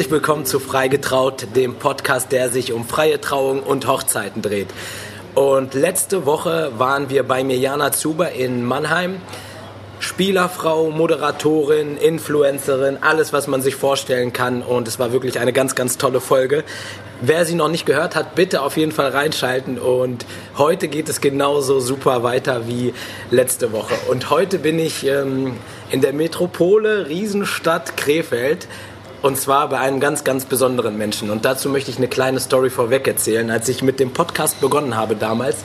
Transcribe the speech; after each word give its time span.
Herzlich 0.00 0.12
willkommen 0.12 0.46
zu 0.46 0.60
Freigetraut, 0.60 1.48
dem 1.54 1.74
Podcast, 1.74 2.32
der 2.32 2.48
sich 2.48 2.72
um 2.72 2.86
freie 2.86 3.20
Trauung 3.20 3.62
und 3.62 3.86
Hochzeiten 3.86 4.40
dreht. 4.40 4.68
Und 5.34 5.74
letzte 5.74 6.24
Woche 6.24 6.72
waren 6.78 7.10
wir 7.10 7.22
bei 7.22 7.44
Mirjana 7.44 7.92
Zuber 7.92 8.32
in 8.32 8.64
Mannheim. 8.64 9.20
Spielerfrau, 9.98 10.90
Moderatorin, 10.90 11.98
Influencerin, 11.98 12.96
alles, 13.02 13.34
was 13.34 13.46
man 13.46 13.60
sich 13.60 13.76
vorstellen 13.76 14.32
kann. 14.32 14.62
Und 14.62 14.88
es 14.88 14.98
war 14.98 15.12
wirklich 15.12 15.38
eine 15.38 15.52
ganz, 15.52 15.74
ganz 15.74 15.98
tolle 15.98 16.22
Folge. 16.22 16.64
Wer 17.20 17.44
sie 17.44 17.54
noch 17.54 17.68
nicht 17.68 17.84
gehört 17.84 18.16
hat, 18.16 18.34
bitte 18.34 18.62
auf 18.62 18.78
jeden 18.78 18.92
Fall 18.92 19.10
reinschalten. 19.10 19.78
Und 19.78 20.24
heute 20.56 20.88
geht 20.88 21.10
es 21.10 21.20
genauso 21.20 21.78
super 21.78 22.22
weiter 22.22 22.66
wie 22.66 22.94
letzte 23.30 23.72
Woche. 23.72 23.92
Und 24.08 24.30
heute 24.30 24.58
bin 24.58 24.78
ich 24.78 25.06
ähm, 25.06 25.58
in 25.90 26.00
der 26.00 26.14
Metropole 26.14 27.06
Riesenstadt 27.06 27.98
Krefeld. 27.98 28.66
Und 29.22 29.36
zwar 29.36 29.68
bei 29.68 29.78
einem 29.78 30.00
ganz, 30.00 30.24
ganz 30.24 30.46
besonderen 30.46 30.96
Menschen. 30.96 31.30
Und 31.30 31.44
dazu 31.44 31.68
möchte 31.68 31.90
ich 31.90 31.98
eine 31.98 32.08
kleine 32.08 32.40
Story 32.40 32.70
vorweg 32.70 33.06
erzählen. 33.06 33.50
Als 33.50 33.68
ich 33.68 33.82
mit 33.82 34.00
dem 34.00 34.12
Podcast 34.12 34.60
begonnen 34.60 34.96
habe 34.96 35.14
damals, 35.14 35.58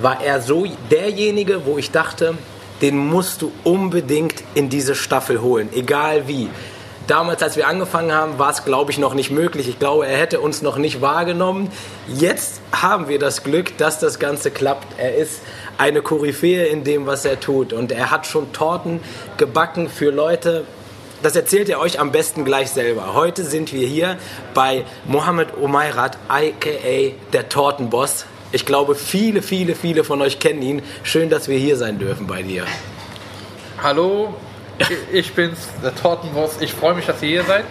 war 0.00 0.22
er 0.22 0.42
so 0.42 0.66
derjenige, 0.90 1.64
wo 1.64 1.78
ich 1.78 1.90
dachte, 1.90 2.34
den 2.82 2.98
musst 2.98 3.42
du 3.42 3.52
unbedingt 3.64 4.42
in 4.54 4.68
diese 4.68 4.94
Staffel 4.94 5.40
holen, 5.40 5.68
egal 5.74 6.28
wie. 6.28 6.48
Damals, 7.06 7.42
als 7.42 7.56
wir 7.56 7.66
angefangen 7.66 8.12
haben, 8.12 8.38
war 8.38 8.50
es, 8.50 8.64
glaube 8.64 8.92
ich, 8.92 8.98
noch 8.98 9.14
nicht 9.14 9.30
möglich. 9.30 9.68
Ich 9.68 9.78
glaube, 9.78 10.06
er 10.06 10.16
hätte 10.16 10.38
uns 10.38 10.62
noch 10.62 10.76
nicht 10.76 11.00
wahrgenommen. 11.00 11.68
Jetzt 12.06 12.60
haben 12.70 13.08
wir 13.08 13.18
das 13.18 13.42
Glück, 13.42 13.76
dass 13.78 13.98
das 13.98 14.20
Ganze 14.20 14.50
klappt. 14.50 14.86
Er 14.96 15.16
ist 15.16 15.40
eine 15.76 16.02
Koryphäe 16.02 16.66
in 16.66 16.84
dem, 16.84 17.06
was 17.06 17.24
er 17.24 17.40
tut. 17.40 17.72
Und 17.72 17.90
er 17.90 18.12
hat 18.12 18.26
schon 18.26 18.52
Torten 18.52 19.00
gebacken 19.38 19.88
für 19.88 20.10
Leute. 20.10 20.64
Das 21.22 21.36
erzählt 21.36 21.68
er 21.68 21.80
euch 21.80 22.00
am 22.00 22.12
besten 22.12 22.46
gleich 22.46 22.70
selber. 22.70 23.12
Heute 23.12 23.44
sind 23.44 23.74
wir 23.74 23.86
hier 23.86 24.16
bei 24.54 24.86
Mohammed 25.04 25.54
Omairat, 25.60 26.16
aka 26.28 27.12
der 27.34 27.48
Tortenboss. 27.50 28.24
Ich 28.52 28.64
glaube, 28.64 28.94
viele, 28.94 29.42
viele, 29.42 29.74
viele 29.74 30.02
von 30.02 30.22
euch 30.22 30.38
kennen 30.38 30.62
ihn. 30.62 30.82
Schön, 31.02 31.28
dass 31.28 31.46
wir 31.46 31.58
hier 31.58 31.76
sein 31.76 31.98
dürfen 31.98 32.26
bei 32.26 32.42
dir. 32.42 32.64
Hallo, 33.82 34.34
ich 35.12 35.30
bin's, 35.34 35.68
der 35.84 35.94
Tortenboss. 35.94 36.56
Ich 36.60 36.72
freue 36.72 36.94
mich, 36.94 37.04
dass 37.04 37.20
ihr 37.20 37.28
hier 37.28 37.44
seid. 37.44 37.64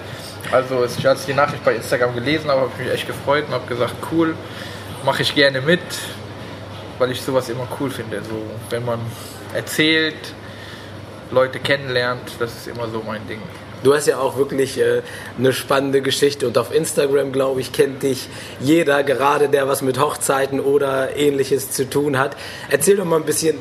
Also, 0.51 0.77
als 0.77 0.97
ich 0.97 1.25
die 1.25 1.33
Nachricht 1.33 1.65
bei 1.65 1.73
Instagram 1.73 2.13
gelesen 2.13 2.51
habe, 2.51 2.61
habe 2.61 2.71
ich 2.77 2.85
mich 2.85 2.93
echt 2.93 3.07
gefreut 3.07 3.45
und 3.47 3.53
habe 3.55 3.65
gesagt, 3.65 3.95
cool, 4.11 4.35
mache 5.03 5.23
ich 5.23 5.33
gerne 5.33 5.59
mit, 5.59 5.81
weil 6.99 7.11
ich 7.11 7.21
sowas 7.21 7.49
immer 7.49 7.67
cool 7.79 7.89
finde. 7.89 8.21
So, 8.21 8.43
wenn 8.69 8.85
man 8.85 8.99
erzählt, 9.55 10.35
Leute 11.31 11.59
kennenlernt, 11.59 12.31
das 12.39 12.55
ist 12.55 12.67
immer 12.67 12.87
so 12.89 13.03
mein 13.05 13.27
Ding. 13.27 13.39
Du 13.83 13.93
hast 13.93 14.07
ja 14.07 14.17
auch 14.17 14.35
wirklich 14.35 14.77
äh, 14.77 15.01
eine 15.37 15.53
spannende 15.53 16.01
Geschichte 16.01 16.47
und 16.47 16.57
auf 16.57 16.73
Instagram, 16.73 17.31
glaube 17.31 17.61
ich, 17.61 17.71
kennt 17.71 18.03
dich 18.03 18.27
jeder, 18.59 19.03
gerade 19.03 19.47
der 19.47 19.69
was 19.69 19.81
mit 19.81 19.99
Hochzeiten 19.99 20.59
oder 20.59 21.15
ähnliches 21.15 21.71
zu 21.71 21.89
tun 21.89 22.17
hat. 22.17 22.35
Erzähl 22.69 22.97
doch 22.97 23.05
mal 23.05 23.15
ein 23.15 23.25
bisschen, 23.25 23.55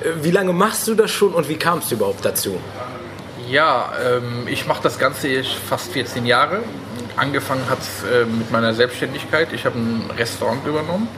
äh, 0.00 0.08
wie 0.22 0.32
lange 0.32 0.52
machst 0.52 0.88
du 0.88 0.94
das 0.94 1.10
schon 1.12 1.34
und 1.34 1.48
wie 1.48 1.56
kamst 1.56 1.90
du 1.90 1.94
überhaupt 1.94 2.24
dazu? 2.24 2.58
Ja, 3.48 3.92
ähm, 4.04 4.48
ich 4.48 4.66
mache 4.66 4.82
das 4.82 4.98
Ganze 4.98 5.44
fast 5.44 5.92
14 5.92 6.26
Jahre. 6.26 6.62
Angefangen 7.16 7.68
hat 7.68 7.78
es 7.80 8.02
äh, 8.10 8.24
mit 8.24 8.50
meiner 8.50 8.74
Selbstständigkeit. 8.74 9.52
Ich 9.52 9.66
habe 9.66 9.78
ein 9.78 10.10
Restaurant 10.16 10.66
übernommen. 10.66 11.08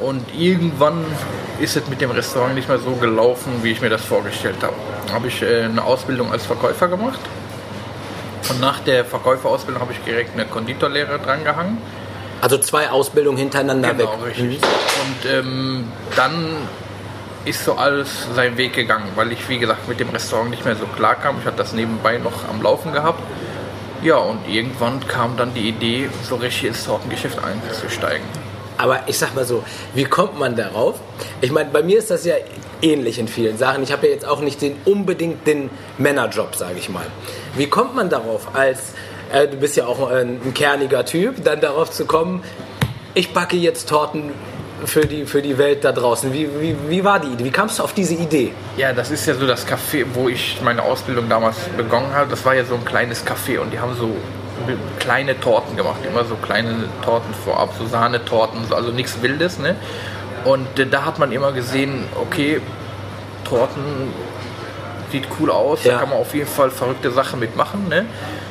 Und 0.00 0.24
irgendwann 0.36 1.04
ist 1.60 1.76
es 1.76 1.86
mit 1.88 2.00
dem 2.00 2.10
Restaurant 2.10 2.54
nicht 2.54 2.68
mehr 2.68 2.78
so 2.78 2.92
gelaufen, 2.92 3.52
wie 3.62 3.70
ich 3.70 3.80
mir 3.80 3.90
das 3.90 4.04
vorgestellt 4.04 4.56
habe. 4.62 4.74
Da 5.06 5.14
habe 5.14 5.28
ich 5.28 5.40
äh, 5.42 5.62
eine 5.62 5.84
Ausbildung 5.84 6.32
als 6.32 6.46
Verkäufer 6.46 6.88
gemacht 6.88 7.20
und 8.50 8.60
nach 8.60 8.80
der 8.80 9.04
Verkäuferausbildung 9.04 9.80
habe 9.80 9.92
ich 9.92 10.00
direkt 10.00 10.34
eine 10.34 10.44
Konditorlehre 10.44 11.18
drangehangen. 11.18 11.78
Also 12.40 12.58
zwei 12.58 12.90
Ausbildungen 12.90 13.38
hintereinander 13.38 13.94
genau, 13.94 14.12
weg. 14.24 14.36
Richtig. 14.36 14.60
Und 14.62 15.30
ähm, 15.30 15.84
dann 16.14 16.56
ist 17.44 17.64
so 17.64 17.74
alles 17.74 18.26
seinen 18.34 18.56
Weg 18.56 18.74
gegangen, 18.74 19.08
weil 19.14 19.32
ich, 19.32 19.48
wie 19.48 19.58
gesagt, 19.58 19.88
mit 19.88 20.00
dem 20.00 20.10
Restaurant 20.10 20.50
nicht 20.50 20.64
mehr 20.64 20.76
so 20.76 20.86
klar 20.86 21.14
kam. 21.14 21.38
Ich 21.40 21.46
hatte 21.46 21.56
das 21.56 21.72
nebenbei 21.72 22.18
noch 22.18 22.48
am 22.48 22.62
Laufen 22.62 22.92
gehabt. 22.92 23.22
Ja, 24.02 24.16
und 24.16 24.46
irgendwann 24.46 25.06
kam 25.08 25.36
dann 25.36 25.54
die 25.54 25.68
Idee, 25.68 26.10
so 26.22 26.36
richtig 26.36 26.68
ins 26.68 26.84
Tortengeschäft 26.84 27.38
einzusteigen. 27.42 28.26
Aber 28.76 29.00
ich 29.06 29.18
sag 29.18 29.34
mal 29.34 29.44
so, 29.44 29.62
wie 29.94 30.04
kommt 30.04 30.38
man 30.38 30.56
darauf? 30.56 30.96
Ich 31.40 31.52
meine, 31.52 31.70
bei 31.70 31.82
mir 31.82 31.98
ist 31.98 32.10
das 32.10 32.24
ja 32.24 32.34
ähnlich 32.82 33.18
in 33.18 33.28
vielen 33.28 33.56
Sachen. 33.56 33.82
Ich 33.82 33.92
habe 33.92 34.06
ja 34.06 34.12
jetzt 34.12 34.26
auch 34.26 34.40
nicht 34.40 34.60
den 34.62 34.76
unbedingt 34.84 35.46
den 35.46 35.70
Männerjob, 35.98 36.56
sage 36.56 36.74
ich 36.78 36.88
mal. 36.88 37.06
Wie 37.56 37.68
kommt 37.68 37.94
man 37.94 38.10
darauf, 38.10 38.54
als 38.54 38.94
äh, 39.32 39.46
du 39.46 39.56
bist 39.56 39.76
ja 39.76 39.86
auch 39.86 40.10
ein, 40.10 40.40
ein 40.44 40.54
kerniger 40.54 41.04
Typ, 41.04 41.44
dann 41.44 41.60
darauf 41.60 41.90
zu 41.90 42.04
kommen, 42.04 42.42
ich 43.14 43.32
backe 43.32 43.56
jetzt 43.56 43.88
Torten 43.88 44.32
für 44.84 45.06
die, 45.06 45.24
für 45.24 45.40
die 45.40 45.56
Welt 45.56 45.84
da 45.84 45.92
draußen. 45.92 46.32
Wie, 46.32 46.48
wie, 46.60 46.76
wie 46.88 47.04
war 47.04 47.20
die 47.20 47.28
Idee? 47.28 47.44
Wie 47.44 47.50
kamst 47.50 47.78
du 47.78 47.84
auf 47.84 47.92
diese 47.92 48.14
Idee? 48.14 48.52
Ja, 48.76 48.92
das 48.92 49.10
ist 49.10 49.26
ja 49.26 49.34
so 49.34 49.46
das 49.46 49.66
Café, 49.66 50.04
wo 50.12 50.28
ich 50.28 50.60
meine 50.62 50.82
Ausbildung 50.82 51.28
damals 51.28 51.56
begonnen 51.76 52.12
habe. 52.12 52.28
Das 52.30 52.44
war 52.44 52.54
ja 52.54 52.64
so 52.64 52.74
ein 52.74 52.84
kleines 52.84 53.24
Café 53.24 53.58
und 53.60 53.72
die 53.72 53.78
haben 53.78 53.94
so 53.96 54.10
kleine 54.98 55.38
Torten 55.40 55.76
gemacht, 55.76 56.00
immer 56.08 56.24
so 56.24 56.36
kleine 56.36 56.88
Torten 57.04 57.34
vorab, 57.34 57.74
so 57.78 57.86
Sahnetorten, 57.86 58.60
also 58.70 58.90
nichts 58.90 59.20
Wildes. 59.22 59.58
Ne? 59.58 59.76
Und 60.44 60.78
äh, 60.78 60.86
da 60.86 61.04
hat 61.04 61.18
man 61.18 61.32
immer 61.32 61.52
gesehen, 61.52 62.06
okay, 62.20 62.60
Torten 63.44 64.12
sieht 65.10 65.26
cool 65.38 65.50
aus, 65.50 65.84
ja. 65.84 65.92
da 65.92 65.98
kann 66.00 66.10
man 66.10 66.18
auf 66.18 66.34
jeden 66.34 66.48
Fall 66.48 66.70
verrückte 66.70 67.10
Sachen 67.10 67.40
mitmachen. 67.40 67.88
Ne? 67.88 68.06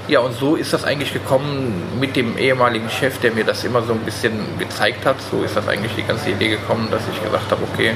Ja, 0.08 0.20
und 0.20 0.38
so 0.38 0.56
ist 0.56 0.74
das 0.74 0.84
eigentlich 0.84 1.14
gekommen 1.14 2.00
mit 2.00 2.16
dem 2.16 2.38
ehemaligen 2.38 2.90
Chef, 2.90 3.20
der 3.20 3.32
mir 3.32 3.44
das 3.44 3.64
immer 3.64 3.82
so 3.82 3.94
ein 3.94 4.00
bisschen 4.00 4.34
gezeigt 4.60 5.06
hat. 5.06 5.16
So 5.32 5.44
ist 5.44 5.56
das 5.56 5.68
eigentlich 5.68 5.94
die 5.96 6.04
ganze 6.04 6.30
Idee 6.30 6.50
gekommen, 6.50 6.90
dass 6.92 7.02
ich 7.12 7.24
gesagt 7.24 7.50
habe, 7.52 7.62
okay, 7.74 7.94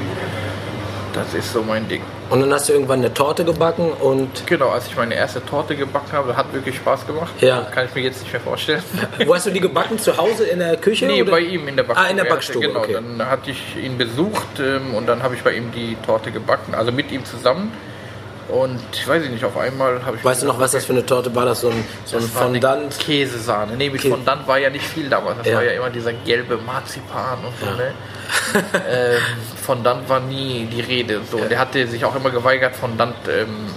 das 1.12 1.34
ist 1.34 1.52
so 1.52 1.62
mein 1.62 1.88
Ding. 1.88 2.02
Und 2.30 2.40
dann 2.40 2.52
hast 2.52 2.68
du 2.68 2.74
irgendwann 2.74 2.98
eine 2.98 3.12
Torte 3.14 3.44
gebacken 3.44 3.90
und. 3.90 4.46
Genau, 4.46 4.68
als 4.68 4.86
ich 4.86 4.96
meine 4.96 5.14
erste 5.14 5.44
Torte 5.44 5.76
gebacken 5.76 6.12
habe, 6.12 6.36
hat 6.36 6.52
wirklich 6.52 6.76
Spaß 6.76 7.06
gemacht. 7.06 7.32
Ja. 7.40 7.62
Kann 7.62 7.86
ich 7.86 7.94
mir 7.94 8.02
jetzt 8.02 8.22
nicht 8.22 8.32
mehr 8.32 8.40
vorstellen. 8.40 8.82
Wo 9.26 9.34
hast 9.34 9.46
du 9.46 9.50
die 9.50 9.60
gebacken? 9.60 9.98
Zu 9.98 10.16
Hause 10.16 10.44
in 10.44 10.58
der 10.58 10.76
Küche? 10.76 11.06
Nee, 11.06 11.22
oder? 11.22 11.30
bei 11.30 11.40
ihm 11.40 11.66
in 11.68 11.76
der 11.76 11.84
Backstube. 11.84 12.06
Ah, 12.06 12.10
in 12.10 12.16
der 12.16 12.24
Backstube. 12.24 12.66
Genau, 12.66 12.80
okay. 12.80 12.92
dann 12.92 13.30
hatte 13.30 13.50
ich 13.50 13.76
ihn 13.82 13.96
besucht 13.96 14.60
ähm, 14.60 14.94
und 14.94 15.06
dann 15.06 15.22
habe 15.22 15.34
ich 15.36 15.42
bei 15.42 15.52
ihm 15.52 15.72
die 15.72 15.96
Torte 16.04 16.30
gebacken, 16.30 16.74
also 16.74 16.92
mit 16.92 17.10
ihm 17.12 17.24
zusammen. 17.24 17.72
Und 18.48 18.80
ich 18.92 19.06
weiß 19.06 19.28
nicht, 19.28 19.44
auf 19.44 19.56
einmal 19.58 20.04
habe 20.04 20.16
ich. 20.16 20.24
Weißt 20.24 20.42
du 20.42 20.46
noch, 20.46 20.58
was 20.58 20.72
das 20.72 20.86
für 20.86 20.92
eine 20.92 21.04
Torte 21.04 21.34
war? 21.34 21.44
Das 21.44 21.60
so 21.60 21.68
ein, 21.68 21.84
so 22.06 22.16
ein 22.16 22.22
Fondant? 22.22 22.98
Käsesahne. 22.98 23.76
Nee, 23.76 23.90
mit 23.90 24.00
Käse. 24.00 24.14
Fondant 24.14 24.48
war 24.48 24.58
ja 24.58 24.70
nicht 24.70 24.86
viel 24.86 25.10
damals. 25.10 25.38
Das 25.38 25.48
ja. 25.48 25.56
war 25.56 25.64
ja 25.64 25.72
immer 25.72 25.90
dieser 25.90 26.14
gelbe 26.14 26.56
Marzipan 26.56 27.38
und 27.44 27.58
so, 27.60 27.66
ja. 27.66 27.74
ne? 27.74 27.92
ähm, 28.90 29.20
Fondant 29.62 30.08
war 30.08 30.20
nie 30.20 30.66
die 30.66 30.80
Rede. 30.80 31.20
So. 31.30 31.38
Ja. 31.38 31.44
Der 31.44 31.58
hatte 31.58 31.86
sich 31.86 32.02
auch 32.04 32.16
immer 32.16 32.30
geweigert, 32.30 32.74
Fondant 32.74 33.16
ähm, 33.28 33.68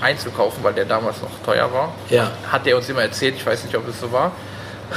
einzukaufen, 0.00 0.64
weil 0.64 0.72
der 0.72 0.86
damals 0.86 1.20
noch 1.20 1.30
teuer 1.44 1.70
war. 1.72 1.94
Ja. 2.08 2.30
Hat 2.50 2.66
er 2.66 2.76
uns 2.78 2.88
immer 2.88 3.02
erzählt, 3.02 3.34
ich 3.36 3.44
weiß 3.44 3.64
nicht, 3.64 3.76
ob 3.76 3.86
es 3.88 4.00
so 4.00 4.10
war. 4.10 4.32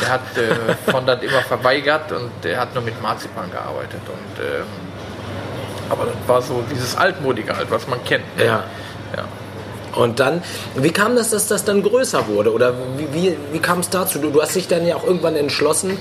Der 0.02 0.10
hat 0.10 0.38
äh, 0.38 0.76
Fondant 0.92 1.22
immer 1.22 1.42
verweigert 1.42 2.14
und 2.14 2.46
er 2.46 2.62
hat 2.62 2.74
nur 2.74 2.84
mit 2.84 3.02
Marzipan 3.02 3.52
gearbeitet. 3.52 4.02
Und, 4.08 4.44
ähm, 4.44 4.66
aber 5.90 6.06
das 6.06 6.16
war 6.28 6.42
so 6.42 6.64
dieses 6.72 6.96
Altmodige 6.96 7.56
halt, 7.56 7.70
was 7.70 7.88
man 7.88 8.02
kennt. 8.06 8.38
Ne? 8.38 8.46
Ja. 8.46 8.64
Und 9.96 10.20
dann, 10.20 10.44
wie 10.76 10.92
kam 10.92 11.16
das, 11.16 11.30
dass 11.30 11.48
das 11.48 11.64
dann 11.64 11.84
größer 11.84 12.28
wurde? 12.28 12.54
Oder 12.54 12.74
wie, 12.98 13.14
wie, 13.14 13.38
wie 13.52 13.60
kam 13.60 13.80
es 13.80 13.90
dazu? 13.90 14.20
Du, 14.20 14.30
du 14.30 14.42
hast 14.42 14.56
dich 14.56 14.68
dann 14.68 14.86
ja 14.86 14.96
auch 14.96 15.04
irgendwann 15.04 15.36
entschlossen, 15.36 15.98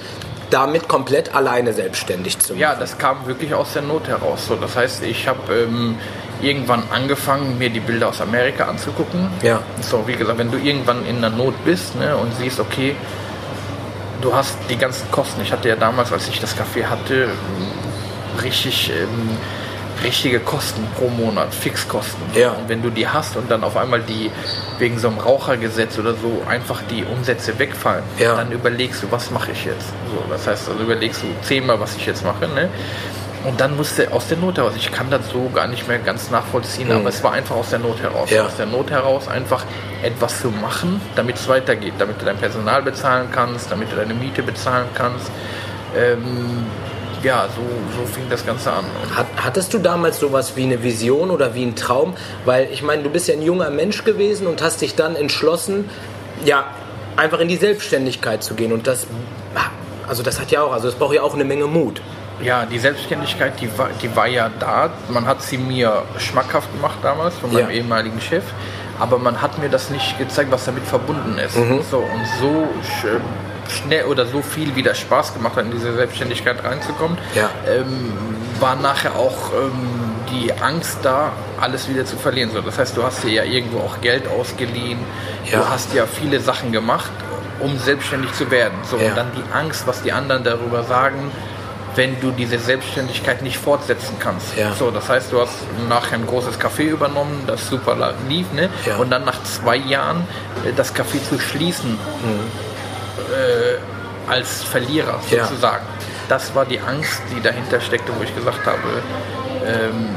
damit 0.50 0.88
komplett 0.88 1.34
alleine 1.34 1.72
selbstständig 1.72 2.38
zu 2.38 2.52
machen. 2.52 2.60
Ja, 2.60 2.74
das 2.74 2.98
kam 2.98 3.26
wirklich 3.26 3.54
aus 3.54 3.72
der 3.72 3.82
Not 3.82 4.06
heraus. 4.08 4.46
So, 4.46 4.56
das 4.56 4.76
heißt, 4.76 5.02
ich 5.02 5.26
habe 5.26 5.52
ähm, 5.52 5.96
irgendwann 6.42 6.82
angefangen, 6.92 7.58
mir 7.58 7.70
die 7.70 7.80
Bilder 7.80 8.08
aus 8.08 8.20
Amerika 8.20 8.64
anzugucken. 8.64 9.28
Ja. 9.42 9.60
So, 9.80 10.06
wie 10.06 10.14
gesagt, 10.14 10.38
wenn 10.38 10.50
du 10.50 10.58
irgendwann 10.58 11.06
in 11.06 11.20
der 11.20 11.30
Not 11.30 11.54
bist 11.64 11.96
ne, 11.96 12.16
und 12.16 12.34
siehst, 12.36 12.60
okay, 12.60 12.94
du 14.20 14.34
hast 14.34 14.56
die 14.68 14.76
ganzen 14.76 15.10
Kosten. 15.10 15.42
Ich 15.42 15.52
hatte 15.52 15.68
ja 15.68 15.76
damals, 15.76 16.12
als 16.12 16.28
ich 16.28 16.40
das 16.40 16.54
Café 16.56 16.84
hatte, 16.84 17.28
richtig 18.42 18.90
ähm, 18.90 19.36
richtige 20.04 20.40
Kosten 20.40 20.86
pro 20.96 21.08
Monat, 21.08 21.52
Fixkosten. 21.52 22.22
Ja. 22.34 22.52
Und 22.52 22.68
wenn 22.68 22.82
du 22.82 22.90
die 22.90 23.08
hast 23.08 23.36
und 23.36 23.50
dann 23.50 23.64
auf 23.64 23.76
einmal 23.76 24.00
die 24.00 24.30
wegen 24.78 24.98
so 24.98 25.08
einem 25.08 25.18
Rauchergesetz 25.18 25.98
oder 25.98 26.14
so 26.14 26.42
einfach 26.48 26.82
die 26.90 27.04
Umsätze 27.04 27.58
wegfallen, 27.58 28.04
ja. 28.18 28.36
dann 28.36 28.52
überlegst 28.52 29.02
du, 29.02 29.10
was 29.10 29.30
mache 29.30 29.52
ich 29.52 29.64
jetzt? 29.64 29.88
So, 30.10 30.22
das 30.30 30.46
heißt, 30.46 30.68
also 30.68 30.82
überlegst 30.82 31.22
du 31.22 31.26
zehnmal, 31.42 31.80
was 31.80 31.96
ich 31.96 32.06
jetzt 32.06 32.24
mache. 32.24 32.46
Ne? 32.46 32.68
Und 33.44 33.60
dann 33.60 33.76
musste 33.76 34.10
aus 34.12 34.28
der 34.28 34.38
Not 34.38 34.56
heraus, 34.56 34.72
ich 34.76 34.90
kann 34.90 35.10
das 35.10 35.28
so 35.30 35.50
gar 35.54 35.66
nicht 35.66 35.86
mehr 35.86 35.98
ganz 35.98 36.30
nachvollziehen, 36.30 36.88
mhm. 36.88 36.96
aber 36.96 37.08
es 37.10 37.22
war 37.22 37.32
einfach 37.32 37.56
aus 37.56 37.70
der 37.70 37.78
Not 37.78 38.00
heraus. 38.00 38.30
Ja. 38.30 38.46
Aus 38.46 38.56
der 38.56 38.66
Not 38.66 38.90
heraus 38.90 39.28
einfach 39.28 39.64
etwas 40.02 40.40
zu 40.40 40.50
machen, 40.50 41.00
damit 41.14 41.36
es 41.36 41.48
weitergeht, 41.48 41.94
damit 41.98 42.20
du 42.20 42.24
dein 42.24 42.38
Personal 42.38 42.82
bezahlen 42.82 43.28
kannst, 43.32 43.70
damit 43.70 43.92
du 43.92 43.96
deine 43.96 44.14
Miete 44.14 44.42
bezahlen 44.42 44.86
kannst. 44.94 45.30
Ähm, 45.96 46.66
ja, 47.24 47.48
so, 47.54 47.62
so 47.98 48.06
fing 48.06 48.24
das 48.30 48.44
Ganze 48.46 48.70
an. 48.72 48.84
Hat, 49.14 49.26
hattest 49.36 49.74
du 49.74 49.78
damals 49.78 50.20
sowas 50.20 50.52
wie 50.56 50.62
eine 50.64 50.82
Vision 50.82 51.30
oder 51.30 51.54
wie 51.54 51.64
ein 51.64 51.74
Traum? 51.74 52.14
Weil 52.44 52.68
ich 52.72 52.82
meine, 52.82 53.02
du 53.02 53.10
bist 53.10 53.26
ja 53.28 53.34
ein 53.34 53.42
junger 53.42 53.70
Mensch 53.70 54.04
gewesen 54.04 54.46
und 54.46 54.62
hast 54.62 54.80
dich 54.82 54.94
dann 54.94 55.16
entschlossen, 55.16 55.88
ja, 56.44 56.64
einfach 57.16 57.40
in 57.40 57.48
die 57.48 57.56
Selbstständigkeit 57.56 58.42
zu 58.44 58.54
gehen. 58.54 58.72
Und 58.72 58.86
das, 58.86 59.06
also 60.06 60.22
das 60.22 60.40
hat 60.40 60.50
ja 60.50 60.62
auch, 60.62 60.72
also 60.72 60.88
es 60.88 60.94
braucht 60.94 61.14
ja 61.14 61.22
auch 61.22 61.34
eine 61.34 61.44
Menge 61.44 61.66
Mut. 61.66 62.00
Ja, 62.42 62.66
die 62.66 62.78
Selbstständigkeit, 62.78 63.60
die 63.60 63.68
war, 63.78 63.90
die 64.02 64.14
war 64.16 64.26
ja 64.26 64.50
da. 64.58 64.90
Man 65.08 65.24
hat 65.26 65.40
sie 65.42 65.56
mir 65.56 66.02
schmackhaft 66.18 66.72
gemacht 66.74 66.98
damals 67.02 67.36
von 67.36 67.52
meinem 67.52 67.70
Ja. 67.70 67.74
ehemaligen 67.76 68.20
Chef. 68.20 68.42
Aber 68.98 69.18
man 69.18 69.40
hat 69.40 69.58
mir 69.58 69.68
das 69.68 69.90
nicht 69.90 70.18
gezeigt, 70.18 70.52
was 70.52 70.64
damit 70.66 70.84
verbunden 70.84 71.38
ist. 71.38 71.56
Mhm. 71.56 71.80
So, 71.90 71.98
und 71.98 72.26
so 72.40 72.68
schnell 73.70 74.04
oder 74.06 74.26
so 74.26 74.42
viel 74.42 74.74
wieder 74.76 74.94
Spaß 74.94 75.34
gemacht 75.34 75.56
hat, 75.56 75.64
in 75.66 75.70
diese 75.72 75.94
Selbstständigkeit 75.94 76.62
reinzukommen, 76.64 77.18
Ja. 77.34 77.50
ähm, 77.68 78.12
war 78.60 78.76
nachher 78.76 79.14
auch 79.16 79.52
ähm, 79.52 79.72
die 80.30 80.52
Angst 80.52 80.98
da, 81.02 81.32
alles 81.60 81.88
wieder 81.88 82.04
zu 82.04 82.16
verlieren. 82.16 82.50
So, 82.52 82.60
das 82.60 82.78
heißt, 82.78 82.96
du 82.96 83.02
hast 83.02 83.22
dir 83.24 83.30
ja 83.32 83.44
irgendwo 83.44 83.78
auch 83.78 84.00
Geld 84.00 84.26
ausgeliehen, 84.28 84.98
Ja. 85.50 85.58
du 85.60 85.68
hast 85.68 85.92
ja 85.94 86.06
viele 86.06 86.40
Sachen 86.40 86.72
gemacht, 86.72 87.10
um 87.60 87.78
selbstständig 87.78 88.32
zu 88.32 88.50
werden. 88.50 88.74
So, 88.88 88.96
Ja. 88.96 89.08
Und 89.10 89.16
dann 89.16 89.26
die 89.36 89.52
Angst, 89.52 89.86
was 89.86 90.02
die 90.02 90.12
anderen 90.12 90.44
darüber 90.44 90.82
sagen, 90.84 91.30
wenn 91.96 92.20
du 92.20 92.32
diese 92.32 92.58
Selbstständigkeit 92.58 93.42
nicht 93.42 93.56
fortsetzen 93.56 94.16
kannst. 94.18 94.56
Ja. 94.56 94.72
So, 94.74 94.90
das 94.90 95.08
heißt, 95.08 95.30
du 95.30 95.40
hast 95.40 95.52
nachher 95.88 96.16
ein 96.16 96.26
großes 96.26 96.58
Café 96.58 96.88
übernommen, 96.88 97.44
das 97.46 97.68
super 97.68 97.96
lief, 98.28 98.50
ne? 98.52 98.68
Und 98.98 99.10
dann 99.10 99.24
nach 99.24 99.40
zwei 99.44 99.76
Jahren 99.76 100.26
äh, 100.66 100.72
das 100.74 100.92
Café 100.92 101.22
zu 101.28 101.38
schließen 101.38 101.96
äh, 103.32 104.30
als 104.30 104.62
Verlierer 104.64 105.20
Ja. 105.30 105.44
sozusagen. 105.46 105.84
Das 106.28 106.54
war 106.54 106.64
die 106.64 106.80
Angst, 106.80 107.20
die 107.36 107.40
dahinter 107.42 107.80
steckte, 107.80 108.12
wo 108.18 108.22
ich 108.22 108.34
gesagt 108.34 108.64
habe, 108.66 108.78
ähm, 109.66 110.08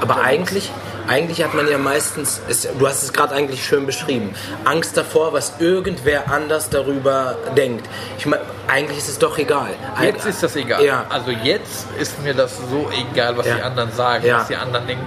Aber 0.00 0.20
eigentlich, 0.20 0.70
eigentlich 1.06 1.44
hat 1.44 1.54
man 1.54 1.68
ja 1.70 1.78
meistens, 1.78 2.40
es, 2.48 2.66
du 2.76 2.88
hast 2.88 3.02
es 3.04 3.12
gerade 3.12 3.34
eigentlich 3.34 3.64
schön 3.64 3.86
beschrieben, 3.86 4.34
Angst 4.64 4.96
davor, 4.96 5.32
was 5.32 5.52
irgendwer 5.60 6.30
anders 6.32 6.68
darüber 6.70 7.36
denkt. 7.56 7.88
Ich 8.18 8.26
meine, 8.26 8.42
eigentlich 8.66 8.98
ist 8.98 9.08
es 9.10 9.18
doch 9.18 9.38
egal. 9.38 9.70
Jetzt 10.02 10.26
ist 10.26 10.42
das 10.42 10.56
egal. 10.56 10.82
Ja. 10.84 11.04
Also 11.08 11.30
jetzt 11.30 11.86
ist 12.00 12.20
mir 12.22 12.34
das 12.34 12.56
so 12.70 12.90
egal, 13.12 13.36
was 13.36 13.46
Ja. 13.46 13.54
die 13.56 13.62
anderen 13.62 13.92
sagen, 13.92 14.26
Ja. 14.26 14.38
was 14.40 14.48
die 14.48 14.56
anderen 14.56 14.86
denken. 14.88 15.06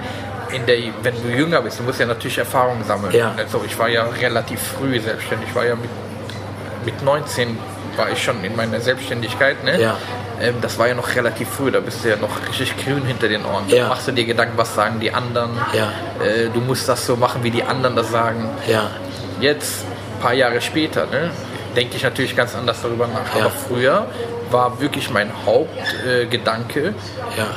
In 0.53 0.65
der, 0.65 0.77
wenn 1.01 1.21
du 1.21 1.27
jünger 1.29 1.61
bist, 1.61 1.79
du 1.79 1.83
musst 1.83 1.99
ja 1.99 2.05
natürlich 2.05 2.37
Erfahrung 2.37 2.81
sammeln. 2.87 3.13
Ja. 3.13 3.33
Also 3.35 3.61
ich 3.65 3.77
war 3.77 3.89
ja 3.89 4.05
relativ 4.21 4.61
früh 4.61 4.97
selbstständig. 5.01 5.49
Ich 5.49 5.55
war 5.55 5.65
ja 5.65 5.75
mit, 5.75 5.89
mit 6.85 7.03
19 7.03 7.57
war 7.97 8.11
ich 8.11 8.21
schon 8.21 8.43
in 8.43 8.55
meiner 8.55 8.79
Selbstständigkeit. 8.79 9.63
Ne? 9.63 9.81
Ja. 9.81 9.97
Ähm, 10.41 10.55
das 10.61 10.77
war 10.77 10.87
ja 10.87 10.95
noch 10.95 11.15
relativ 11.15 11.49
früh, 11.49 11.71
da 11.71 11.79
bist 11.79 12.03
du 12.03 12.09
ja 12.09 12.17
noch 12.17 12.29
richtig 12.49 12.75
grün 12.83 13.05
hinter 13.05 13.27
den 13.27 13.45
Ohren. 13.45 13.63
Ja. 13.67 13.83
Da 13.83 13.89
machst 13.89 14.07
du 14.07 14.11
dir 14.11 14.25
Gedanken, 14.25 14.57
was 14.57 14.75
sagen 14.75 14.99
die 14.99 15.11
anderen. 15.11 15.51
Ja. 15.73 15.91
Äh, 16.23 16.49
du 16.53 16.59
musst 16.59 16.89
das 16.89 17.05
so 17.05 17.15
machen, 17.15 17.43
wie 17.43 17.51
die 17.51 17.63
anderen 17.63 17.95
das 17.95 18.11
sagen. 18.11 18.49
Ja, 18.67 18.89
Jetzt, 19.39 19.83
ein 19.83 20.21
paar 20.21 20.33
Jahre 20.33 20.61
später, 20.61 21.07
ne, 21.07 21.29
denke 21.75 21.97
ich 21.97 22.03
natürlich 22.03 22.35
ganz 22.35 22.55
anders 22.55 22.81
darüber 22.81 23.07
nach. 23.07 23.35
Ja. 23.35 23.45
Aber 23.45 23.49
früher 23.49 24.07
war 24.49 24.79
wirklich 24.79 25.09
mein 25.09 25.29
Hauptgedanke, 25.45 26.87
äh, 26.87 26.93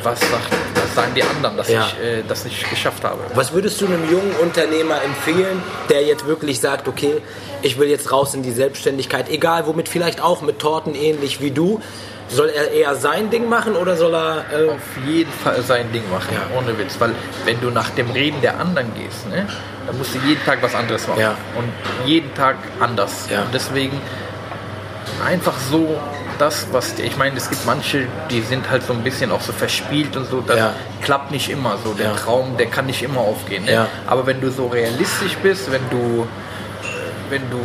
was, 0.02 0.20
sagt, 0.20 0.52
sagen 1.00 1.14
die 1.14 1.22
anderen, 1.22 1.56
dass 1.56 1.68
Ja. 1.68 1.86
ich 1.86 2.04
äh, 2.04 2.22
das 2.26 2.44
nicht 2.44 2.68
geschafft 2.70 3.04
habe. 3.04 3.18
Was 3.34 3.52
würdest 3.52 3.80
du 3.80 3.86
einem 3.86 4.04
jungen 4.10 4.32
Unternehmer 4.42 5.02
empfehlen, 5.02 5.62
der 5.88 6.02
jetzt 6.04 6.26
wirklich 6.26 6.60
sagt, 6.60 6.88
okay, 6.88 7.14
ich 7.62 7.78
will 7.78 7.88
jetzt 7.88 8.10
raus 8.12 8.34
in 8.34 8.42
die 8.42 8.52
Selbstständigkeit, 8.52 9.28
egal 9.28 9.66
womit, 9.66 9.88
vielleicht 9.88 10.20
auch 10.22 10.42
mit 10.42 10.58
Torten 10.58 10.94
ähnlich 10.94 11.40
wie 11.40 11.50
du. 11.50 11.80
Soll 12.30 12.50
er 12.50 12.70
eher 12.72 12.94
sein 12.94 13.30
Ding 13.30 13.48
machen 13.48 13.74
oder 13.74 13.96
soll 13.96 14.14
er... 14.14 14.44
Äh, 14.52 14.68
Auf 14.68 15.06
jeden 15.06 15.32
Fall 15.32 15.62
sein 15.62 15.90
Ding 15.92 16.02
machen, 16.10 16.28
Ja. 16.34 16.58
ohne 16.58 16.78
Witz. 16.78 16.96
Weil 16.98 17.14
wenn 17.46 17.58
du 17.62 17.70
nach 17.70 17.88
dem 17.90 18.10
Reden 18.10 18.42
der 18.42 18.60
anderen 18.60 18.92
gehst, 18.94 19.26
ne, 19.30 19.46
dann 19.86 19.96
musst 19.96 20.14
du 20.14 20.18
jeden 20.26 20.44
Tag 20.44 20.58
was 20.62 20.74
anderes 20.74 21.08
machen. 21.08 21.20
Ja. 21.20 21.34
Und 21.56 21.72
jeden 22.06 22.34
Tag 22.34 22.56
anders. 22.80 23.28
Ja. 23.30 23.40
Und 23.42 23.54
deswegen 23.54 23.98
einfach 25.26 25.54
so 25.70 25.98
das, 26.38 26.66
was 26.72 26.98
ich 26.98 27.16
meine, 27.16 27.36
es 27.36 27.48
gibt 27.50 27.64
manche, 27.66 28.06
die 28.30 28.40
sind 28.42 28.70
halt 28.70 28.82
so 28.84 28.92
ein 28.92 29.02
bisschen 29.02 29.30
auch 29.30 29.40
so 29.40 29.52
verspielt 29.52 30.16
und 30.16 30.28
so, 30.30 30.40
das 30.40 30.56
Ja. 30.58 30.74
klappt 31.02 31.30
nicht 31.30 31.50
immer 31.50 31.76
so. 31.84 31.92
Der 31.94 32.06
Ja. 32.10 32.14
Traum, 32.14 32.56
der 32.56 32.66
kann 32.66 32.86
nicht 32.86 33.02
immer 33.02 33.20
aufgehen. 33.20 33.64
Ne? 33.64 33.72
Ja. 33.72 33.86
Aber 34.06 34.26
wenn 34.26 34.40
du 34.40 34.50
so 34.50 34.66
realistisch 34.68 35.36
bist, 35.42 35.70
wenn 35.70 35.82
du 35.90 36.26
wenn 37.30 37.42
du 37.50 37.58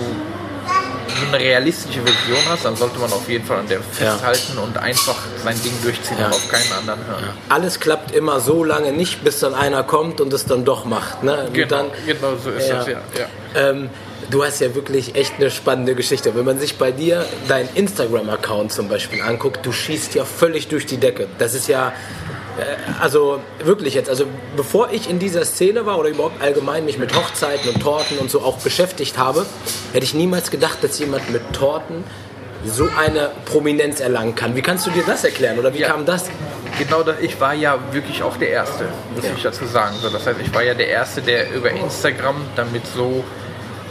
eine 1.27 1.39
realistische 1.39 2.01
Vision 2.05 2.37
hast, 2.49 2.65
dann 2.65 2.75
sollte 2.75 2.99
man 2.99 3.11
auf 3.13 3.29
jeden 3.29 3.45
Fall 3.45 3.59
an 3.59 3.67
der 3.67 3.79
festhalten 3.81 4.57
und 4.57 4.77
einfach 4.77 5.15
sein 5.43 5.55
Ding 5.63 5.71
durchziehen 5.81 6.17
und 6.17 6.25
auf 6.33 6.49
keinen 6.49 6.71
anderen 6.79 6.99
hören. 7.07 7.23
alles 7.49 7.79
klappt 7.79 8.11
immer 8.13 8.39
so 8.41 8.63
lange 8.63 8.91
nicht, 8.91 9.23
bis 9.23 9.39
dann 9.39 9.53
einer 9.53 9.83
kommt 9.83 10.19
und 10.19 10.33
es 10.33 10.45
dann 10.45 10.65
doch 10.65 10.83
macht. 10.85 11.23
Ne? 11.23 11.45
Und 11.47 11.53
Genau, 11.53 11.67
dann, 11.69 11.85
genau 12.05 12.35
so 12.43 12.49
ist 12.49 12.67
das, 12.69 12.87
ja. 12.87 12.93
ja. 12.93 13.25
Ähm, 13.55 13.89
du 14.29 14.43
hast 14.43 14.59
ja 14.61 14.73
wirklich 14.75 15.15
echt 15.15 15.33
eine 15.37 15.49
spannende 15.51 15.95
Geschichte. 15.95 16.35
Wenn 16.35 16.45
man 16.45 16.59
sich 16.59 16.77
bei 16.77 16.91
dir 16.91 17.25
deinen 17.47 17.69
Instagram-Account 17.75 18.71
zum 18.71 18.87
Beispiel 18.89 19.21
anguckt, 19.21 19.65
du 19.65 19.71
schießt 19.71 20.15
ja 20.15 20.25
völlig 20.25 20.67
durch 20.67 20.85
die 20.85 20.97
Decke. 20.97 21.27
Das 21.39 21.53
ist 21.53 21.67
ja, 21.67 21.89
äh, 22.57 22.63
also 23.01 23.39
wirklich 23.63 23.93
jetzt, 23.93 24.09
also 24.09 24.25
bevor 24.55 24.91
ich 24.91 25.09
in 25.09 25.19
dieser 25.19 25.45
Szene 25.45 25.85
war 25.85 25.97
oder 25.99 26.09
überhaupt 26.09 26.41
allgemein 26.41 26.85
mich 26.85 26.97
mit 26.97 27.15
Hochzeiten 27.15 27.69
und 27.69 27.81
Torten 27.81 28.17
und 28.17 28.29
so 28.29 28.41
auch 28.41 28.57
beschäftigt 28.59 29.17
habe, 29.17 29.45
hätte 29.93 30.03
ich 30.05 30.13
niemals 30.13 30.51
gedacht, 30.51 30.79
dass 30.83 30.99
jemand 30.99 31.29
mit 31.31 31.41
Torten 31.53 32.03
so 32.65 32.87
eine 32.97 33.31
Prominenz 33.45 33.99
erlangen 33.99 34.35
kann. 34.35 34.55
Wie 34.55 34.61
kannst 34.61 34.85
du 34.87 34.91
dir 34.91 35.03
das 35.05 35.23
erklären 35.25 35.59
oder 35.59 35.73
wie 35.73 35.79
Ja. 35.79 35.89
kam 35.89 36.05
das? 36.05 36.25
Genau, 36.79 37.03
das, 37.03 37.17
ich 37.21 37.39
war 37.39 37.53
ja 37.53 37.77
wirklich 37.91 38.23
auch 38.23 38.37
der 38.37 38.49
Erste, 38.49 38.85
muss 39.13 39.25
Ja. 39.25 39.31
ich 39.35 39.43
dazu 39.43 39.65
sagen. 39.65 39.95
So, 40.01 40.09
das 40.09 40.25
heißt, 40.25 40.39
ich 40.43 40.53
war 40.53 40.63
ja 40.63 40.73
der 40.73 40.87
Erste, 40.87 41.21
der 41.21 41.51
über 41.53 41.69
Instagram 41.71 42.37
damit 42.55 42.83
so 42.87 43.23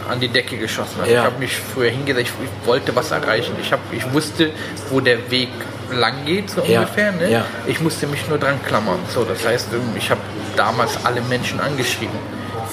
an 0.09 0.19
die 0.19 0.27
Decke 0.27 0.57
geschossen 0.57 1.01
hat. 1.01 1.07
Ja. 1.07 1.19
Ich 1.21 1.25
habe 1.25 1.39
mich 1.39 1.55
früher 1.55 1.89
hingesetzt, 1.89 2.31
ich, 2.41 2.47
ich 2.47 2.67
wollte 2.67 2.95
was 2.95 3.11
erreichen. 3.11 3.55
Ich, 3.61 3.71
hab, 3.71 3.79
ich 3.91 4.11
wusste, 4.13 4.51
wo 4.89 4.99
der 4.99 5.29
Weg 5.31 5.49
lang 5.91 6.25
geht, 6.25 6.49
so 6.49 6.61
Ja. 6.61 6.79
ungefähr. 6.81 7.11
Ne? 7.11 7.29
Ja. 7.31 7.45
Ich 7.67 7.79
musste 7.81 8.07
mich 8.07 8.27
nur 8.27 8.37
dran 8.37 8.59
klammern. 8.65 8.99
So, 9.09 9.23
das 9.23 9.45
heißt, 9.45 9.67
ähm, 9.73 9.81
ich 9.95 10.09
habe 10.09 10.21
damals 10.55 10.97
alle 11.05 11.21
Menschen 11.21 11.59
angeschrieben. 11.59 12.15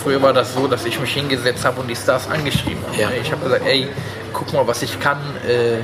Früher 0.03 0.23
war 0.23 0.33
das 0.33 0.55
so, 0.55 0.67
dass 0.67 0.85
ich 0.87 0.99
mich 0.99 1.13
hingesetzt 1.13 1.65
habe 1.65 1.81
und 1.81 1.89
die 1.89 1.97
Stars 1.97 2.29
angeschrieben 2.31 2.83
habe. 2.89 3.01
Ja. 3.01 3.11
ne? 3.11 3.17
Ich 3.23 3.31
habe 3.31 3.43
gesagt, 3.45 3.67
ey, 3.67 3.89
guck 4.33 4.53
mal, 4.53 4.67
was 4.67 4.83
ich 4.83 4.99
kann. 5.01 5.19
Äh, 5.47 5.79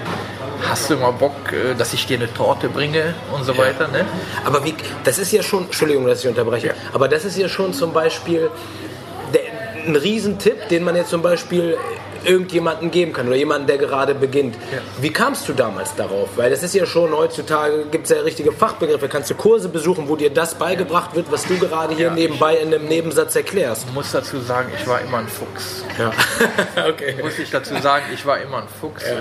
hast 0.67 0.88
du 0.88 0.96
mal 0.96 1.10
Bock, 1.10 1.34
äh, 1.53 1.74
dass 1.74 1.93
ich 1.93 2.06
dir 2.06 2.17
eine 2.17 2.32
Torte 2.32 2.70
bringe 2.70 3.15
und 3.32 3.44
so 3.44 3.56
weiter. 3.58 3.88
Ne? 3.88 4.06
Aber 4.46 4.65
wie, 4.65 4.74
das 5.05 5.19
ist 5.19 5.31
ja 5.32 5.43
schon, 5.43 5.65
Entschuldigung, 5.65 6.06
dass 6.06 6.20
ich 6.22 6.29
unterbreche, 6.29 6.69
Ja. 6.69 6.72
aber 6.94 7.08
das 7.08 7.26
ist 7.26 7.36
ja 7.36 7.46
schon 7.46 7.74
zum 7.74 7.93
Beispiel 7.93 8.50
ein 9.86 9.96
Riesentipp, 9.96 10.69
den 10.69 10.84
man 10.84 10.96
jetzt 10.96 11.10
zum 11.10 11.22
Beispiel 11.22 11.76
irgendjemanden 12.24 12.90
geben 12.90 13.12
kann 13.12 13.28
oder 13.28 13.36
jemanden, 13.36 13.69
der 13.69 13.78
gerade 13.78 14.12
beginnt. 14.14 14.56
Ja. 14.72 14.78
Wie 15.00 15.10
kamst 15.12 15.48
du 15.48 15.52
damals 15.52 15.94
darauf? 15.94 16.31
Weil 16.36 16.50
das 16.50 16.62
ist 16.64 16.74
ja 16.74 16.84
schon 16.84 17.12
heutzutage, 17.12 17.84
gibt 17.90 18.05
es 18.05 18.10
ja 18.10 18.20
richtige 18.22 18.50
Fachbegriffe. 18.50 19.08
Kannst 19.08 19.31
du 19.31 19.34
Kurse 19.36 19.69
besuchen, 19.69 20.08
wo 20.08 20.16
dir 20.16 20.31
das 20.31 20.56
beigebracht 20.56 21.14
wird, 21.14 21.31
was 21.31 21.44
du 21.46 21.56
gerade 21.58 21.94
hier 21.94 22.06
Ja, 22.08 22.14
nebenbei 22.14 22.56
in 22.56 22.74
einem 22.74 22.86
Nebensatz 22.88 23.36
erklärst? 23.36 23.84
Ich 23.88 23.94
muss 23.94 24.10
dazu 24.10 24.40
sagen, 24.40 24.72
ich 24.76 24.86
war 24.88 25.00
immer 25.02 25.19
ein 25.19 25.28
Fuchs. 25.28 25.84
Ja. 25.98 26.10
okay. 26.88 27.14
Muss 27.22 27.38
ich 27.38 27.50
dazu 27.50 27.76
sagen, 27.81 28.06
ich 28.12 28.26
war 28.26 28.40
immer 28.40 28.58
ein 28.58 28.69
Fuchs. 28.81 29.05
Äh, 29.05 29.14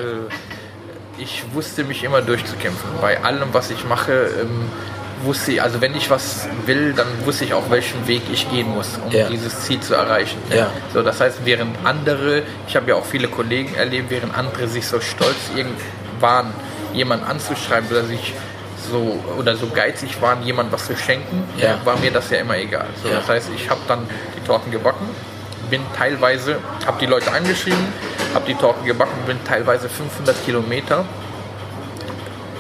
Ich 1.20 1.44
wusste 1.54 1.84
mich 1.84 2.04
immer 2.04 2.22
durchzukämpfen. 2.22 2.90
Bei 3.02 3.24
allem, 3.24 3.50
was 3.54 3.70
ich 3.70 3.86
mache, 3.86 4.30
ähm, 4.42 4.70
wusste 5.24 5.54
ich, 5.54 5.62
also 5.62 5.82
wenn 5.82 5.96
ich 5.96 6.10
was 6.10 6.48
will, 6.66 6.94
dann 6.94 7.08
wusste 7.26 7.46
ich 7.46 7.54
auch, 7.54 7.70
welchen 7.70 8.06
Weg 8.08 8.24
ich 8.32 8.50
gehen 8.50 8.70
muss, 8.74 9.00
um 9.06 9.12
Ja. 9.12 9.28
dieses 9.30 9.62
Ziel 9.62 9.80
zu 9.80 9.96
erreichen. 9.96 10.38
Ja. 10.54 10.70
So, 10.94 11.02
das 11.02 11.20
heißt, 11.22 11.40
während 11.46 11.76
andere, 11.86 12.44
ich 12.68 12.76
habe 12.76 12.90
ja 12.90 12.96
auch 12.96 13.06
viele 13.06 13.28
Kollegen 13.28 13.74
erlebt, 13.76 14.10
während 14.10 14.38
andere 14.38 14.68
sich 14.68 14.86
so 14.88 15.00
stolz 15.00 15.36
irgend 15.56 15.80
waren, 16.20 16.54
jemanden 16.94 17.26
anzuschreiben 17.26 17.90
oder 17.90 18.04
sich 18.04 18.34
so 18.92 19.20
oder 19.40 19.56
so 19.56 19.68
geizig 19.68 20.22
waren, 20.22 20.44
jemand 20.44 20.72
was 20.72 20.86
zu 20.86 20.96
schenken, 20.96 21.44
Ja. 21.58 21.80
war 21.84 21.98
mir 21.98 22.12
das 22.12 22.30
ja 22.30 22.38
immer 22.40 22.58
egal. 22.58 22.88
So. 23.02 23.10
Das 23.10 23.28
heißt, 23.28 23.50
ich 23.56 23.70
habe 23.70 23.80
dann 23.88 24.08
die 24.38 24.46
Torten 24.46 24.72
gebacken, 24.72 25.08
bin 25.70 25.82
teilweise, 25.98 26.58
habe 26.86 26.98
die 27.00 27.08
Leute 27.08 27.32
angeschrieben, 27.32 27.88
habe 28.36 28.46
die 28.46 28.54
Torten 28.54 28.86
gebacken, 28.86 29.18
bin 29.26 29.38
teilweise 29.44 29.90
500 29.90 30.36
Kilometer 30.46 31.06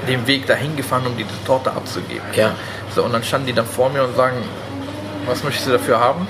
den 0.05 0.27
Weg 0.27 0.47
dahin 0.47 0.75
gefahren, 0.75 1.05
um 1.05 1.17
diese 1.17 1.29
Torte 1.45 1.71
abzugeben. 1.71 2.23
Ja. 2.33 2.55
So, 2.93 3.03
und 3.03 3.13
dann 3.13 3.23
standen 3.23 3.47
die 3.47 3.53
dann 3.53 3.65
vor 3.65 3.89
mir 3.89 4.03
und 4.03 4.15
sagen, 4.15 4.37
was 5.25 5.43
möchtest 5.43 5.67
du 5.67 5.71
dafür 5.71 5.99
haben? 5.99 6.27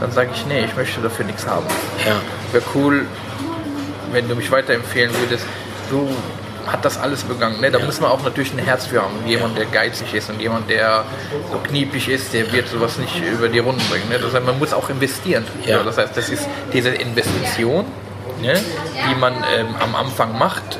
Dann 0.00 0.12
sage 0.12 0.30
ich, 0.34 0.46
nee, 0.46 0.64
ich 0.64 0.76
möchte 0.76 1.00
dafür 1.00 1.24
nichts 1.24 1.46
haben. 1.46 1.66
Ja. 2.06 2.20
Wäre 2.52 2.64
cool, 2.74 3.06
wenn 4.10 4.28
du 4.28 4.34
mich 4.34 4.50
weiterempfehlen 4.50 5.14
würdest. 5.18 5.46
Du 5.90 6.08
hat 6.66 6.84
das 6.84 6.98
alles 6.98 7.24
begangen. 7.24 7.60
Ne? 7.60 7.70
Da 7.70 7.78
muss 7.78 8.00
man 8.00 8.10
auch 8.10 8.22
natürlich 8.22 8.52
ein 8.52 8.58
Herz 8.58 8.86
für 8.86 9.02
haben. 9.02 9.14
Jemand, 9.26 9.58
der 9.58 9.66
geizig 9.66 10.14
ist 10.14 10.30
und 10.30 10.40
jemand, 10.40 10.70
der 10.70 11.04
so 11.50 11.58
kniepig 11.58 12.08
ist, 12.08 12.32
der 12.32 12.52
wird 12.52 12.68
sowas 12.68 12.98
nicht 12.98 13.20
über 13.20 13.48
die 13.48 13.58
Runden 13.58 13.82
bringen. 13.88 14.08
Ne? 14.08 14.18
Das 14.18 14.32
heißt, 14.34 14.46
man 14.46 14.58
muss 14.58 14.72
auch 14.72 14.88
investieren. 14.90 15.44
Ja. 15.66 15.82
Das 15.82 15.98
heißt, 15.98 16.16
das 16.16 16.28
ist 16.28 16.46
diese 16.72 16.90
Investition, 16.90 17.84
ne? 18.40 18.54
die 19.08 19.14
man 19.14 19.34
ähm, 19.56 19.74
am 19.80 19.94
Anfang 19.94 20.38
macht, 20.38 20.78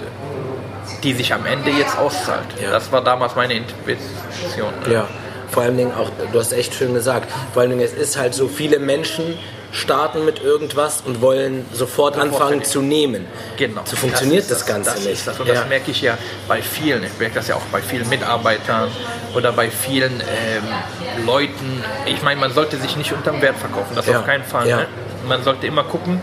die 1.03 1.15
sich 1.15 1.33
am 1.33 1.47
Ende 1.47 1.71
jetzt 1.71 1.97
auszahlt. 1.99 2.47
Ja. 2.63 2.71
Das 2.71 2.91
war 2.93 3.03
damals 3.03 3.35
meine 3.35 3.55
Investition. 3.55 4.73
Ja, 4.91 5.09
vor 5.51 5.65
allen 5.65 5.77
Dingen 5.77 5.93
auch, 5.95 6.11
du 6.33 6.39
hast 6.39 6.53
echt 6.53 6.75
schön 6.75 6.95
gesagt, 6.95 7.31
vor 7.53 7.63
allen 7.63 7.71
Dingen 7.71 7.83
es 7.83 7.93
ist 7.93 8.17
halt 8.19 8.35
so 8.35 8.49
viele 8.49 8.79
Menschen, 8.79 9.39
starten 9.73 10.27
mit 10.27 10.43
irgendwas 10.43 11.01
und 11.01 11.23
wollen 11.23 11.65
sofort, 11.73 12.19
anfangen 12.19 12.51
nehmen. 12.59 12.65
zu 12.65 12.83
nehmen. 12.83 13.27
Genau. 13.57 13.81
So 13.85 13.97
funktioniert 13.97 14.45
das, 14.51 14.59
ist 14.59 14.67
Ganze 14.67 14.91
das 14.91 15.05
nicht. 15.05 15.27
Das. 15.27 15.41
Und 15.41 15.47
Ja. 15.49 15.55
das 15.55 15.69
merke 15.69 15.91
ich 15.91 16.03
ja 16.03 16.19
bei 16.47 16.61
vielen. 16.61 17.03
Ich 17.05 17.19
merke 17.19 17.37
das 17.37 17.49
ja 17.49 17.55
auch 17.55 17.63
bei 17.73 17.81
vielen 17.81 18.07
Mitarbeitern 18.11 18.91
oder 19.35 19.51
bei 19.53 19.71
vielen 19.71 20.21
ähm, 20.21 21.25
Leuten. 21.27 21.83
Ich 22.05 22.23
meine, 22.23 22.39
man 22.39 22.53
sollte 22.53 22.77
sich 22.77 22.97
nicht 22.99 23.13
unterm 23.13 23.41
Wert 23.41 23.57
verkaufen. 23.57 23.95
Das 23.95 24.07
Ja. 24.07 24.19
auf 24.19 24.27
keinen 24.27 24.45
Fall. 24.45 24.69
Ja. 24.69 24.77
Ne? 24.77 24.87
Man 25.27 25.43
sollte 25.43 25.67
immer 25.67 25.85
gucken, 25.85 26.21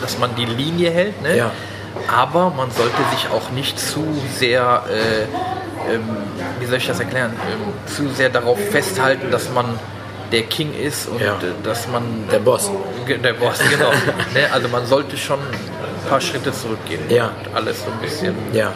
dass 0.00 0.18
man 0.18 0.34
die 0.34 0.44
Linie 0.46 0.90
hält. 0.90 1.22
Ne? 1.22 1.36
Ja. 1.36 1.52
Aber 2.06 2.50
man 2.56 2.70
sollte 2.70 2.96
sich 3.12 3.28
auch 3.30 3.50
nicht 3.50 3.78
zu 3.78 4.04
sehr, 4.34 4.82
äh, 4.90 5.92
ähm, 5.94 6.02
wie 6.60 6.66
soll 6.66 6.76
ich 6.78 6.86
das 6.86 7.00
erklären, 7.00 7.32
ähm, 7.50 7.72
zu 7.94 8.08
sehr 8.10 8.28
darauf 8.30 8.58
festhalten, 8.70 9.30
dass 9.30 9.50
man 9.52 9.66
der 10.32 10.42
King 10.42 10.74
ist 10.74 11.08
und 11.08 11.20
Ja. 11.20 11.34
äh, 11.34 11.38
dass 11.64 11.88
man 11.88 12.02
Der 12.30 12.38
Boss. 12.38 12.70
Der 13.08 13.32
Boss, 13.32 13.58
genau. 13.70 13.90
ne, 14.34 14.48
also 14.52 14.68
man 14.68 14.84
sollte 14.86 15.16
schon 15.16 15.38
ein 15.38 16.08
paar 16.08 16.20
Schritte 16.20 16.52
zurückgehen 16.52 17.00
Ja. 17.08 17.26
und 17.46 17.54
alles 17.56 17.82
so 17.84 17.90
ein 17.90 17.98
bisschen. 17.98 18.34
Ja. 18.52 18.72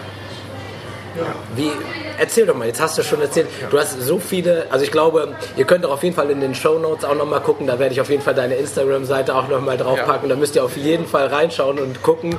Wie, 1.57 1.71
erzähl 2.19 2.47
doch 2.47 2.57
mal, 2.57 2.67
jetzt 2.67 2.81
hast 2.81 2.99
du 2.99 3.03
schon 3.03 3.21
erzählt, 3.21 3.49
du 3.71 3.79
hast 3.79 4.01
so 4.01 4.19
viele, 4.19 4.67
also 4.71 4.85
ich 4.85 4.91
glaube, 4.91 5.35
ihr 5.57 5.65
könnt 5.65 5.85
auch 5.85 5.93
auf 5.93 6.03
jeden 6.03 6.15
Fall 6.15 6.31
in 6.31 6.41
den 6.41 6.55
Show 6.55 6.79
Notes 6.79 7.05
auch 7.05 7.15
nochmal 7.15 7.41
gucken, 7.41 7.67
da 7.67 7.79
werde 7.79 7.93
ich 7.93 8.01
auf 8.01 8.11
jeden 8.11 8.23
Fall 8.23 8.35
deine 8.35 8.55
Instagram-Seite 8.57 9.35
auch 9.35 9.49
nochmal 9.49 9.77
draufpacken, 9.77 10.29
da 10.29 10.37
müsst 10.37 10.57
ihr 10.57 10.65
auf 10.65 10.77
jeden 10.77 11.07
Fall 11.07 11.27
reinschauen 11.27 11.79
und 11.79 12.03
gucken, 12.03 12.37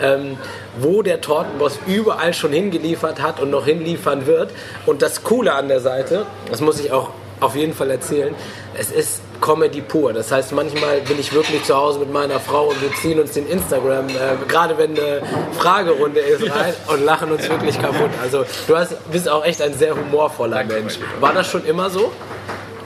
ähm, 0.00 0.36
wo 0.78 1.02
der 1.02 1.20
Tortenboss 1.20 1.78
überall 1.86 2.34
schon 2.34 2.52
hingeliefert 2.52 3.20
hat 3.22 3.40
und 3.40 3.50
noch 3.50 3.64
hinliefern 3.64 4.26
wird. 4.26 4.50
Und 4.84 5.02
das 5.02 5.22
Coole 5.22 5.54
an 5.54 5.68
der 5.68 5.80
Seite, 5.80 6.26
das 6.50 6.60
muss 6.60 6.80
ich 6.80 6.92
auch 6.92 7.10
auf 7.40 7.54
jeden 7.56 7.74
Fall 7.74 7.90
erzählen, 7.90 8.34
es 8.78 8.90
ist 8.90 9.20
Comedy 9.40 9.80
pur. 9.80 10.12
Das 10.12 10.30
heißt, 10.32 10.52
manchmal 10.52 11.00
bin 11.02 11.18
ich 11.18 11.32
wirklich 11.32 11.62
zu 11.64 11.76
Hause 11.76 11.98
mit 12.00 12.12
meiner 12.12 12.40
Frau 12.40 12.68
und 12.68 12.80
wir 12.82 12.92
ziehen 12.94 13.18
uns 13.20 13.32
den 13.32 13.46
Instagram, 13.48 14.08
äh, 14.08 14.12
gerade 14.48 14.76
wenn 14.78 14.90
eine 14.98 15.22
Fragerunde 15.58 16.20
ist, 16.20 16.42
rein 16.50 16.74
und 16.86 17.04
lachen 17.04 17.30
uns 17.32 17.48
wirklich 17.48 17.80
kaputt. 17.80 18.10
Also 18.22 18.44
du 18.66 18.76
hast, 18.76 19.10
bist 19.10 19.28
auch 19.28 19.44
echt 19.44 19.60
ein 19.62 19.74
sehr 19.74 19.94
humorvoller 19.94 20.56
Danke, 20.58 20.74
Mensch. 20.74 20.98
War 21.20 21.32
das 21.32 21.46
schon 21.50 21.64
immer 21.66 21.90
so? 21.90 22.12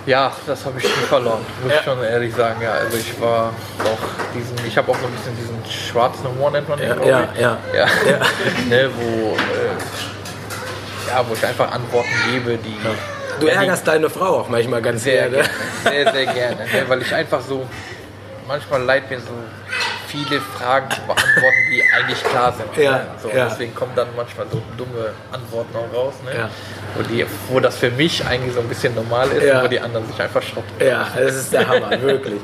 Ja, 0.07 0.33
das 0.47 0.65
habe 0.65 0.79
ich 0.79 0.85
schon 0.85 1.03
verloren, 1.05 1.45
muss 1.63 1.73
Ja. 1.73 1.79
ich 1.79 1.85
schon 1.85 2.03
ehrlich 2.03 2.35
sagen. 2.35 2.61
Ja, 2.63 2.73
also 2.73 2.97
ich 2.97 3.21
war 3.21 3.53
auch 3.85 4.35
diesen, 4.35 4.57
ich 4.67 4.77
habe 4.77 4.91
auch 4.91 4.97
so 4.99 5.07
ein 5.07 5.13
bisschen 5.13 5.37
diesen 5.37 5.63
schwarzen 5.71 6.27
Humor 6.27 6.51
nennt 6.51 6.69
man 6.69 6.79
den, 6.79 6.89
Ja, 6.89 7.05
ja, 7.05 7.29
ich. 7.35 7.41
ja. 7.41 7.59
ja. 7.75 7.87
ne, 8.69 8.91
wo, 8.97 9.33
äh, 9.35 11.09
ja, 11.11 11.25
wo 11.29 11.35
ich 11.35 11.45
einfach 11.47 11.71
Antworten 11.71 12.09
gebe, 12.33 12.57
die 12.57 12.71
ja, 12.83 12.91
die- 13.47 13.49
ärgerst 13.53 13.87
deine 13.87 14.11
Frau 14.11 14.41
auch 14.41 14.49
manchmal 14.49 14.83
ganz 14.83 15.03
Sehr 15.05 15.29
gerne. 15.29 15.49
gerne, 15.85 16.05
sehr, 16.05 16.13
sehr 16.13 16.27
gerne. 16.35 16.57
Ne? 16.65 16.85
Weil 16.89 17.03
ich 17.03 17.15
einfach 17.15 17.41
so 17.41 17.67
manchmal 18.47 18.83
leid 18.83 19.09
bin, 19.09 19.21
so 19.21 19.27
viele 20.09 20.41
Fragen 20.41 20.91
zu 20.91 21.01
beantworten, 21.03 21.57
die 21.71 21.83
eigentlich 21.97 22.21
klar 22.25 22.53
sind. 22.53 22.85
Ja, 22.85 23.07
so, 23.23 23.29
ja. 23.29 23.49
Deswegen 23.49 23.73
kommen 23.77 23.93
dann 23.95 24.09
manchmal 24.17 24.45
so 24.51 24.61
dumme 24.77 25.11
Antworten 25.31 25.77
auch 25.77 25.97
raus, 25.97 26.15
ne? 26.25 26.33
Ja. 26.37 26.49
wo, 26.97 27.03
die, 27.05 27.25
wo 27.49 27.61
das 27.61 27.77
für 27.79 27.91
mich 27.93 28.27
eigentlich 28.27 28.53
so 28.53 28.61
ein 28.61 28.67
bisschen 28.67 28.93
normal 28.97 29.29
ist, 29.31 29.45
Ja. 29.45 29.59
und 29.59 29.65
wo 29.67 29.69
die 29.69 29.79
anderen 29.79 30.05
sich 30.09 30.21
einfach 30.21 30.43
schrotten. 30.43 30.69
Ja, 30.85 31.07
das 31.17 31.37
ist 31.37 31.53
der 31.53 31.69
Hammer, 31.69 31.91
wirklich. 32.03 32.41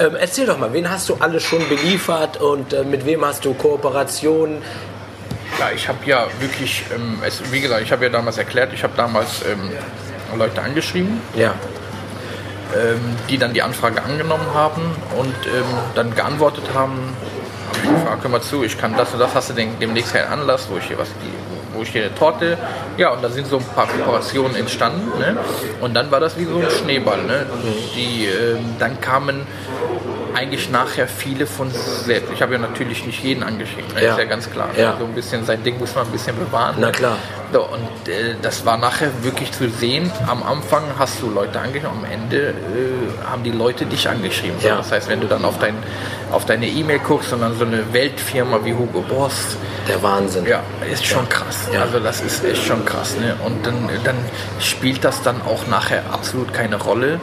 Ähm, 0.00 0.16
erzähl 0.18 0.46
doch 0.46 0.58
mal, 0.58 0.72
wen 0.72 0.90
hast 0.90 1.08
du 1.08 1.16
alles 1.20 1.44
schon 1.44 1.68
beliefert 1.68 2.38
und 2.40 2.72
äh, 2.72 2.82
mit 2.82 3.06
wem 3.06 3.24
hast 3.24 3.44
du 3.44 3.54
Kooperationen? 3.54 4.60
Ja, 5.60 5.70
ich 5.72 5.86
habe 5.86 5.98
ja 6.06 6.26
wirklich, 6.40 6.82
ähm, 6.92 7.18
es, 7.24 7.40
wie 7.52 7.60
gesagt, 7.60 7.82
ich 7.82 7.92
habe 7.92 8.02
ja 8.06 8.10
damals 8.10 8.38
erklärt, 8.38 8.72
ich 8.72 8.82
habe 8.82 8.94
damals 8.96 9.42
ähm, 9.44 9.70
Leute 10.36 10.62
angeschrieben, 10.62 11.20
Ja, 11.36 11.54
ähm, 12.74 13.16
die 13.28 13.38
dann 13.38 13.52
die 13.52 13.62
Anfrage 13.62 14.02
angenommen 14.02 14.46
haben 14.52 14.82
und 15.16 15.34
ähm, 15.46 15.64
dann 15.94 16.14
geantwortet 16.14 16.64
haben. 16.74 17.14
Habe 17.68 17.78
ich 17.82 17.90
gefragt, 17.90 18.22
hör 18.22 18.30
mal 18.30 18.42
zu, 18.42 18.64
ich 18.64 18.78
kann 18.78 18.96
das 18.96 19.12
und 19.12 19.20
das, 19.20 19.34
hast 19.34 19.50
du 19.50 19.54
denn 19.54 19.78
demnächst 19.80 20.12
keinen 20.12 20.32
Anlass, 20.32 20.68
wo 20.70 20.76
ich 20.78 20.84
hier 20.84 20.98
was, 20.98 21.08
die, 21.08 21.76
wo 21.76 21.82
ich 21.82 21.92
dir 21.92 22.04
eine 22.04 22.14
Torte, 22.14 22.58
ja, 22.96 23.10
und 23.10 23.22
da 23.22 23.28
sind 23.28 23.46
so 23.46 23.58
ein 23.58 23.64
paar 23.74 23.86
Kooperationen 23.86 24.56
entstanden, 24.56 25.18
ne? 25.18 25.36
und 25.80 25.94
dann 25.94 26.10
war 26.10 26.20
das 26.20 26.38
wie 26.38 26.44
so 26.44 26.58
ein 26.58 26.70
Schneeball, 26.70 27.22
ne? 27.24 27.46
die, 27.96 28.26
ähm, 28.26 28.76
dann 28.78 29.00
kamen 29.00 29.46
eigentlich 30.34 30.70
nachher 30.70 31.06
viele 31.08 31.46
von 31.46 31.70
selbst. 31.70 32.32
Ich 32.32 32.42
habe 32.42 32.54
ja 32.54 32.58
natürlich 32.58 33.06
nicht 33.06 33.22
jeden 33.22 33.42
angeschrieben, 33.42 33.92
ne? 33.94 34.04
Ja. 34.04 34.12
ist 34.12 34.18
ja 34.18 34.24
ganz 34.24 34.50
klar. 34.50 34.68
Ja. 34.76 34.96
So 34.98 35.04
ein 35.04 35.12
bisschen, 35.14 35.44
sein 35.44 35.62
Ding 35.62 35.78
muss 35.78 35.94
man 35.94 36.06
ein 36.06 36.12
bisschen 36.12 36.36
bewahren. 36.36 36.76
Na 36.78 36.90
klar. 36.90 37.16
So, 37.52 37.62
und 37.64 38.08
äh, 38.08 38.34
das 38.42 38.66
war 38.66 38.76
nachher 38.76 39.10
wirklich 39.22 39.52
zu 39.52 39.68
sehen. 39.70 40.10
Am 40.26 40.42
Anfang 40.42 40.82
hast 40.98 41.22
du 41.22 41.30
Leute 41.30 41.60
angeschrieben, 41.60 41.98
am 41.98 42.04
Ende 42.10 42.48
äh, 42.48 42.52
haben 43.30 43.42
die 43.44 43.52
Leute 43.52 43.86
dich 43.86 44.08
angeschrieben. 44.08 44.58
So, 44.60 44.68
Ja. 44.68 44.76
Das 44.78 44.90
heißt, 44.90 45.08
wenn 45.08 45.20
du 45.20 45.26
dann 45.28 45.44
auf, 45.44 45.58
dein, 45.58 45.74
auf 46.32 46.44
deine 46.44 46.66
E-Mail 46.66 46.98
guckst 46.98 47.32
und 47.32 47.40
dann 47.42 47.56
so 47.56 47.64
eine 47.64 47.92
Weltfirma 47.92 48.60
wie 48.64 48.74
Hugo 48.74 49.02
Boss, 49.02 49.56
der 49.88 50.02
Wahnsinn. 50.02 50.46
ja, 50.46 50.62
ist 50.90 51.04
schon 51.04 51.28
krass. 51.28 51.68
Ja. 51.72 51.82
Also 51.82 52.00
das 52.00 52.20
ist 52.22 52.44
echt 52.44 52.64
schon 52.64 52.84
krass. 52.84 53.16
Ne? 53.20 53.36
Und 53.44 53.64
dann, 53.66 53.88
dann 54.02 54.16
spielt 54.58 55.04
das 55.04 55.22
dann 55.22 55.42
auch 55.42 55.66
nachher 55.66 56.02
absolut 56.10 56.52
keine 56.54 56.76
Rolle. 56.76 57.20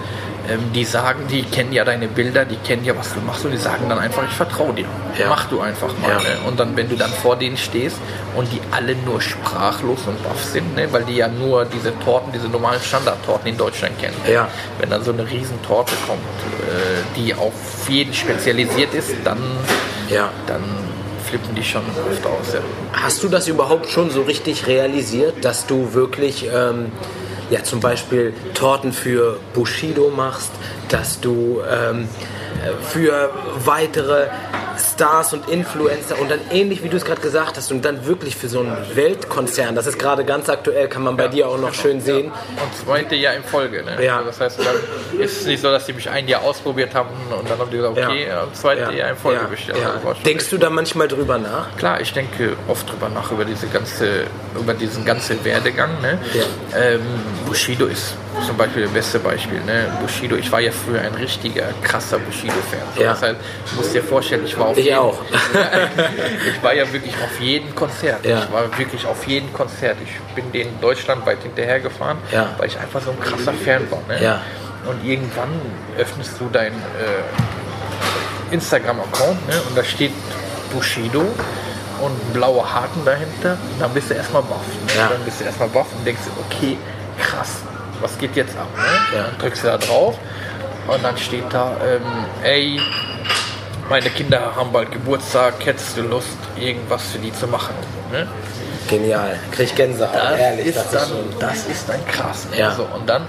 Ähm, 0.52 0.72
die 0.74 0.84
sagen, 0.86 1.26
die 1.30 1.44
kennen 1.44 1.72
ja 1.74 1.84
deine 1.84 2.08
Bilder, 2.08 2.46
die 2.46 2.56
kennen 2.58 2.84
ja, 2.84 2.98
was 2.98 3.14
du 3.14 3.20
machst 3.22 3.46
und 3.46 3.52
die 3.52 3.58
sagen 3.58 3.88
dann 3.90 4.00
einfach, 4.00 4.24
ich 4.24 4.36
vertraue 4.36 4.74
dir. 4.74 4.86
Ja. 5.18 5.30
Mach 5.30 5.46
du 5.46 5.60
einfach 5.62 5.90
mal. 6.00 6.10
Ja. 6.12 6.18
Ne? 6.18 6.38
Und 6.48 6.60
dann, 6.60 6.76
wenn 6.76 6.90
du 6.90 6.96
dann 6.96 7.12
vor 7.12 7.36
denen 7.36 7.58
stehst 7.58 7.98
und 8.36 8.52
die 8.52 8.60
alle 8.72 8.96
nur 9.06 9.22
sprachlos 9.22 10.00
und 10.08 10.22
baff 10.24 10.44
sind, 10.44 10.76
ne? 10.76 10.88
weil 10.92 11.04
die 11.04 11.16
ja 11.18 11.28
nur 11.28 11.66
diese 11.66 11.98
Torten, 12.00 12.32
diese 12.32 12.48
normalen 12.48 12.82
Standardtorten 12.82 13.48
in 13.48 13.58
Deutschland 13.58 13.98
kennen. 14.00 14.16
Ja. 14.32 14.48
Wenn 14.80 14.90
dann 14.90 15.04
so 15.04 15.12
eine 15.12 15.30
Riesentorte 15.30 15.94
kommt, 16.08 16.20
äh, 16.20 17.20
die 17.20 17.34
auf 17.34 17.54
jeden 17.88 18.14
spezialisiert 18.14 18.94
ist, 18.94 19.12
dann, 19.24 19.40
Ja. 20.10 20.30
dann 20.48 20.62
flippen 21.26 21.56
die 21.56 21.64
schon 21.64 21.84
oft 22.10 22.26
aus. 22.26 22.54
Ja. 22.54 22.60
Hast 22.94 23.24
du 23.24 23.30
das 23.30 23.48
überhaupt 23.48 23.90
schon 23.90 24.10
so 24.10 24.24
richtig 24.24 24.68
realisiert, 24.68 25.46
dass 25.46 25.66
du 25.66 25.94
wirklich 25.94 26.48
ähm, 26.54 26.92
ja, 27.52 27.64
zum 27.64 27.82
Beispiel 27.82 28.34
Torten 28.54 28.94
für 28.94 29.40
Bushido 29.54 30.10
machst, 30.10 30.52
dass 30.90 31.20
du 31.20 31.62
ähm, 31.70 32.08
für 32.82 33.30
weitere 33.66 34.28
Stars 35.02 35.34
und 35.34 35.50
Influencer 35.50 36.20
und 36.20 36.30
dann 36.30 36.40
ähnlich 36.52 36.84
wie 36.84 36.90
du 36.90 36.96
es 36.96 37.04
gerade 37.04 37.22
gesagt 37.22 37.58
hast 37.58 37.72
und 37.72 37.84
dann 37.84 38.06
wirklich 38.06 38.36
für 38.36 38.48
so 38.48 38.60
einen 38.60 38.78
Weltkonzern, 38.94 39.74
das 39.74 39.88
ist 39.88 39.98
gerade 39.98 40.24
ganz 40.24 40.48
aktuell, 40.48 40.88
kann 40.90 41.02
man 41.02 41.18
bei 41.18 41.28
dir 41.28 41.48
auch 41.48 41.58
noch 41.58 41.74
schön 41.74 42.02
sehen. 42.02 42.26
Und 42.28 42.86
zweite 42.86 43.16
Jahr 43.16 43.34
in 43.34 43.44
Folge. 43.44 43.82
Ne? 43.84 44.06
Ja. 44.06 44.18
Also 44.18 44.28
das 44.28 44.40
heißt, 44.40 44.60
dann 44.60 45.20
ist 45.20 45.42
es 45.42 45.48
nicht 45.48 45.60
so, 45.60 45.72
dass 45.72 45.88
die 45.88 45.94
mich 45.94 46.08
ein 46.08 46.28
Jahr 46.28 46.44
ausprobiert 46.44 46.94
haben 46.94 47.10
und 47.36 47.50
dann 47.50 47.58
haben 47.58 47.72
die 47.72 47.78
gesagt, 47.78 47.98
okay, 47.98 48.28
ja. 48.28 48.46
zweite 48.54 48.94
Jahr 48.94 49.10
in 49.10 49.16
Folge 49.16 49.42
ja, 49.42 49.48
bestellt. 49.48 49.80
ja. 49.82 49.94
Also 50.08 50.22
Denkst 50.24 50.52
du 50.52 50.60
da 50.60 50.70
manchmal 50.70 51.08
drüber 51.08 51.40
nach? 51.40 51.76
Klar, 51.78 52.00
ich 52.00 52.14
denke 52.14 52.56
oft 52.68 52.88
drüber 52.88 53.10
nach 53.10 53.32
über 53.32 53.44
diese 53.44 53.66
ganze, 53.70 54.26
über 54.56 54.76
diesen 54.76 55.04
ganzen 55.04 55.44
Werdegang. 55.44 56.00
Ne? 56.04 56.20
Ja. 56.36 56.80
Ähm, 56.80 57.02
Bushido 57.48 57.88
ist 57.88 58.16
zum 58.46 58.56
Beispiel 58.56 58.84
das 58.84 58.92
beste 58.92 59.20
Beispiel. 59.20 59.60
Ne? 59.66 59.92
Bushido, 60.00 60.36
ich 60.36 60.52
war 60.52 60.60
ja 60.60 60.72
früher 60.72 61.02
ein 61.02 61.16
richtiger 61.16 61.66
krasser 61.84 62.20
Bushido-Fan. 62.20 62.80
So, 62.96 63.02
Ja. 63.02 63.12
Das 63.12 63.22
heißt, 63.22 63.36
du 63.70 63.76
musst 63.78 63.94
dir 63.94 64.04
vorstellen, 64.04 64.46
ich 64.46 64.58
war 64.58 64.68
auf 64.68 64.78
Ich 64.78 64.91
jedem, 64.92 65.04
auch. 65.04 65.18
ich 66.48 66.64
war 66.64 66.74
ja 66.74 66.92
wirklich 66.92 67.14
auf 67.16 67.40
jedem 67.40 67.74
Konzert. 67.76 68.26
Ja. 68.26 68.40
Ich 68.40 68.52
war 68.52 68.78
wirklich 68.78 69.06
auf 69.06 69.28
jedem 69.28 69.52
Konzert. 69.54 69.98
Ich 70.04 70.36
bin 70.36 70.52
denen 70.52 70.80
deutschlandweit 70.82 71.42
hinterhergefahren, 71.44 72.18
Ja. 72.32 72.50
weil 72.58 72.68
ich 72.68 72.80
einfach 72.80 73.02
so 73.02 73.12
ein 73.12 73.20
krasser 73.20 73.54
Fan 73.54 73.90
war. 73.92 74.02
Ne? 74.08 74.24
Ja. 74.24 74.42
Und 74.86 75.04
irgendwann 75.06 75.50
öffnest 75.98 76.40
du 76.40 76.50
dein 76.52 76.74
äh, 76.74 78.54
Instagram-Account 78.54 79.48
ne? 79.48 79.62
und 79.68 79.78
da 79.78 79.84
steht 79.84 80.12
Bushido 80.74 81.22
und 81.22 82.12
ein 82.12 82.34
blauer 82.34 82.74
Haken 82.74 83.06
dahinter. 83.06 83.58
Und 83.74 83.80
dann 83.82 83.94
bist 83.94 84.10
du 84.10 84.16
erstmal 84.16 84.42
baff. 84.44 84.66
Ne? 84.88 84.94
Ja. 84.98 85.08
Dann 85.10 85.24
bist 85.24 85.40
du 85.40 85.46
erstmal 85.46 85.70
baff 85.70 85.88
und 85.96 86.06
denkst, 86.06 86.22
okay, 86.48 86.78
krass, 87.20 87.58
was 88.02 88.18
geht 88.18 88.36
jetzt 88.36 88.58
ab? 88.58 88.68
Ne? 88.76 89.18
Ja. 89.18 89.24
Dann 89.26 89.38
drückst 89.40 89.64
du 89.64 89.68
da 89.68 89.78
drauf 89.78 90.18
und 90.88 91.04
dann 91.04 91.18
steht 91.18 91.46
da, 91.52 91.76
ähm, 91.86 92.02
ey, 92.44 92.82
meine 93.92 94.10
Kinder 94.10 94.56
haben 94.56 94.72
bald 94.72 94.90
Geburtstag, 94.90 95.54
hättest 95.66 95.98
du 95.98 96.04
Lust, 96.04 96.38
irgendwas 96.58 97.12
für 97.12 97.20
die 97.20 97.34
zu 97.34 97.46
machen? 97.46 97.76
Ne? 98.10 98.26
Genial, 98.90 99.38
krieg 99.52 99.66
ich 99.66 99.76
Gänsehaut, 99.76 100.16
Das, 100.16 100.40
ehrlich. 100.40 100.66
ist 100.68 100.78
das 100.78 100.92
dann, 100.92 101.02
ist 101.02 101.10
schon, 101.10 101.40
das 101.40 101.66
ist 101.66 101.90
dann 101.90 102.08
krass. 102.08 102.48
Ja. 102.58 102.72
So, 102.74 102.84
und 102.84 103.08
dann, 103.10 103.24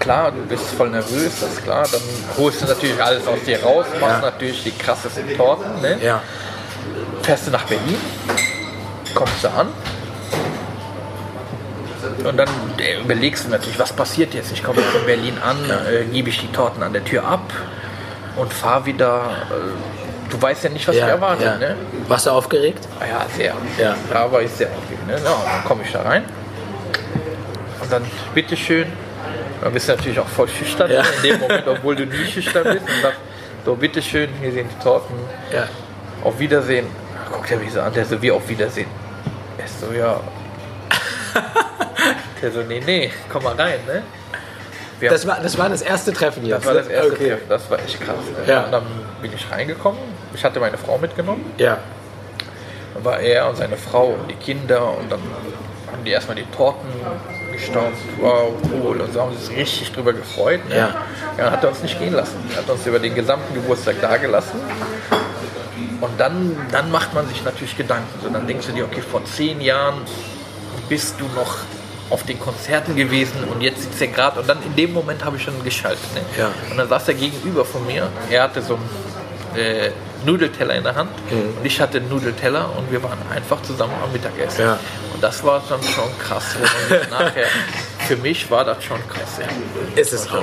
klar, 0.00 0.32
du 0.32 0.42
bist 0.46 0.64
voll 0.76 0.90
nervös, 0.90 1.30
das 1.40 1.52
ist 1.52 1.62
klar. 1.62 1.86
Dann 1.90 2.00
holst 2.36 2.62
du 2.62 2.66
natürlich 2.66 3.00
alles 3.00 3.24
aus 3.28 3.38
dir 3.46 3.62
raus, 3.62 3.86
machst 4.00 4.16
Ja. 4.16 4.30
natürlich 4.30 4.64
die 4.64 4.72
krassesten 4.72 5.36
Torten. 5.36 5.80
Ne? 5.80 5.98
ja, 6.02 6.20
Fährst 7.22 7.46
du 7.46 7.52
nach 7.52 7.64
Berlin, 7.64 7.96
kommst 9.14 9.44
du 9.44 9.48
an. 9.50 9.68
Und 12.24 12.36
dann 12.36 12.48
äh, 12.78 13.00
überlegst 13.00 13.44
du 13.46 13.50
natürlich, 13.50 13.78
was 13.78 13.92
passiert 13.92 14.34
jetzt? 14.34 14.50
Ich 14.50 14.64
komme 14.64 14.80
in 14.80 15.06
Berlin 15.06 15.38
an, 15.38 15.58
äh, 15.70 16.04
gebe 16.12 16.28
ich 16.28 16.40
die 16.40 16.48
Torten 16.50 16.82
an 16.82 16.92
der 16.92 17.04
Tür 17.04 17.24
ab 17.24 17.42
und 18.36 18.52
fahre 18.52 18.86
wieder. 18.86 19.22
Äh, 19.50 20.30
du 20.30 20.40
weißt 20.40 20.64
ja 20.64 20.70
nicht, 20.70 20.86
was 20.88 20.96
ja, 20.96 21.04
dich 21.06 21.14
erwartet. 21.14 21.44
ja. 21.44 21.56
Ne? 21.58 21.76
Warst 22.08 22.26
du 22.26 22.30
aufgeregt? 22.30 22.86
Ah 23.00 23.04
Ja, 23.06 23.26
sehr. 23.36 23.54
Ja. 23.78 23.94
Da 24.10 24.30
war 24.32 24.40
ich 24.42 24.50
sehr 24.50 24.68
aufgeregt. 24.68 25.06
Ne? 25.06 25.12
Ja, 25.24 25.30
und 25.32 25.46
dann 25.46 25.64
komme 25.64 25.82
ich 25.84 25.92
da 25.92 26.02
rein. 26.02 26.24
Und 27.80 27.92
dann, 27.92 28.04
bitteschön. 28.34 28.86
Dann 29.60 29.72
bist 29.72 29.88
du 29.88 29.92
natürlich 29.94 30.18
auch 30.18 30.26
voll 30.28 30.48
schüchtern 30.48 30.90
Ja. 30.90 31.02
ne, 31.02 31.08
in 31.18 31.22
dem 31.22 31.40
Moment, 31.40 31.68
obwohl 31.68 31.94
du 31.94 32.04
nie 32.06 32.24
schüchtern 32.24 32.64
bist. 32.64 32.80
Und 32.80 33.02
sagst, 33.02 33.18
So, 33.64 33.74
bitteschön, 33.76 34.28
hier 34.40 34.50
sind 34.52 34.68
die 34.70 34.82
Torten. 34.82 35.14
Ja. 35.52 35.68
Auf 36.24 36.38
Wiedersehen. 36.40 36.86
Guckt 37.30 37.50
er 37.50 37.58
mich 37.58 37.72
so 37.72 37.80
an, 37.80 37.92
der 37.94 38.04
so, 38.04 38.20
wie 38.20 38.30
auf 38.32 38.48
Wiedersehen. 38.48 38.88
Er 39.58 39.64
ist 39.64 39.80
so, 39.80 39.92
ja. 39.92 40.18
der 42.42 42.50
so, 42.50 42.60
nee, 42.62 42.82
nee, 42.84 43.10
komm 43.30 43.44
mal 43.44 43.54
rein, 43.54 43.78
ne? 43.86 44.02
Wir 45.02 45.10
Das 45.10 45.26
war, 45.26 45.40
das 45.42 45.58
war 45.58 45.68
das 45.68 45.82
erste 45.82 46.12
Treffen 46.12 46.46
jetzt. 46.46 46.58
das 46.58 46.66
war 46.66 46.74
das 46.74 46.86
ne? 46.86 46.94
erste 46.94 47.12
okay. 47.12 47.28
Treffen, 47.30 47.48
das 47.48 47.70
war 47.70 47.78
echt 47.80 48.00
krass. 48.00 48.16
Ja. 48.46 48.64
Und 48.64 48.72
dann 48.72 48.84
bin 49.20 49.32
ich 49.34 49.50
reingekommen. 49.50 50.00
Ich 50.32 50.44
hatte 50.44 50.60
meine 50.60 50.78
Frau 50.78 50.96
mitgenommen. 50.96 51.44
Ja. 51.58 51.78
Dann 52.94 53.04
war 53.04 53.18
er 53.18 53.48
und 53.48 53.56
seine 53.56 53.76
Frau 53.76 54.10
und 54.10 54.30
die 54.30 54.36
Kinder 54.36 54.96
und 54.96 55.10
dann 55.10 55.20
haben 55.90 56.04
die 56.04 56.12
erstmal 56.12 56.36
die 56.36 56.44
Torten 56.56 56.88
gestaunt. 57.50 57.96
Wow, 58.20 58.52
cool. 58.72 59.00
Und 59.00 59.12
so 59.12 59.22
haben 59.22 59.36
sie 59.36 59.44
sich 59.44 59.56
richtig 59.56 59.92
drüber 59.92 60.12
gefreut. 60.12 60.68
Ne? 60.68 60.76
Ja. 60.76 60.86
ja. 60.86 60.94
Dann 61.36 61.50
hat 61.50 61.64
er 61.64 61.70
uns 61.70 61.82
nicht 61.82 61.98
gehen 61.98 62.12
lassen. 62.12 62.36
Er 62.52 62.58
hat 62.58 62.70
uns 62.70 62.86
über 62.86 63.00
den 63.00 63.16
gesamten 63.16 63.54
Geburtstag 63.54 63.96
da 64.00 64.18
gelassen. 64.18 64.60
Und 66.00 66.20
dann, 66.20 66.56
dann 66.70 66.92
macht 66.92 67.12
man 67.12 67.26
sich 67.26 67.44
natürlich 67.44 67.76
Gedanken. 67.76 68.20
So, 68.22 68.28
dann 68.28 68.46
denkst 68.46 68.68
du 68.68 68.72
dir, 68.72 68.84
okay, 68.84 69.02
vor 69.02 69.24
zehn 69.24 69.60
Jahren 69.60 69.96
bist 70.88 71.16
du 71.18 71.24
noch 71.34 71.56
auf 72.12 72.24
den 72.24 72.38
Konzerten 72.38 72.94
gewesen 72.94 73.44
und 73.50 73.62
jetzt 73.62 73.82
sitzt 73.82 74.00
er 74.02 74.08
gerade 74.08 74.40
und 74.40 74.48
dann 74.48 74.58
in 74.62 74.76
dem 74.76 74.92
Moment 74.92 75.24
habe 75.24 75.36
ich 75.38 75.42
schon 75.42 75.62
geschaltet. 75.64 76.04
Ne? 76.14 76.20
Ja. 76.38 76.50
Und 76.70 76.76
dann 76.76 76.88
saß 76.88 77.08
er 77.08 77.14
gegenüber 77.14 77.64
von 77.64 77.86
mir. 77.86 78.08
Er 78.30 78.42
hatte 78.44 78.60
so 78.60 78.74
einen 79.54 79.58
äh, 79.58 79.90
Nudelteller 80.26 80.74
in 80.74 80.84
der 80.84 80.94
Hand 80.94 81.10
Mhm. 81.30 81.58
und 81.58 81.64
ich 81.64 81.80
hatte 81.80 81.98
einen 81.98 82.08
Nudelteller 82.10 82.70
und 82.76 82.92
wir 82.92 83.02
waren 83.02 83.18
einfach 83.34 83.62
zusammen 83.62 83.94
am 84.04 84.12
Mittagessen. 84.12 84.60
Ja. 84.60 84.78
Und 85.14 85.22
das 85.24 85.42
war 85.42 85.62
dann 85.68 85.82
schon 85.82 86.10
krass. 86.18 86.44
Nachher, 87.10 87.46
für 88.06 88.16
mich 88.16 88.50
war 88.50 88.64
das 88.64 88.84
schon 88.84 88.98
krass. 89.08 89.38
Ja. 89.40 90.00
Ist 90.00 90.12
es 90.12 90.28
auch. 90.30 90.42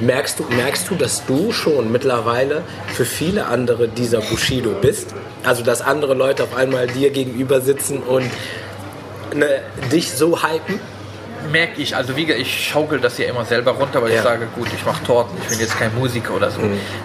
Merkst 0.00 0.38
du, 0.38 0.44
merkst 0.44 0.88
du, 0.90 0.94
dass 0.94 1.24
du 1.26 1.52
schon 1.52 1.92
mittlerweile 1.92 2.62
für 2.94 3.04
viele 3.04 3.46
andere 3.46 3.86
dieser 3.88 4.20
Bushido 4.22 4.70
bist? 4.80 5.14
Also, 5.44 5.62
dass 5.62 5.82
andere 5.82 6.14
Leute 6.14 6.42
auf 6.44 6.56
einmal 6.56 6.86
dir 6.86 7.10
gegenüber 7.10 7.60
sitzen 7.60 7.98
und 8.02 8.30
ne, 9.34 9.46
dich 9.92 10.10
so 10.12 10.42
hypen? 10.42 10.80
Merke 11.50 11.80
ich, 11.80 11.96
also 11.96 12.16
wie 12.16 12.30
ich 12.32 12.68
schaukel 12.68 13.00
das 13.00 13.18
ja 13.18 13.26
immer 13.26 13.44
selber 13.44 13.72
runter, 13.72 14.02
weil 14.02 14.10
Ja. 14.10 14.16
ich 14.18 14.22
sage, 14.22 14.46
gut, 14.54 14.68
ich 14.74 14.84
mache 14.84 15.02
Torten, 15.04 15.36
ich 15.42 15.48
bin 15.48 15.58
jetzt 15.60 15.78
kein 15.78 15.94
Musiker 15.94 16.34
oder 16.34 16.50
so. 16.50 16.60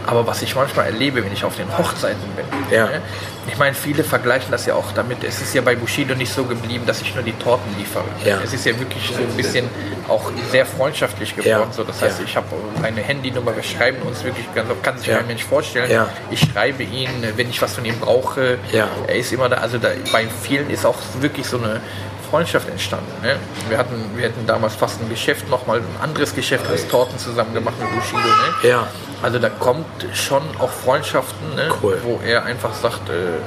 Aber 0.06 0.26
was 0.28 0.42
ich 0.42 0.56
manchmal 0.56 0.88
erlebe, 0.88 1.24
wenn 1.24 1.34
ich 1.34 1.44
auf 1.44 1.56
den 1.56 1.76
Hochzeiten 1.78 2.22
bin, 2.36 2.46
Ja. 2.76 2.86
ne? 2.86 3.02
ich 3.50 3.58
meine, 3.58 3.74
viele 3.76 4.04
vergleichen 4.04 4.52
das 4.52 4.66
ja 4.66 4.74
auch 4.76 4.92
damit, 4.94 5.24
es 5.24 5.42
ist 5.42 5.54
ja 5.56 5.62
bei 5.62 5.76
Bushido 5.76 6.14
nicht 6.16 6.32
so 6.34 6.44
geblieben, 6.44 6.86
dass 6.86 7.02
ich 7.02 7.16
nur 7.16 7.24
die 7.24 7.32
Torten 7.34 7.76
liefere. 7.78 8.04
Ja. 8.26 8.40
Es 8.44 8.54
ist 8.54 8.66
ja 8.66 8.78
wirklich 8.78 9.10
so 9.16 9.22
ein 9.24 9.38
bisschen 9.38 9.70
auch 10.10 10.32
sehr 10.52 10.66
freundschaftlich 10.66 11.36
geworden. 11.36 11.70
So, 11.72 11.84
das 11.84 12.02
heißt, 12.02 12.22
ich 12.26 12.36
habe 12.36 12.48
eine 12.84 13.02
Handynummer, 13.02 13.56
wir 13.56 13.64
schreiben 13.64 14.02
uns 14.04 14.24
wirklich, 14.24 14.46
ganz, 14.54 14.68
kann 14.84 14.98
sich 14.98 15.08
Ja. 15.08 15.18
kein 15.18 15.28
Mensch 15.28 15.44
vorstellen. 15.44 15.90
Ich 16.30 16.42
schreibe 16.42 16.84
ihn, 16.84 17.10
wenn 17.36 17.50
ich 17.50 17.62
was 17.62 17.74
von 17.74 17.86
ihm 17.86 17.98
brauche. 18.00 18.58
Ja. 18.72 18.88
Er 19.08 19.16
ist 19.16 19.32
immer 19.32 19.50
da, 19.50 19.58
also 19.58 19.78
da, 19.78 19.90
bei 20.12 20.26
vielen 20.44 20.70
ist 20.70 20.86
auch 20.86 20.98
wirklich 21.22 21.46
so 21.48 21.58
eine 21.58 21.82
Freundschaft 22.30 22.70
entstanden. 22.70 23.12
Ne? 23.22 23.38
Wir, 23.70 23.78
hatten, 23.78 23.96
wir 24.16 24.26
hatten 24.30 24.46
damals 24.46 24.76
fast 24.76 25.02
ein 25.02 25.10
Geschäft, 25.10 25.50
nochmal 25.50 25.80
ein 25.80 26.02
anderes 26.02 26.36
Geschäft 26.36 26.68
als 26.70 26.88
Torten 26.88 27.18
zusammen 27.18 27.54
gemacht 27.54 27.76
mit 27.80 27.90
Bushido. 27.96 28.20
Ne? 28.20 28.70
Ja. 28.70 28.88
Also 29.22 29.40
da 29.40 29.50
kommt 29.50 29.86
schon 30.14 30.44
auch 30.60 30.70
Freundschaften, 30.70 31.56
ne? 31.56 31.70
Cool. 31.82 32.00
wo 32.04 32.20
er 32.24 32.46
einfach 32.46 32.74
sagt, 32.74 33.10
äh, 33.10 33.40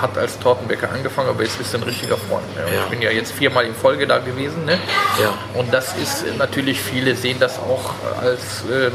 hat 0.00 0.16
als 0.16 0.38
Tortenbäcker 0.38 0.90
angefangen, 0.90 1.28
aber 1.28 1.42
jetzt 1.42 1.58
bist 1.58 1.74
du 1.74 1.78
ein 1.78 1.82
richtiger 1.84 2.16
Freund. 2.16 2.46
Ne? 2.56 2.62
Ja. 2.74 2.84
Ich 2.84 2.90
bin 2.90 3.02
ja 3.02 3.10
jetzt 3.10 3.32
viermal 3.32 3.64
in 3.64 3.74
Folge 3.74 4.06
da 4.06 4.18
gewesen. 4.18 4.64
Ne? 4.64 4.78
Ja. 5.20 5.34
Und 5.54 5.72
das 5.72 5.96
ist 5.96 6.24
natürlich, 6.38 6.80
viele 6.80 7.14
sehen 7.14 7.38
das 7.38 7.58
auch 7.58 7.92
als, 8.20 8.64
ähm, 8.72 8.92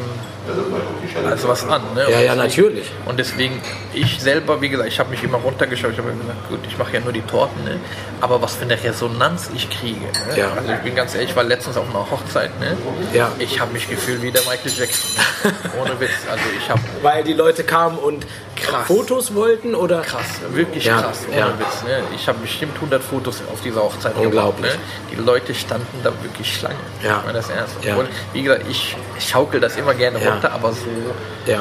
als 1.30 1.48
was 1.48 1.68
an. 1.68 1.82
Ne? 1.94 2.02
Ja, 2.02 2.06
Und 2.08 2.12
ja, 2.14 2.20
deswegen- 2.20 2.38
natürlich. 2.38 2.92
Und 3.06 3.20
deswegen, 3.20 3.62
ich 3.94 4.20
selber, 4.20 4.62
wie 4.62 4.70
gesagt, 4.70 4.90
ich 4.90 5.00
habe 5.00 5.10
mich 5.10 5.24
immer 5.24 5.38
runtergeschaut. 5.38 5.92
Ich 5.92 5.98
habe 5.98 6.12
mir 6.12 6.22
gesagt, 6.22 6.50
gut, 6.50 6.60
ich 6.68 6.78
mache 6.78 6.94
ja 6.94 7.00
nur 7.00 7.14
die 7.14 7.22
Torten, 7.22 7.64
ne? 7.64 7.80
aber 8.22 8.42
was 8.42 8.56
für 8.56 8.64
eine 8.66 8.82
Resonanz 8.82 9.50
ich 9.56 9.70
kriege. 9.70 10.00
Ne? 10.30 10.38
Ja. 10.38 10.52
Also 10.56 10.72
ich 10.72 10.80
bin 10.80 10.96
ganz 10.96 11.14
ehrlich, 11.16 11.30
ich 11.32 11.36
war 11.36 11.44
letztens 11.44 11.78
auf 11.78 11.90
einer 11.90 12.10
Hochzeit. 12.10 12.58
Ne? 12.60 12.78
Ja. 13.14 13.32
Ich 13.40 13.60
habe 13.60 13.74
mich 13.74 13.90
gefühlt 13.90 14.22
wie 14.22 14.32
der 14.32 14.42
Michael 14.44 14.72
Jackson. 14.78 15.10
Ne? 15.44 15.52
Ohne 15.82 16.00
Witz. 16.00 16.10
Also 16.30 16.44
ich 16.58 16.70
habe 16.70 16.82
Weil 17.02 17.24
die 17.24 17.34
Leute 17.34 17.64
kamen 17.64 17.98
und 17.98 18.26
Krass. 18.56 18.88
Fotos 18.88 19.36
wollten 19.36 19.76
oder? 19.76 20.00
krass, 20.02 20.40
wirklich 20.52 20.86
Ja, 20.86 21.02
krass, 21.02 21.26
ohne 21.30 21.38
ja. 21.38 21.48
Witz. 21.60 21.84
Ne? 21.84 22.00
Ich 22.16 22.26
habe 22.28 22.40
bestimmt 22.40 22.74
100 22.76 23.04
Fotos 23.04 23.42
auf 23.52 23.60
dieser 23.62 23.82
Hochzeit 23.84 24.16
Unglaublich. 24.16 24.72
gemacht. 24.72 24.88
Ne? 25.12 25.16
Die 25.18 25.22
Leute 25.22 25.54
standen 25.54 26.00
da 26.04 26.12
wirklich 26.24 26.56
Schlange. 26.58 26.76
Ja. 27.04 27.18
Ich 27.20 27.26
meine 27.26 27.34
das 27.40 27.50
ernst. 27.50 27.76
Ja. 27.84 27.92
Obwohl, 27.94 28.08
wie 28.32 28.44
gesagt, 28.44 28.64
ich 28.70 28.96
schaukel 29.20 29.60
das 29.60 29.76
immer 29.76 29.94
gerne 29.94 30.20
Ja. 30.24 30.35
Runter, 30.36 30.52
aber 30.54 30.72
so, 30.72 31.52
Ja. 31.52 31.60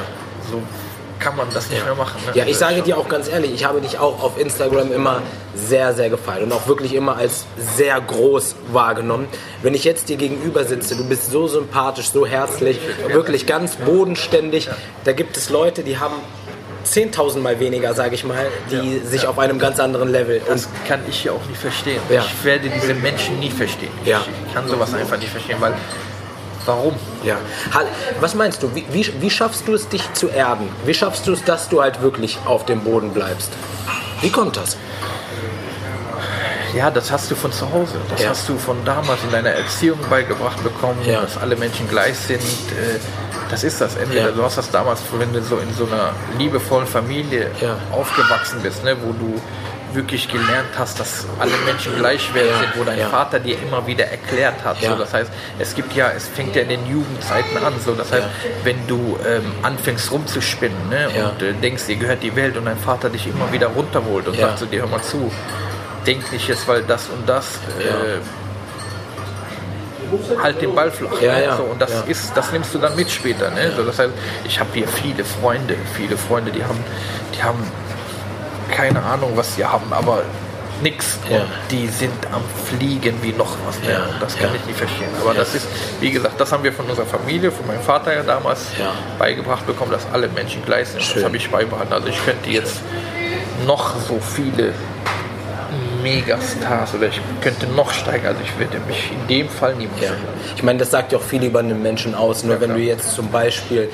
so 0.50 0.60
kann 1.20 1.36
man 1.36 1.46
das 1.54 1.70
nicht 1.70 1.82
mehr 1.84 1.94
machen. 1.94 2.20
Ne? 2.26 2.32
Ja, 2.34 2.44
ich 2.46 2.58
sage 2.58 2.82
dir 2.82 2.98
auch 2.98 3.08
ganz 3.08 3.28
ehrlich, 3.28 3.54
ich 3.54 3.64
habe 3.64 3.80
dich 3.80 3.98
auch 3.98 4.22
auf 4.22 4.38
Instagram 4.38 4.92
immer 4.92 5.22
sehr, 5.54 5.94
sehr 5.94 6.10
gefallen 6.10 6.44
und 6.44 6.52
auch 6.52 6.66
wirklich 6.66 6.94
immer 6.94 7.16
als 7.16 7.46
sehr 7.76 7.98
groß 8.00 8.56
wahrgenommen. 8.72 9.26
Wenn 9.62 9.72
ich 9.74 9.84
jetzt 9.84 10.08
dir 10.10 10.16
gegenüber 10.16 10.64
sitze, 10.64 10.96
du 10.96 11.08
bist 11.08 11.30
so 11.30 11.46
sympathisch, 11.48 12.10
so 12.10 12.26
herzlich, 12.26 12.78
wirklich 13.08 13.46
ganz 13.46 13.76
bodenständig. 13.76 14.68
Da 15.04 15.12
gibt 15.12 15.36
es 15.36 15.48
Leute, 15.48 15.82
die 15.82 15.98
haben 15.98 16.16
10.000 16.84 17.38
Mal 17.38 17.58
weniger, 17.60 17.94
sage 17.94 18.14
ich 18.14 18.24
mal, 18.24 18.46
die 18.70 18.98
sich 18.98 19.26
auf 19.26 19.38
einem 19.38 19.58
ganz 19.58 19.80
anderen 19.80 20.10
Level 20.10 20.42
Das 20.46 20.68
kann 20.86 21.00
ich 21.08 21.24
ja 21.24 21.32
auch 21.32 21.44
nicht 21.48 21.58
verstehen. 21.58 22.02
Ja. 22.10 22.22
Ich 22.26 22.44
werde 22.44 22.68
diese 22.68 22.92
Menschen 22.92 23.38
nie 23.40 23.50
verstehen. 23.50 23.92
Ja. 24.04 24.20
Ich 24.46 24.52
kann 24.54 24.68
sowas 24.68 24.92
einfach 24.92 25.16
nicht 25.16 25.30
verstehen, 25.30 25.56
weil 25.60 25.72
warum? 26.66 26.94
Ja. 27.24 27.36
Was 28.20 28.34
meinst 28.34 28.62
du, 28.62 28.74
wie, 28.74 28.84
wie, 28.90 29.12
wie 29.20 29.30
schaffst 29.30 29.66
du 29.68 29.74
es, 29.74 29.88
dich 29.88 30.12
zu 30.14 30.28
erden? 30.28 30.68
Wie 30.84 30.94
schaffst 30.94 31.26
du 31.26 31.32
es, 31.32 31.44
dass 31.44 31.68
du 31.68 31.82
halt 31.82 32.00
wirklich 32.02 32.38
auf 32.46 32.64
dem 32.66 32.80
Boden 32.80 33.12
bleibst? 33.12 33.50
Wie 34.20 34.30
kommt 34.30 34.56
das? 34.56 34.76
Ja, 36.74 36.90
das 36.90 37.10
hast 37.12 37.30
du 37.30 37.36
von 37.36 37.52
zu 37.52 37.70
Hause. 37.72 37.94
Das 38.10 38.22
Ja. 38.22 38.30
hast 38.30 38.48
du 38.48 38.58
von 38.58 38.76
damals 38.84 39.22
in 39.22 39.30
deiner 39.30 39.50
Erziehung 39.50 39.98
beigebracht 40.10 40.60
bekommen, 40.64 40.98
Ja. 41.06 41.20
dass 41.22 41.36
alle 41.36 41.54
Menschen 41.56 41.88
gleich 41.88 42.16
sind. 42.18 42.40
Äh, 42.40 42.98
Das 43.50 43.62
ist 43.62 43.78
das. 43.80 43.94
Entweder 43.96 44.30
Ja. 44.30 44.32
du 44.32 44.42
hast 44.42 44.56
das 44.58 44.70
damals, 44.70 45.00
wenn 45.18 45.32
du 45.32 45.40
so 45.42 45.58
in 45.58 45.72
so 45.74 45.84
einer 45.86 46.10
liebevollen 46.38 46.86
Familie 46.86 47.50
aufgewachsen 47.92 48.60
bist, 48.62 48.82
ne, 48.82 48.96
wo 49.04 49.12
du 49.12 49.40
wirklich 49.94 50.28
gelernt 50.28 50.68
hast, 50.78 50.98
dass 51.00 51.26
alle 51.38 51.52
Menschen 51.64 51.96
gleichwertig 51.96 52.50
Ja. 52.50 52.58
sind, 52.58 52.76
wo 52.76 52.84
dein 52.84 52.98
Ja. 52.98 53.08
Vater 53.08 53.38
dir 53.40 53.56
immer 53.62 53.86
wieder 53.86 54.04
erklärt 54.06 54.64
hat. 54.64 54.80
Ja. 54.80 54.90
So, 54.92 54.96
das 54.98 55.12
heißt, 55.14 55.30
es 55.58 55.74
gibt 55.74 55.94
ja, 55.94 56.10
es 56.16 56.26
fängt 56.28 56.56
ja 56.56 56.62
in 56.62 56.68
den 56.68 56.86
Jugendzeiten 56.90 57.56
an. 57.58 57.74
So, 57.84 57.94
das 57.94 58.10
heißt, 58.12 58.26
wenn 58.64 58.86
du 58.86 59.18
ähm, 59.26 59.52
anfängst 59.62 60.10
rumzuspinnen 60.10 60.88
ne, 60.88 61.08
und 61.08 61.42
äh, 61.42 61.52
denkst, 61.54 61.86
dir 61.86 61.96
gehört 61.96 62.22
die 62.22 62.34
Welt 62.36 62.56
und 62.56 62.64
dein 62.66 62.78
Vater 62.78 63.08
dich 63.10 63.26
immer 63.26 63.50
wieder 63.52 63.68
runterholt 63.68 64.26
und 64.28 64.36
sagt 64.38 64.58
zu 64.58 64.66
dir, 64.66 64.80
hör 64.80 64.88
mal 64.88 65.02
zu, 65.02 65.30
denk 66.06 66.30
nicht 66.32 66.48
jetzt, 66.48 66.66
weil 66.68 66.82
das 66.82 67.08
und 67.08 67.28
das. 67.28 67.46
Äh, 67.78 68.18
halt 70.42 70.60
den 70.60 70.74
Ball 70.74 70.90
flach. 70.90 71.20
Ja, 71.20 71.32
ne? 71.32 71.44
ja, 71.44 71.56
So, 71.56 71.64
und 71.64 71.80
das 71.80 71.90
ja. 71.92 72.00
ist, 72.06 72.36
das 72.36 72.52
nimmst 72.52 72.72
du 72.74 72.78
dann 72.78 72.94
mit 72.94 73.10
später. 73.10 73.50
Ne? 73.50 73.72
So, 73.76 73.82
das 73.84 73.98
heißt, 73.98 74.10
ich 74.46 74.60
habe 74.60 74.70
hier 74.74 74.86
viele 74.86 75.24
Freunde, 75.24 75.74
viele 75.96 76.16
Freunde, 76.16 76.50
die 76.52 76.62
haben, 76.62 76.78
die 77.34 77.42
haben 77.42 77.58
keine 78.76 79.02
Ahnung, 79.02 79.32
was 79.34 79.54
sie 79.54 79.64
haben, 79.64 79.92
aber 79.92 80.22
nix. 80.82 81.18
Ja. 81.30 81.38
Und 81.38 81.46
die 81.70 81.86
sind 81.86 82.12
am 82.32 82.42
Fliegen 82.66 83.14
wie 83.22 83.32
noch 83.32 83.56
was. 83.66 83.78
Ne? 83.80 83.92
Ja, 83.92 84.00
das 84.20 84.36
kann 84.36 84.48
ja. 84.50 84.56
ich 84.56 84.66
nicht 84.66 84.78
verstehen. 84.78 85.08
Aber 85.20 85.32
Ja. 85.32 85.38
das 85.38 85.54
ist, 85.54 85.66
wie 86.00 86.10
gesagt, 86.10 86.38
das 86.40 86.50
haben 86.52 86.64
wir 86.64 86.72
von 86.72 86.86
unserer 86.86 87.06
Familie, 87.06 87.50
von 87.52 87.66
meinem 87.66 87.80
Vater 87.80 88.12
ja 88.12 88.22
damals 88.22 88.66
Ja. 88.78 88.92
beigebracht 89.18 89.66
bekommen, 89.66 89.92
dass 89.92 90.02
alle 90.12 90.28
Menschen 90.28 90.64
gleich 90.64 90.88
sind. 90.88 91.02
Schön. 91.02 91.14
Das 91.16 91.24
habe 91.24 91.36
ich 91.36 91.48
beibehalten. 91.48 91.92
Also 91.92 92.08
ich 92.08 92.22
könnte 92.24 92.50
jetzt 92.50 92.80
noch 93.66 93.94
so 94.08 94.18
viele 94.20 94.72
Megastars 96.02 96.94
oder 96.94 97.06
ich 97.08 97.20
könnte 97.40 97.66
noch 97.68 97.92
steigen. 97.92 98.26
Also 98.26 98.40
ich 98.44 98.58
würde 98.58 98.78
mich 98.86 99.10
in 99.12 99.26
dem 99.28 99.48
Fall 99.48 99.74
niemals 99.74 100.02
Ja. 100.02 100.10
Ich 100.56 100.62
meine, 100.62 100.78
das 100.80 100.90
sagt 100.90 101.12
ja 101.12 101.18
auch 101.18 101.22
viel 101.22 101.42
über 101.42 101.60
einen 101.60 101.82
Menschen 101.82 102.14
aus. 102.14 102.44
Nur 102.44 102.60
wenn 102.60 102.68
klar. 102.70 102.78
du 102.78 102.84
jetzt 102.84 103.14
zum 103.14 103.30
Beispiel 103.30 103.88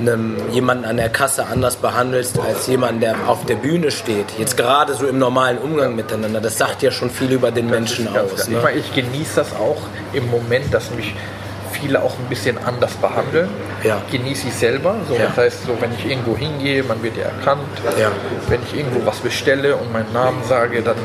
einem, 0.00 0.36
jemanden 0.50 0.84
an 0.84 0.96
der 0.96 1.08
Kasse 1.08 1.46
anders 1.46 1.76
behandelst 1.76 2.38
als 2.38 2.66
jemanden, 2.66 3.00
der 3.00 3.14
auf 3.26 3.44
der 3.46 3.56
Bühne 3.56 3.90
steht, 3.90 4.26
jetzt 4.38 4.56
gerade 4.56 4.94
so 4.94 5.06
im 5.06 5.18
normalen 5.18 5.58
Umgang 5.58 5.94
miteinander, 5.94 6.40
das 6.40 6.58
sagt 6.58 6.82
ja 6.82 6.90
schon 6.90 7.10
viel 7.10 7.32
über 7.32 7.50
den 7.50 7.68
Menschen 7.68 8.06
Ganz 8.12 8.32
aus. 8.32 8.48
Ne? 8.48 8.56
Ich, 8.56 8.62
meine, 8.62 8.78
ich 8.78 8.94
genieße 8.94 9.36
das 9.36 9.54
auch 9.54 9.78
im 10.12 10.30
Moment, 10.30 10.72
dass 10.72 10.90
mich 10.90 11.14
viele 11.80 12.02
auch 12.02 12.18
ein 12.18 12.26
bisschen 12.28 12.58
anders 12.58 12.92
behandeln. 12.94 13.48
Ja. 13.82 14.02
Genieße 14.10 14.48
ich 14.48 14.54
selber. 14.54 14.96
So, 15.08 15.14
Ja. 15.14 15.26
Das 15.26 15.36
heißt, 15.36 15.66
so, 15.66 15.76
wenn 15.80 15.92
ich 15.92 16.04
irgendwo 16.04 16.36
hingehe, 16.36 16.82
man 16.82 17.02
wird 17.02 17.16
ja 17.16 17.24
erkannt. 17.24 17.62
Ja. 17.98 18.10
Wenn 18.48 18.60
ich 18.62 18.78
irgendwo 18.78 19.04
was 19.06 19.18
bestelle 19.18 19.76
und 19.76 19.92
meinen 19.92 20.12
Namen 20.12 20.42
sage, 20.48 20.82
dann 20.82 20.96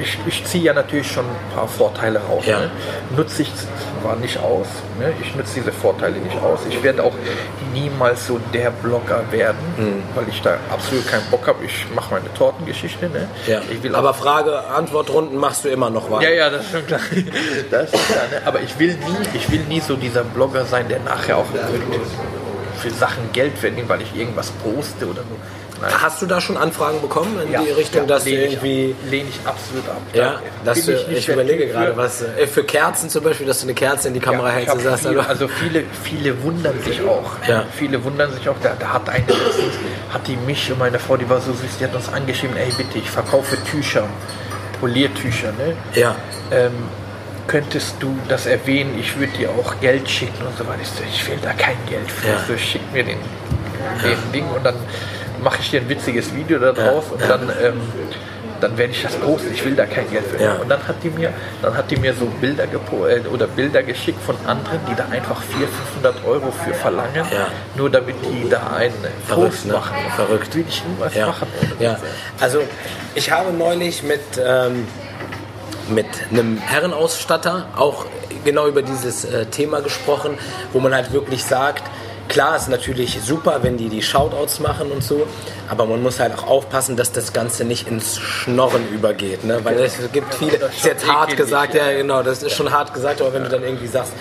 ich, 0.00 0.18
ich 0.26 0.44
ziehe 0.44 0.64
ja 0.64 0.72
natürlich 0.72 1.10
schon 1.10 1.24
ein 1.24 1.54
paar 1.54 1.68
Vorteile 1.68 2.18
raus. 2.20 2.44
Ja. 2.46 2.60
Ne? 2.60 2.70
Nutze 3.16 3.42
ich 3.42 3.52
zwar 4.02 4.16
nicht 4.16 4.38
aus. 4.38 4.66
Ne? 4.98 5.12
Ich 5.22 5.34
nutze 5.34 5.54
diese 5.56 5.72
Vorteile 5.72 6.16
nicht 6.16 6.36
aus. 6.42 6.60
Ich 6.68 6.82
werde 6.82 7.02
auch 7.04 7.12
niemals 7.72 8.26
so 8.26 8.40
der 8.52 8.70
Blogger 8.70 9.22
werden, 9.30 9.58
Mhm. 9.76 10.02
weil 10.14 10.28
ich 10.28 10.40
da 10.42 10.56
absolut 10.70 11.06
keinen 11.06 11.24
Bock 11.30 11.46
habe. 11.46 11.64
Ich 11.64 11.86
mache 11.94 12.14
meine 12.14 12.32
Tortengeschichte. 12.34 13.08
Ne? 13.08 13.28
Ja. 13.46 13.60
Aber 13.94 14.14
Frage-Antwort-Runden 14.14 15.36
machst 15.36 15.64
du 15.64 15.68
immer 15.68 15.90
noch 15.90 16.10
weiter. 16.10 16.30
ja, 16.30 16.34
ja, 16.36 16.50
das 16.50 16.64
ist 16.66 16.72
schon 16.72 16.86
klar. 16.86 17.00
Das 17.70 17.92
ist 17.92 18.06
klar 18.06 18.24
ne? 18.30 18.40
Aber 18.46 18.60
ich 18.60 18.78
will 18.78 18.94
nie, 18.94 19.28
ich 19.38 19.50
will 19.50 19.60
nie 19.68 19.80
so 19.80 19.96
dieser 19.96 20.24
Blogger 20.24 20.64
sein, 20.64 20.88
der 20.88 21.00
nachher 21.00 21.36
auch 21.38 21.46
für 22.80 22.90
Sachen 22.90 23.32
Geld 23.32 23.58
verdienen, 23.58 23.88
weil 23.88 24.02
ich 24.02 24.14
irgendwas 24.14 24.50
poste 24.50 25.06
oder 25.06 25.22
so. 25.22 25.36
Nein. 25.80 25.92
Hast 26.02 26.20
du 26.20 26.26
da 26.26 26.40
schon 26.40 26.56
Anfragen 26.56 27.00
bekommen 27.00 27.40
in 27.40 27.52
ja, 27.52 27.62
die 27.62 27.70
Richtung, 27.70 28.02
ja, 28.02 28.06
dass 28.08 28.24
du 28.24 28.30
irgendwie. 28.30 28.94
Lehne 29.08 29.28
ich 29.28 29.46
absolut 29.46 29.88
ab. 29.88 30.00
Ja, 30.12 30.40
dass 30.64 30.84
du, 30.84 30.92
ich, 30.92 31.08
ich 31.08 31.28
überlege 31.28 31.68
gerade, 31.68 31.96
was. 31.96 32.22
Äh, 32.22 32.46
für 32.46 32.64
Kerzen 32.64 33.08
zum 33.08 33.22
Beispiel, 33.22 33.46
dass 33.46 33.60
du 33.60 33.66
eine 33.66 33.74
Kerze 33.74 34.08
in 34.08 34.14
die 34.14 34.20
Kamera 34.20 34.48
hältst. 34.48 34.74
Und 34.74 34.82
sagst, 34.82 35.06
viele, 35.06 35.26
also 35.26 35.48
viele, 35.48 35.84
viele 36.02 36.42
wundern 36.42 36.80
sich 36.82 37.00
auch. 37.02 37.30
Ja. 37.46 37.64
Viele 37.76 38.02
wundern 38.02 38.32
sich 38.32 38.48
auch. 38.48 38.56
Da, 38.62 38.74
da 38.78 38.92
hat 38.94 39.08
eine 39.08 39.26
letztens, 39.26 39.74
hat 40.12 40.26
die 40.26 40.36
mich 40.36 40.70
und 40.72 40.78
meine 40.78 40.98
Frau, 40.98 41.16
die 41.16 41.28
war 41.28 41.40
so 41.40 41.52
süß, 41.52 41.78
die 41.78 41.84
hat 41.84 41.94
uns 41.94 42.12
angeschrieben, 42.12 42.56
ey 42.56 42.72
bitte, 42.76 42.98
ich 42.98 43.10
verkaufe 43.10 43.56
Tücher, 43.64 44.08
Poliertücher, 44.80 45.52
ne? 45.52 45.76
Ja. 45.94 46.16
Ähm, 46.50 46.72
könntest 47.46 47.96
du 48.00 48.16
das 48.28 48.46
erwähnen, 48.46 48.98
ich 48.98 49.18
würde 49.18 49.32
dir 49.32 49.50
auch 49.50 49.80
Geld 49.80 50.08
schicken 50.08 50.46
und 50.46 50.56
so 50.56 50.66
weiter. 50.66 50.80
Ich, 50.82 50.88
so, 50.88 51.02
ich 51.08 51.28
will 51.28 51.38
da 51.42 51.52
kein 51.52 51.76
Geld 51.88 52.10
für. 52.10 52.28
Ja. 52.28 52.44
So, 52.46 52.56
schick 52.56 52.82
mir 52.92 53.04
den, 53.04 53.18
den 54.02 54.32
Ding 54.32 54.48
und 54.48 54.64
dann 54.64 54.76
mache 55.42 55.58
ich 55.60 55.70
dir 55.70 55.80
ein 55.80 55.88
witziges 55.88 56.34
Video 56.34 56.58
da 56.58 56.72
draus 56.72 57.04
ja, 57.06 57.12
und 57.12 57.20
ja. 57.20 57.28
dann, 57.28 57.52
ähm, 57.62 57.80
dann 58.60 58.76
werde 58.76 58.92
ich 58.92 59.02
das 59.02 59.14
posten. 59.14 59.52
Ich 59.54 59.64
will 59.64 59.76
da 59.76 59.86
kein 59.86 60.10
Geld 60.10 60.24
für. 60.26 60.42
Ja. 60.42 60.54
Und 60.54 60.68
dann 60.68 60.86
hat 60.86 60.96
die 61.02 61.10
mir, 61.10 61.32
dann 61.62 61.76
hat 61.76 61.90
die 61.90 61.96
mir 61.96 62.12
so 62.14 62.26
Bilder 62.40 62.64
äh, 62.64 63.20
oder 63.28 63.46
Bilder 63.46 63.82
geschickt 63.82 64.20
von 64.22 64.36
anderen, 64.46 64.80
die 64.90 64.94
da 64.94 65.04
einfach 65.10 65.40
400, 65.42 65.70
500 66.02 66.24
Euro 66.26 66.50
für 66.50 66.74
verlangen, 66.74 67.24
nur 67.76 67.90
damit 67.90 68.16
die 68.24 68.48
da 68.48 68.66
einen 68.76 68.92
Verrückt, 69.26 69.50
Post 69.50 69.66
ne? 69.66 69.72
machen. 69.74 69.96
Verrückt. 70.16 70.54
Will 70.54 70.64
ich 70.68 70.82
irgendwas 70.82 71.14
machen. 71.14 71.48
Ja. 71.78 71.98
Also 72.40 72.62
ich 73.14 73.30
habe 73.30 73.52
neulich 73.52 74.02
mit 74.02 74.20
ähm, 74.44 74.86
mit 75.90 76.06
einem 76.30 76.58
Herrenausstatter 76.58 77.66
auch 77.76 78.06
genau 78.44 78.66
über 78.66 78.82
dieses 78.82 79.24
äh, 79.24 79.46
Thema 79.46 79.80
gesprochen, 79.80 80.38
wo 80.72 80.80
man 80.80 80.94
halt 80.94 81.12
wirklich 81.12 81.44
sagt, 81.44 81.82
Klar 82.28 82.56
ist 82.56 82.68
natürlich 82.68 83.18
super, 83.22 83.60
wenn 83.62 83.76
die 83.76 83.88
die 83.88 84.02
Shoutouts 84.02 84.60
machen 84.60 84.92
und 84.92 85.02
so, 85.02 85.26
aber 85.68 85.86
man 85.86 86.02
muss 86.02 86.20
halt 86.20 86.36
auch 86.36 86.46
aufpassen, 86.46 86.96
dass 86.96 87.10
das 87.10 87.32
Ganze 87.32 87.64
nicht 87.64 87.88
ins 87.88 88.18
Schnorren 88.18 88.86
übergeht, 88.92 89.44
ne? 89.44 89.60
weil 89.64 89.78
es 89.78 89.96
gibt 90.12 90.34
viele, 90.34 90.58
das 90.58 90.76
ist 90.76 90.84
jetzt 90.84 91.10
hart 91.10 91.36
gesagt, 91.36 91.74
ja 91.74 91.90
genau, 91.92 92.22
das 92.22 92.42
ist 92.42 92.54
schon 92.54 92.70
hart 92.70 92.92
gesagt, 92.92 93.20
aber 93.22 93.32
wenn 93.32 93.44
du 93.44 93.48
dann 93.48 93.62
irgendwie 93.62 93.86
sagst, 93.86 94.12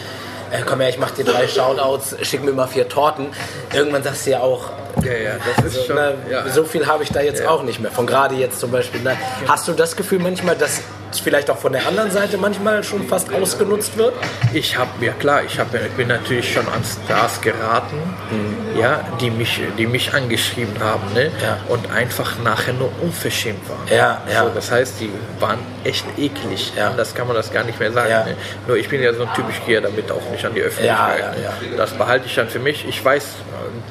äh, 0.52 0.62
komm 0.66 0.80
her, 0.80 0.90
ich 0.90 0.98
mach 0.98 1.12
dir 1.12 1.26
drei 1.26 1.48
Shoutouts, 1.48 2.16
schick 2.22 2.44
mir 2.44 2.54
mal 2.54 2.68
vier 2.68 2.88
Torten, 2.88 3.28
irgendwann 3.74 4.04
sagst 4.04 4.26
du 4.26 4.32
ja 4.32 4.40
auch, 4.40 4.70
ja, 5.04 5.14
ja, 5.14 5.32
das 5.34 5.66
ist 5.66 5.78
also, 5.78 5.88
schon, 5.88 5.96
ne, 5.96 6.14
ja. 6.30 6.50
so 6.50 6.64
viel 6.64 6.88
habe 6.88 7.04
ich 7.04 7.10
da 7.10 7.22
jetzt 7.22 7.46
auch 7.46 7.64
nicht 7.64 7.80
mehr, 7.80 7.92
von 7.92 8.08
gerade 8.08 8.36
jetzt 8.36 8.60
zum 8.60 8.72
Beispiel. 8.72 9.02
Ne? 9.02 9.18
Hast 9.48 9.68
du 9.68 9.74
das 9.74 9.96
Gefühl 9.96 10.20
manchmal, 10.20 10.56
dass 10.56 10.82
vielleicht 11.22 11.50
auch 11.50 11.58
von 11.58 11.74
der 11.74 11.88
anderen 11.88 12.12
Seite 12.12 12.38
manchmal 12.38 12.84
schon 12.84 13.08
fast 13.08 13.34
ausgenutzt 13.34 13.98
wird? 13.98 14.14
Ich 14.54 14.78
habe 14.78 15.06
ja 15.06 15.14
klar, 15.14 15.44
ich, 15.44 15.60
hab, 15.60 15.74
ich 15.74 15.92
bin 15.92 16.08
natürlich 16.08 16.54
schon 16.54 16.68
an 16.68 16.84
Stars 16.84 17.42
geraten, 17.42 17.98
mhm. 18.32 18.80
ja, 18.80 19.02
die 19.20 19.30
mich, 19.30 19.62
die 19.78 19.88
mich 19.88 20.14
angeschrieben 20.14 20.80
haben 20.80 21.14
ne? 21.14 21.32
Ja. 21.42 21.60
und 21.68 21.92
einfach 21.92 22.40
nachher 22.44 22.74
nur 22.74 22.92
unverschämt 23.02 23.68
waren. 23.70 23.88
Ja, 23.90 24.22
ja. 24.32 24.44
So, 24.44 24.50
das 24.54 24.72
heißt, 24.72 25.00
die 25.00 25.12
waren 25.40 25.60
echt 25.84 26.06
eklig. 26.18 26.74
Ja. 26.76 26.94
Das 26.96 27.14
kann 27.14 27.28
man 27.28 27.36
das 27.36 27.52
gar 27.52 27.64
nicht 27.64 27.80
mehr 27.80 27.92
sagen. 27.92 28.10
Ja. 28.10 28.26
Ne? 28.26 28.36
Nur 28.68 28.78
ich 28.78 28.90
bin 28.90 29.02
ja 29.02 29.14
so 29.14 29.24
ein 29.24 29.34
typisch 29.34 29.62
gehe 29.66 29.82
damit 29.82 30.12
auch 30.12 30.30
nicht 30.32 30.46
an 30.46 30.54
die 30.54 30.62
Öffentlichkeit. 30.62 31.20
Ja, 31.20 31.34
ja, 31.34 31.72
ja. 31.72 31.78
Das 31.78 31.92
behalte 31.92 32.26
ich 32.26 32.36
dann 32.36 32.50
für 32.50 32.60
mich. 32.60 32.88
Ich 32.88 33.04
weiß, 33.04 33.26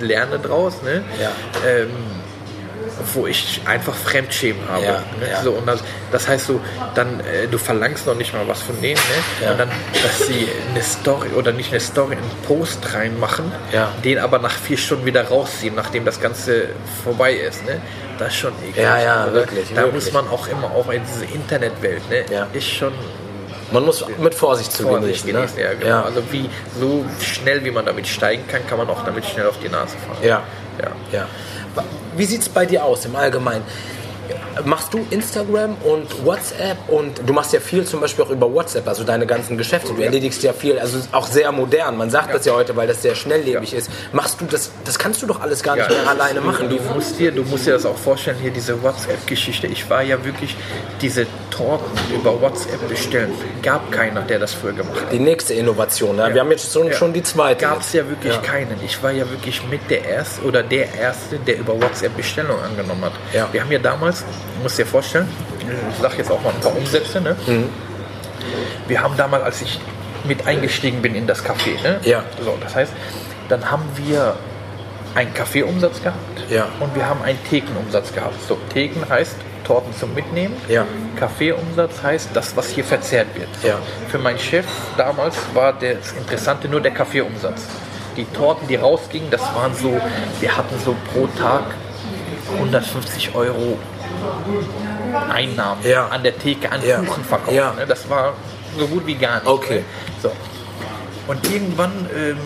lerne 0.00 0.38
draus. 0.38 0.82
Ne? 0.82 1.02
Ja. 1.20 1.30
Ähm, 1.68 1.90
wo 3.14 3.26
ich 3.26 3.60
einfach 3.64 3.94
Fremdschämen 3.94 4.68
habe. 4.68 4.84
Ja, 4.84 4.92
ne? 4.92 5.30
ja. 5.30 5.42
So, 5.42 5.52
und 5.52 5.66
das, 5.66 5.82
das, 6.12 6.28
heißt 6.28 6.46
so, 6.46 6.60
dann, 6.94 7.20
äh, 7.20 7.46
du 7.50 7.58
verlangst 7.58 8.06
noch 8.06 8.14
nicht 8.14 8.32
mal 8.32 8.46
was 8.48 8.62
von 8.62 8.80
denen, 8.80 8.94
ne? 8.94 9.44
Ja. 9.44 9.52
und 9.52 9.58
dann, 9.58 9.70
dass 10.02 10.26
sie 10.26 10.48
eine 10.70 10.82
Story 10.82 11.30
oder 11.36 11.52
nicht 11.52 11.70
eine 11.70 11.80
Story, 11.80 12.12
einen 12.12 12.30
Post 12.46 12.94
reinmachen, 12.94 13.52
den 14.04 14.18
aber 14.18 14.38
nach 14.38 14.52
vier 14.52 14.78
Stunden 14.78 15.04
wieder 15.04 15.28
rausziehen, 15.28 15.74
nachdem 15.74 16.04
das 16.04 16.20
Ganze 16.20 16.68
vorbei 17.04 17.34
ist. 17.34 17.64
Ne? 17.66 17.80
Das 18.18 18.28
ist 18.28 18.36
schon 18.36 18.52
eklig. 18.62 18.76
Ja, 18.76 19.00
ja, 19.00 19.14
also, 19.22 19.34
wirklich. 19.34 19.68
Da 19.70 19.82
wirklich. 19.82 20.04
muss 20.04 20.12
man 20.12 20.28
auch 20.28 20.48
immer 20.48 20.70
auch 20.70 20.90
in 20.90 21.02
diese 21.04 21.24
Internetwelt, 21.26 22.08
ne? 22.10 22.24
ist 22.52 22.66
schon 22.66 22.92
man 23.72 23.84
muss 23.84 24.04
mit 24.18 24.34
Vorsicht 24.34 24.70
zu 24.70 24.84
Vorsicht 24.84 25.26
genießen. 25.26 25.56
genießen 25.56 25.58
ne? 25.58 25.64
ja, 25.64 25.74
genau. 25.74 25.86
ja. 25.86 26.02
Also 26.02 26.22
wie 26.30 26.48
so 26.78 27.04
schnell 27.20 27.64
wie 27.64 27.70
man 27.70 27.84
damit 27.84 28.06
steigen 28.06 28.46
kann, 28.46 28.66
kann 28.66 28.78
man 28.78 28.88
auch 28.88 29.04
damit 29.04 29.24
schnell 29.24 29.46
auf 29.46 29.58
die 29.58 29.68
Nase 29.68 29.96
fahren. 29.96 30.18
Ja. 30.22 30.42
Ja. 30.80 30.90
ja. 31.12 31.26
Wie 32.16 32.24
sieht 32.24 32.42
es 32.42 32.48
bei 32.48 32.66
dir 32.66 32.84
aus 32.84 33.04
im 33.04 33.16
Allgemeinen? 33.16 33.64
Machst 34.64 34.94
du 34.94 35.06
Instagram 35.10 35.76
und 35.84 36.24
WhatsApp 36.24 36.76
und 36.88 37.20
du 37.26 37.32
machst 37.32 37.52
ja 37.52 37.60
viel 37.60 37.84
zum 37.84 38.00
Beispiel 38.00 38.24
auch 38.24 38.30
über 38.30 38.52
WhatsApp, 38.52 38.86
also 38.88 39.04
deine 39.04 39.26
ganzen 39.26 39.56
Geschäfte. 39.56 39.92
Du 39.92 40.02
erledigst 40.02 40.42
ja 40.42 40.52
viel, 40.52 40.78
also 40.78 40.98
auch 41.12 41.26
sehr 41.26 41.52
modern. 41.52 41.96
Man 41.96 42.10
sagt 42.10 42.28
ja. 42.28 42.34
das 42.34 42.46
ja 42.46 42.54
heute, 42.54 42.74
weil 42.76 42.88
das 42.88 43.02
sehr 43.02 43.14
schnelllebig 43.14 43.72
ja. 43.72 43.78
ist. 43.78 43.90
Machst 44.12 44.40
du 44.40 44.46
das, 44.46 44.70
das 44.84 44.98
kannst 44.98 45.22
du 45.22 45.26
doch 45.26 45.40
alles 45.40 45.62
gar 45.62 45.76
nicht 45.76 45.90
ja, 45.90 45.96
mehr 45.96 46.08
alleine 46.08 46.40
machen. 46.40 46.68
Du 46.68 46.78
musst, 46.94 47.18
dir, 47.18 47.32
du 47.32 47.42
musst 47.44 47.66
dir 47.66 47.72
das 47.72 47.86
auch 47.86 47.96
vorstellen, 47.96 48.38
hier 48.40 48.50
diese 48.50 48.82
WhatsApp-Geschichte. 48.82 49.66
Ich 49.66 49.88
war 49.88 50.02
ja 50.02 50.24
wirklich 50.24 50.56
diese 51.00 51.26
Torten 51.50 51.90
über 52.14 52.40
WhatsApp 52.40 52.88
bestellen. 52.88 53.32
Gab 53.62 53.90
keiner, 53.92 54.22
der 54.22 54.38
das 54.38 54.54
früher 54.54 54.72
gemacht 54.72 55.00
hat. 55.00 55.12
Die 55.12 55.18
nächste 55.18 55.54
Innovation, 55.54 56.16
ne? 56.16 56.32
wir 56.32 56.40
haben 56.40 56.50
jetzt 56.50 56.72
schon, 56.72 56.92
schon 56.92 57.12
die 57.12 57.22
zweite. 57.22 57.60
Gab 57.60 57.80
es 57.80 57.92
ja 57.92 58.08
wirklich 58.08 58.40
keinen. 58.42 58.76
Ich 58.84 59.02
war 59.02 59.10
ja 59.10 59.28
wirklich 59.30 59.62
mit 59.68 59.90
der 59.90 60.04
Erste 60.04 60.42
oder 60.42 60.62
der 60.62 60.94
Erste, 60.94 61.38
der 61.38 61.58
über 61.58 61.80
WhatsApp 61.80 62.16
Bestellung 62.16 62.60
angenommen 62.60 63.04
hat. 63.04 63.12
Wir 63.52 63.60
haben 63.60 63.72
ja 63.72 63.78
damals 63.78 64.15
Du 64.24 64.62
musst 64.62 64.78
dir 64.78 64.86
vorstellen, 64.86 65.28
ich 65.90 66.02
sage 66.02 66.16
jetzt 66.18 66.30
auch 66.30 66.42
mal 66.42 66.52
ein 66.54 66.60
paar 66.60 66.76
Umsätze. 66.76 67.20
Ne? 67.20 67.36
Mhm. 67.46 67.68
Wir 68.86 69.02
haben 69.02 69.16
damals, 69.16 69.44
als 69.44 69.62
ich 69.62 69.80
mit 70.24 70.46
eingestiegen 70.46 71.02
bin 71.02 71.14
in 71.14 71.26
das 71.26 71.44
Café, 71.44 71.80
ne? 71.82 72.00
ja. 72.02 72.22
so, 72.42 72.56
das 72.60 72.74
heißt, 72.74 72.92
dann 73.48 73.70
haben 73.70 73.84
wir 73.96 74.34
einen 75.14 75.32
Kaffeeumsatz 75.32 76.02
gehabt 76.02 76.50
ja. 76.50 76.68
und 76.80 76.94
wir 76.94 77.08
haben 77.08 77.22
einen 77.22 77.38
Thekenumsatz 77.48 78.12
gehabt. 78.12 78.36
So, 78.46 78.58
Theken 78.72 79.08
heißt 79.08 79.36
Torten 79.64 79.94
zum 79.94 80.14
Mitnehmen. 80.14 80.54
Ja. 80.68 80.84
Kaffeeumsatz 81.18 82.02
heißt 82.02 82.30
das, 82.34 82.56
was 82.56 82.68
hier 82.68 82.84
verzehrt 82.84 83.28
wird. 83.34 83.48
Ja. 83.62 83.78
Für 84.08 84.18
meinen 84.18 84.38
Chef 84.38 84.66
damals 84.96 85.36
war 85.54 85.72
das 85.72 86.12
Interessante 86.12 86.68
nur 86.68 86.80
der 86.80 86.92
Kaffeeumsatz. 86.92 87.62
Die 88.16 88.24
Torten, 88.26 88.68
die 88.68 88.76
rausgingen, 88.76 89.30
das 89.30 89.42
waren 89.54 89.74
so, 89.74 90.00
wir 90.40 90.56
hatten 90.56 90.76
so 90.84 90.94
pro 91.12 91.26
Tag 91.38 91.64
150 92.54 93.34
Euro 93.34 93.78
Einnahmen 95.32 95.80
ja. 95.84 96.08
an 96.08 96.22
der 96.22 96.38
Theke 96.38 96.70
an 96.70 96.80
ja. 96.84 96.98
Kuchen 96.98 97.24
verkauft. 97.24 97.52
Ja. 97.52 97.72
Ne? 97.72 97.86
Das 97.86 98.08
war 98.08 98.34
so 98.78 98.86
gut 98.86 99.06
wie 99.06 99.14
gar 99.14 99.36
nicht. 99.36 99.46
Okay. 99.46 99.78
Ne? 99.78 99.84
So. 100.22 100.32
Und 101.28 101.50
irgendwann 101.50 102.08
ähm, 102.16 102.36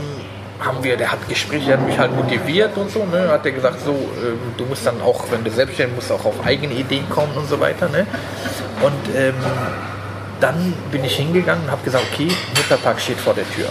haben 0.59 0.83
wir, 0.83 0.97
der 0.97 1.12
hat 1.12 1.29
Gespräche, 1.29 1.73
hat 1.73 1.87
mich 1.87 1.99
halt 1.99 2.14
motiviert 2.14 2.77
und 2.77 2.90
so, 2.90 3.05
ne? 3.05 3.29
hat 3.29 3.45
er 3.45 3.53
gesagt, 3.53 3.81
so, 3.81 3.93
ähm, 3.93 4.38
du 4.57 4.64
musst 4.64 4.87
dann 4.87 5.01
auch, 5.03 5.25
wenn 5.31 5.45
du 5.45 5.51
selbstständig 5.51 5.97
musst, 5.97 6.12
auch 6.12 6.25
auf 6.25 6.45
eigene 6.45 6.75
Ideen 6.75 7.09
kommen 7.09 7.33
und 7.37 7.49
so 7.49 7.59
weiter. 7.61 7.88
Ne? 7.88 8.07
Und 8.83 9.14
ähm, 9.16 9.35
dann 10.40 10.73
bin 10.90 11.05
ich 11.05 11.16
hingegangen 11.16 11.64
und 11.64 11.71
habe 11.71 11.83
gesagt, 11.83 12.05
okay, 12.12 12.29
Muttertag 12.57 13.01
steht 13.01 13.19
vor 13.19 13.35
der 13.35 13.49
Tür. 13.51 13.69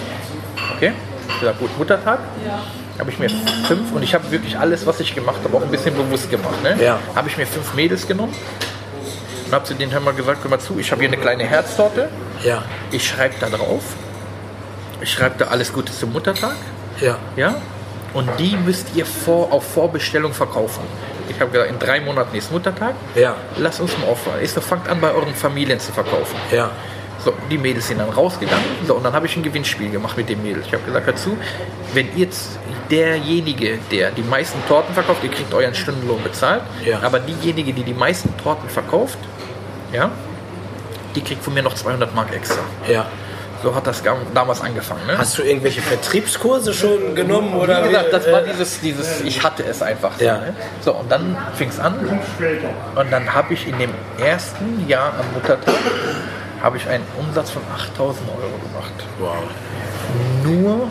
Okay? 0.75 0.93
Ich 1.27 1.33
habe 1.33 1.39
gesagt, 1.39 1.59
gut, 1.59 1.77
Muttertag. 1.77 2.19
Ja 2.45 2.59
habe 2.99 3.09
ich 3.11 3.19
mir 3.19 3.29
fünf, 3.67 3.91
und 3.93 4.03
ich 4.03 4.13
habe 4.13 4.29
wirklich 4.31 4.57
alles, 4.57 4.85
was 4.85 4.99
ich 4.99 5.15
gemacht 5.15 5.39
habe, 5.43 5.55
auch 5.55 5.61
ein 5.61 5.71
bisschen 5.71 5.95
bewusst 5.95 6.29
gemacht. 6.29 6.61
Ne? 6.63 6.77
Ja. 6.83 6.99
Habe 7.15 7.29
ich 7.29 7.37
mir 7.37 7.47
fünf 7.47 7.73
Mädels 7.73 8.07
genommen 8.07 8.33
und 9.45 9.53
habe 9.53 9.65
zu 9.65 9.73
denen 9.73 9.93
einmal 9.93 10.13
gesagt, 10.13 10.43
hör 10.43 10.49
mal 10.51 10.59
zu, 10.59 10.77
ich 10.79 10.91
habe 10.91 11.01
hier 11.01 11.09
eine 11.09 11.17
kleine 11.17 11.43
Herztorte. 11.43 12.09
Ja. 12.43 12.63
Ich 12.91 13.07
schreibe 13.07 13.35
da 13.39 13.49
drauf. 13.49 13.83
Ich 15.01 15.11
schreibe 15.11 15.35
da 15.37 15.47
alles 15.47 15.71
Gute 15.71 15.93
zum 15.93 16.11
Muttertag. 16.11 16.55
Ja. 16.99 17.17
Ja. 17.35 17.55
Und 18.13 18.29
die 18.37 18.57
müsst 18.57 18.87
ihr 18.95 19.05
vor, 19.05 19.51
auf 19.53 19.63
Vorbestellung 19.63 20.33
verkaufen. 20.33 20.81
Ich 21.29 21.39
habe 21.39 21.51
gesagt, 21.51 21.71
in 21.71 21.79
drei 21.79 22.01
Monaten 22.01 22.35
ist 22.35 22.51
Muttertag. 22.51 22.95
Ja. 23.15 23.35
Lass 23.57 23.79
uns 23.79 23.93
mal 23.97 24.15
so, 24.45 24.61
fangt 24.61 24.89
an, 24.89 24.99
bei 24.99 25.11
euren 25.11 25.33
Familien 25.35 25.79
zu 25.79 25.91
verkaufen. 25.91 26.35
Ja. 26.51 26.71
So, 27.23 27.33
die 27.51 27.57
Mädels 27.57 27.87
sind 27.87 27.99
dann 27.99 28.09
rausgegangen. 28.09 28.63
So, 28.87 28.95
und 28.95 29.03
dann 29.03 29.13
habe 29.13 29.25
ich 29.25 29.35
ein 29.35 29.43
Gewinnspiel 29.43 29.89
gemacht 29.89 30.15
mit 30.15 30.29
dem 30.29 30.41
Mädel. 30.41 30.63
Ich 30.65 30.73
habe 30.73 30.83
gesagt 30.83 31.07
dazu, 31.07 31.37
wenn 31.93 32.07
jetzt 32.17 32.57
derjenige, 32.89 33.79
der 33.91 34.11
die 34.11 34.21
meisten 34.21 34.59
Torten 34.67 34.93
verkauft, 34.93 35.23
ihr 35.23 35.29
kriegt 35.29 35.53
euren 35.53 35.75
Stundenlohn 35.75 36.23
bezahlt, 36.23 36.63
ja. 36.85 36.99
aber 37.01 37.19
diejenige, 37.19 37.73
die 37.73 37.83
die 37.83 37.93
meisten 37.93 38.35
Torten 38.41 38.69
verkauft, 38.69 39.19
ja, 39.93 40.09
die 41.15 41.21
kriegt 41.21 41.43
von 41.43 41.53
mir 41.53 41.63
noch 41.63 41.73
200 41.73 42.13
Mark 42.15 42.33
extra. 42.33 42.61
Ja. 42.87 43.05
So 43.61 43.75
hat 43.75 43.85
das 43.85 44.01
damals 44.33 44.61
angefangen. 44.61 45.05
Ne? 45.05 45.17
Hast 45.17 45.37
du 45.37 45.43
irgendwelche 45.43 45.81
Vertriebskurse 45.81 46.73
schon 46.73 47.13
genommen? 47.13 47.53
Oder 47.55 47.83
wie 47.83 47.89
gesagt, 47.89 48.13
das 48.13 48.31
war 48.31 48.41
dieses, 48.41 48.79
dieses 48.79 49.21
ich 49.21 49.43
hatte 49.43 49.65
es 49.65 49.81
einfach 49.81 50.17
so. 50.17 50.23
Ja. 50.23 50.37
Ne? 50.37 50.53
So, 50.79 50.93
und 50.93 51.11
dann 51.11 51.35
fing 51.55 51.67
es 51.67 51.77
an. 51.77 51.95
Und 52.95 53.11
dann 53.11 53.33
habe 53.33 53.53
ich 53.53 53.67
in 53.67 53.77
dem 53.77 53.91
ersten 54.17 54.87
Jahr 54.87 55.11
am 55.19 55.33
Muttertag 55.33 55.75
habe 56.61 56.77
ich 56.77 56.87
einen 56.87 57.03
Umsatz 57.17 57.49
von 57.51 57.61
8000 57.73 58.29
Euro 58.29 58.39
gemacht. 58.39 58.93
Wow. 59.19 59.35
Nur 60.43 60.87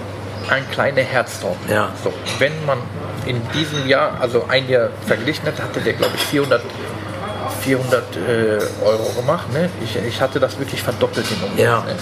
ein 0.51 0.69
kleiner 0.71 1.03
Herztorten. 1.03 1.71
Ja. 1.71 1.91
So, 2.03 2.11
wenn 2.39 2.65
man 2.65 2.79
in 3.27 3.43
diesem 3.53 3.87
Jahr, 3.87 4.19
also 4.21 4.47
ein 4.49 4.67
Jahr 4.69 4.89
verglichen 5.07 5.47
hat, 5.47 5.61
hatte 5.61 5.81
der, 5.81 5.93
glaube 5.95 6.13
ich, 6.17 6.23
400, 6.23 6.63
400 7.61 8.17
äh, 8.17 8.59
Euro 8.85 9.13
gemacht. 9.17 9.53
Ne? 9.53 9.71
Ich, 9.83 9.97
ich 9.97 10.21
hatte 10.21 10.39
das 10.41 10.59
wirklich 10.59 10.83
verdoppelt 10.83 11.27
im 11.31 11.45
Umsatz. 11.45 11.61
Ja. 11.61 11.81
Ne? 11.81 11.95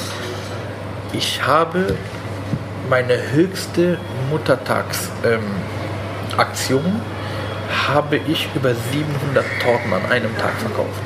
Ich 1.12 1.44
habe 1.44 1.96
meine 2.88 3.32
höchste 3.32 3.98
Muttertagsaktion 4.30 7.02
habe 7.88 8.16
ich 8.16 8.48
über 8.54 8.74
700 8.74 9.44
Torten 9.62 9.92
an 9.92 10.06
einem 10.10 10.36
Tag 10.38 10.54
verkauft. 10.58 11.02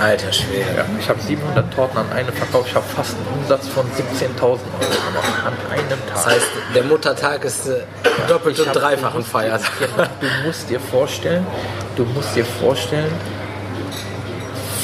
Alter 0.00 0.32
Schwede. 0.32 0.66
Ja, 0.76 0.84
ich 0.98 1.08
habe 1.08 1.20
700 1.20 1.72
Torten 1.72 1.98
an 1.98 2.12
einem 2.12 2.32
verkauft. 2.32 2.68
Ich 2.68 2.74
habe 2.74 2.86
fast 2.86 3.16
einen 3.16 3.40
Umsatz 3.40 3.68
von 3.68 3.84
17.000 3.86 4.42
Euro 4.42 4.58
gemacht 4.58 5.32
an 5.44 5.54
einem 5.70 5.88
Tag. 5.88 6.14
Das 6.14 6.26
heißt, 6.26 6.46
der 6.74 6.84
Muttertag 6.84 7.44
ist 7.44 7.68
äh, 7.68 7.80
doppelt 8.28 8.58
und 8.60 8.72
dreifach 8.72 9.14
ein 9.14 9.22
Feiertag. 9.22 9.70
Du 10.20 10.26
musst 10.46 10.68
dir 10.68 10.80
vorstellen, 10.80 11.46
du 11.96 12.04
musst 12.04 12.34
dir 12.36 12.44
vorstellen, 12.44 13.12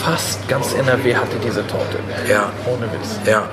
fast 0.03 0.49
ganz 0.49 0.73
NRW 0.75 1.15
hatte 1.15 1.37
diese 1.45 1.67
Torte. 1.67 1.99
Ja. 2.29 2.51
Ohne 2.67 2.91
Witz. 2.93 3.19
Ja. 3.27 3.49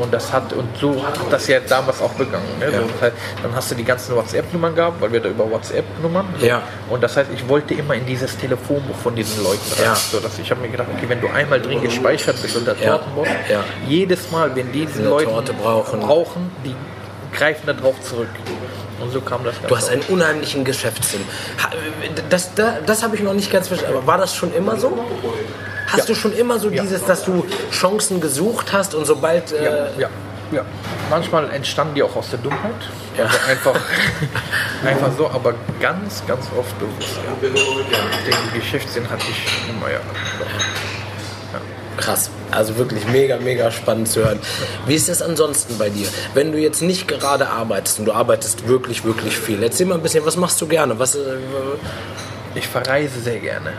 Und 0.00 0.12
das 0.12 0.32
hat 0.32 0.52
und 0.52 0.68
so 0.78 1.04
hat 1.06 1.18
das 1.30 1.46
ja 1.48 1.60
damals 1.60 2.00
auch 2.00 2.12
begangen. 2.12 2.46
Ne? 2.58 2.66
Ja. 2.66 2.80
So, 2.80 2.86
das 2.88 3.02
heißt, 3.02 3.16
dann 3.42 3.54
hast 3.54 3.70
du 3.70 3.74
die 3.74 3.84
ganzen 3.84 4.16
WhatsApp-Nummern 4.16 4.74
gehabt, 4.74 5.00
weil 5.00 5.12
wir 5.12 5.20
da 5.20 5.28
über 5.28 5.50
WhatsApp-Nummern. 5.50 6.26
Ja. 6.40 6.62
Und 6.88 7.02
das 7.02 7.16
heißt, 7.16 7.30
ich 7.34 7.46
wollte 7.48 7.74
immer 7.74 7.94
in 7.94 8.06
dieses 8.06 8.36
Telefonbuch 8.36 8.96
von 8.96 9.14
diesen 9.14 9.42
Leuten 9.44 9.60
rein. 9.76 9.84
Ja. 9.84 9.94
So, 9.94 10.20
dass 10.20 10.38
ich 10.38 10.50
habe 10.50 10.60
mir 10.60 10.68
gedacht, 10.68 10.88
okay, 10.96 11.08
wenn 11.08 11.20
du 11.20 11.28
einmal 11.28 11.60
drin 11.60 11.80
gespeichert 11.82 12.40
bist 12.42 12.56
unter 12.56 12.76
Ja. 12.78 12.98
Tortenboss, 12.98 13.28
Ja. 13.48 13.64
jedes 13.86 14.30
Mal, 14.30 14.54
wenn 14.56 14.72
die 14.72 14.86
diese 14.86 15.02
Leute 15.02 15.26
Torte 15.30 15.52
brauchen. 15.52 16.00
brauchen, 16.00 16.50
die 16.64 16.74
greifen 17.36 17.62
da 17.66 17.72
drauf 17.72 17.94
zurück. 18.02 18.28
Und 19.00 19.10
so 19.12 19.20
kam 19.22 19.44
das. 19.44 19.54
Du 19.66 19.74
hast 19.74 19.88
einen 19.88 20.02
unheimlichen 20.08 20.62
Geschäftssinn. 20.64 21.22
Das, 22.28 22.54
das, 22.54 22.74
das 22.84 23.02
habe 23.02 23.16
ich 23.16 23.22
noch 23.22 23.32
nicht 23.32 23.50
ganz 23.50 23.68
verstanden. 23.68 23.96
Aber 23.96 24.06
war 24.06 24.18
das 24.18 24.34
schon 24.34 24.52
immer 24.52 24.76
so? 24.78 24.92
Hast 25.90 25.98
Ja. 26.00 26.04
du 26.06 26.14
schon 26.14 26.32
immer 26.36 26.58
so 26.58 26.70
dieses, 26.70 27.04
dass 27.04 27.24
du 27.24 27.44
Chancen 27.72 28.20
gesucht 28.20 28.72
hast 28.72 28.94
und 28.94 29.06
sobald. 29.06 29.52
Äh, 29.52 29.64
Ja, 29.64 29.70
ja, 29.98 30.08
ja. 30.52 30.64
Manchmal 31.08 31.50
entstanden 31.50 31.94
die 31.94 32.02
auch 32.02 32.14
aus 32.16 32.30
der 32.30 32.38
Dummheit. 32.38 32.74
Ja. 33.18 33.24
Also 33.24 33.38
einfach, 33.48 33.74
einfach 34.84 35.10
so, 35.18 35.28
aber 35.28 35.54
ganz, 35.80 36.22
ganz 36.26 36.46
oft 36.56 36.78
bewusst. 36.78 37.18
Ja. 37.42 37.48
Den 37.50 38.60
Geschäftssinn 38.60 39.08
hatte 39.10 39.24
ich 39.30 39.70
immer, 39.70 39.90
ja. 39.90 40.00
Krass. 41.96 42.30
Also 42.50 42.76
wirklich 42.78 43.06
mega, 43.08 43.36
mega 43.36 43.70
spannend 43.70 44.08
zu 44.08 44.24
hören. 44.24 44.38
Wie 44.86 44.94
ist 44.94 45.08
das 45.08 45.20
ansonsten 45.20 45.76
bei 45.76 45.90
dir? 45.90 46.06
Wenn 46.34 46.50
du 46.52 46.58
jetzt 46.58 46.80
nicht 46.80 47.06
gerade 47.08 47.48
arbeitest 47.48 47.98
und 47.98 48.06
du 48.06 48.12
arbeitest 48.12 48.66
wirklich, 48.68 49.04
wirklich 49.04 49.36
viel. 49.36 49.62
Erzähl 49.62 49.86
mal 49.86 49.96
ein 49.96 50.00
bisschen, 50.02 50.24
was 50.24 50.36
machst 50.36 50.60
du 50.62 50.66
gerne? 50.66 50.98
Was, 50.98 51.14
äh, 51.16 51.18
Ich 52.54 52.66
verreise 52.66 53.20
sehr 53.20 53.38
gerne. 53.38 53.72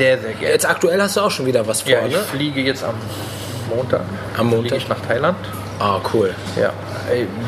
Sehr, 0.00 0.18
sehr 0.18 0.32
gerne. 0.32 0.48
jetzt 0.54 0.66
aktuell 0.68 1.00
hast 1.02 1.16
du 1.16 1.20
auch 1.20 1.30
schon 1.30 1.44
wieder 1.44 1.66
was 1.66 1.82
vor, 1.82 1.92
Ja, 1.92 2.06
ich 2.06 2.12
ne? 2.14 2.20
fliege 2.20 2.60
jetzt 2.62 2.82
am 2.82 2.94
Montag. 3.74 4.00
Am 4.36 4.46
Montag? 4.46 4.60
Fliege 4.60 4.76
ich 4.78 4.88
nach 4.88 5.00
Thailand. 5.06 5.36
Ah, 5.78 5.98
cool. 6.14 6.34
Ja. 6.58 6.72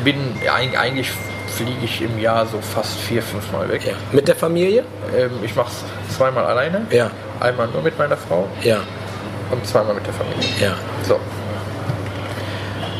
Bin, 0.03 0.35
eig- 0.45 0.77
eigentlich 0.77 1.11
fliege 1.55 1.83
ich 1.83 2.01
im 2.01 2.19
Jahr 2.19 2.45
so 2.45 2.59
fast 2.61 2.97
vier, 2.99 3.23
fünf 3.23 3.51
Mal 3.51 3.67
weg. 3.69 3.85
Ja. 3.87 3.93
Mit 4.11 4.27
der 4.27 4.35
Familie? 4.35 4.83
Ähm, 5.17 5.31
ich 5.43 5.55
mache 5.55 5.69
es 5.71 6.15
zweimal 6.15 6.45
alleine. 6.45 6.85
Ja. 6.91 7.09
Einmal 7.39 7.67
nur 7.69 7.81
mit 7.81 7.97
meiner 7.97 8.17
Frau 8.17 8.47
Ja. 8.61 8.77
und 9.51 9.65
zweimal 9.65 9.95
mit 9.95 10.05
der 10.05 10.13
Familie. 10.13 10.47
Ja. 10.61 10.73
So. 11.07 11.19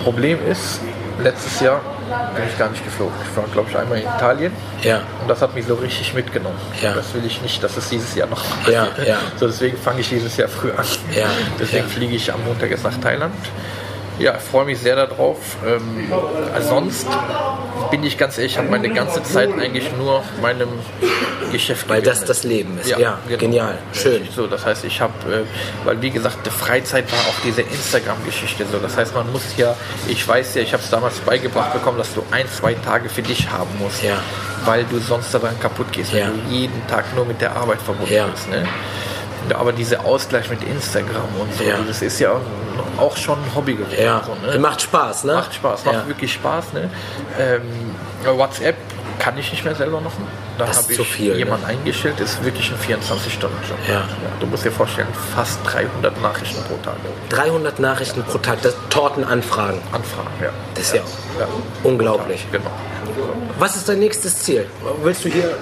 Problem 0.03 0.39
ist, 0.49 0.81
letztes 1.21 1.59
Jahr 1.61 1.79
bin 2.35 2.43
ich 2.47 2.57
gar 2.57 2.69
nicht 2.69 2.83
geflogen. 2.83 3.13
Ich 3.29 3.37
war, 3.37 3.43
glaube 3.51 3.69
ich, 3.69 3.77
einmal 3.77 3.97
in 3.99 4.03
Italien. 4.05 4.51
Ja. 4.81 5.01
Und 5.21 5.27
das 5.29 5.41
hat 5.41 5.53
mich 5.55 5.65
so 5.65 5.75
richtig 5.75 6.13
mitgenommen. 6.13 6.57
Ja. 6.81 6.93
Das 6.93 7.13
will 7.13 7.25
ich 7.25 7.41
nicht, 7.41 7.63
dass 7.63 7.77
es 7.77 7.89
dieses 7.89 8.13
Jahr 8.15 8.27
noch 8.27 8.43
Ja, 8.67 8.85
passiert. 8.85 9.07
ja. 9.07 9.17
So, 9.39 9.47
deswegen 9.47 9.77
fange 9.77 10.01
ich 10.01 10.09
dieses 10.09 10.35
Jahr 10.37 10.47
früh 10.49 10.71
an. 10.71 10.85
Ja, 11.15 11.27
Deswegen 11.59 11.87
ja. 11.87 11.89
fliege 11.93 12.15
ich 12.15 12.31
am 12.33 12.43
Montag 12.45 12.69
jetzt 12.69 12.83
nach 12.83 12.97
Thailand. 12.99 13.33
Ja, 14.19 14.35
ich 14.37 14.43
freue 14.43 14.65
mich 14.65 14.79
sehr 14.79 14.95
darauf. 14.95 15.37
Ähm, 15.65 16.11
sonst 16.61 17.07
bin 17.91 18.03
ich 18.03 18.17
ganz 18.17 18.37
ehrlich, 18.37 18.57
habe 18.57 18.69
meine 18.69 18.89
ganze 18.89 19.23
Zeit 19.23 19.49
eigentlich 19.59 19.91
nur 19.97 20.23
meinem 20.41 20.69
Geschäft 21.51 21.89
Weil 21.89 22.01
das 22.01 22.21
gewidmet. 22.21 22.29
das 22.29 22.43
Leben 22.43 22.77
ist. 22.79 22.89
Ja, 22.97 23.17
genau. 23.27 23.39
genial. 23.39 23.77
Schön. 23.93 24.27
So, 24.35 24.47
das 24.47 24.65
heißt, 24.65 24.85
ich 24.85 25.01
habe, 25.01 25.13
äh, 25.31 25.85
weil 25.85 26.01
wie 26.01 26.09
gesagt, 26.11 26.45
die 26.45 26.49
Freizeit 26.51 27.11
war 27.11 27.19
auch 27.19 27.39
diese 27.43 27.61
Instagram-Geschichte 27.61 28.65
so. 28.71 28.77
Das 28.79 28.95
heißt, 28.97 29.13
man 29.15 29.31
muss 29.31 29.43
ja, 29.57 29.75
ich 30.07 30.27
weiß 30.27 30.55
ja, 30.55 30.61
ich 30.61 30.73
habe 30.73 30.83
es 30.83 30.89
damals 30.89 31.17
beigebracht 31.19 31.73
bekommen, 31.73 31.97
dass 31.97 32.13
du 32.13 32.23
ein, 32.31 32.47
zwei 32.49 32.73
Tage 32.75 33.09
für 33.09 33.21
dich 33.23 33.49
haben 33.51 33.69
musst, 33.79 34.03
Ja. 34.03 34.17
weil 34.65 34.83
du 34.85 34.99
sonst 34.99 35.33
daran 35.33 35.59
kaputt 35.59 35.91
gehst, 35.91 36.13
Ja. 36.13 36.27
wenn 36.27 36.43
du 36.49 36.55
jeden 36.55 36.87
Tag 36.87 37.05
nur 37.15 37.25
mit 37.25 37.41
der 37.41 37.55
Arbeit 37.55 37.81
verbunden 37.81 38.13
Ja. 38.13 38.27
bist. 38.27 38.49
Ne? 38.49 38.67
Aber 39.53 39.71
dieser 39.73 40.05
Ausgleich 40.05 40.49
mit 40.49 40.63
Instagram 40.63 41.27
und 41.39 41.53
so, 41.53 41.63
Ja. 41.63 41.75
das 41.87 42.01
ist 42.01 42.19
ja 42.19 42.39
auch 42.97 43.17
schon 43.17 43.37
ein 43.39 43.55
Hobby 43.55 43.73
geworden. 43.75 43.95
Ja. 44.01 44.21
So, 44.25 44.35
ne? 44.51 44.57
Macht 44.59 44.81
Spaß, 44.81 45.23
ne? 45.25 45.33
Macht 45.33 45.53
Spaß, 45.55 45.85
macht 45.85 45.95
Ja. 45.95 46.07
wirklich 46.07 46.33
Spaß. 46.33 46.73
Ne? 46.73 46.89
Ähm, 47.39 47.61
WhatsApp 48.37 48.75
kann 49.19 49.37
ich 49.37 49.51
nicht 49.51 49.63
mehr 49.65 49.75
selber 49.75 50.01
machen. 50.01 50.27
Da 50.57 50.67
habe 50.67 50.93
ich 50.93 51.07
viel, 51.07 51.31
ne? 51.31 51.37
jemanden 51.39 51.65
eingestellt, 51.65 52.19
ist 52.19 52.43
wirklich 52.43 52.71
ein 52.71 52.77
24-Stunden-Job. 52.77 53.77
Ja. 53.89 54.03
Du 54.39 54.45
musst 54.45 54.65
dir 54.65 54.71
vorstellen, 54.71 55.07
fast 55.35 55.59
300 55.65 56.21
Nachrichten 56.21 56.61
pro 56.63 56.75
Tag 56.83 56.95
300 57.29 57.79
Nachrichten 57.79 58.23
pro 58.23 58.37
Tag, 58.37 58.61
das 58.61 58.75
Tortenanfragen. 58.89 59.79
anfragen. 59.91 60.29
Ja. 60.41 60.49
Das 60.75 60.83
ist 60.85 60.95
ja, 60.95 61.01
Ja. 61.39 61.47
unglaublich. 61.83 62.45
Genau. 62.51 62.69
Was 63.63 63.77
ist 63.77 63.87
dein 63.87 63.99
nächstes 63.99 64.39
Ziel? 64.39 64.65
Willst 65.03 65.23
du 65.23 65.29
hier. 65.29 65.57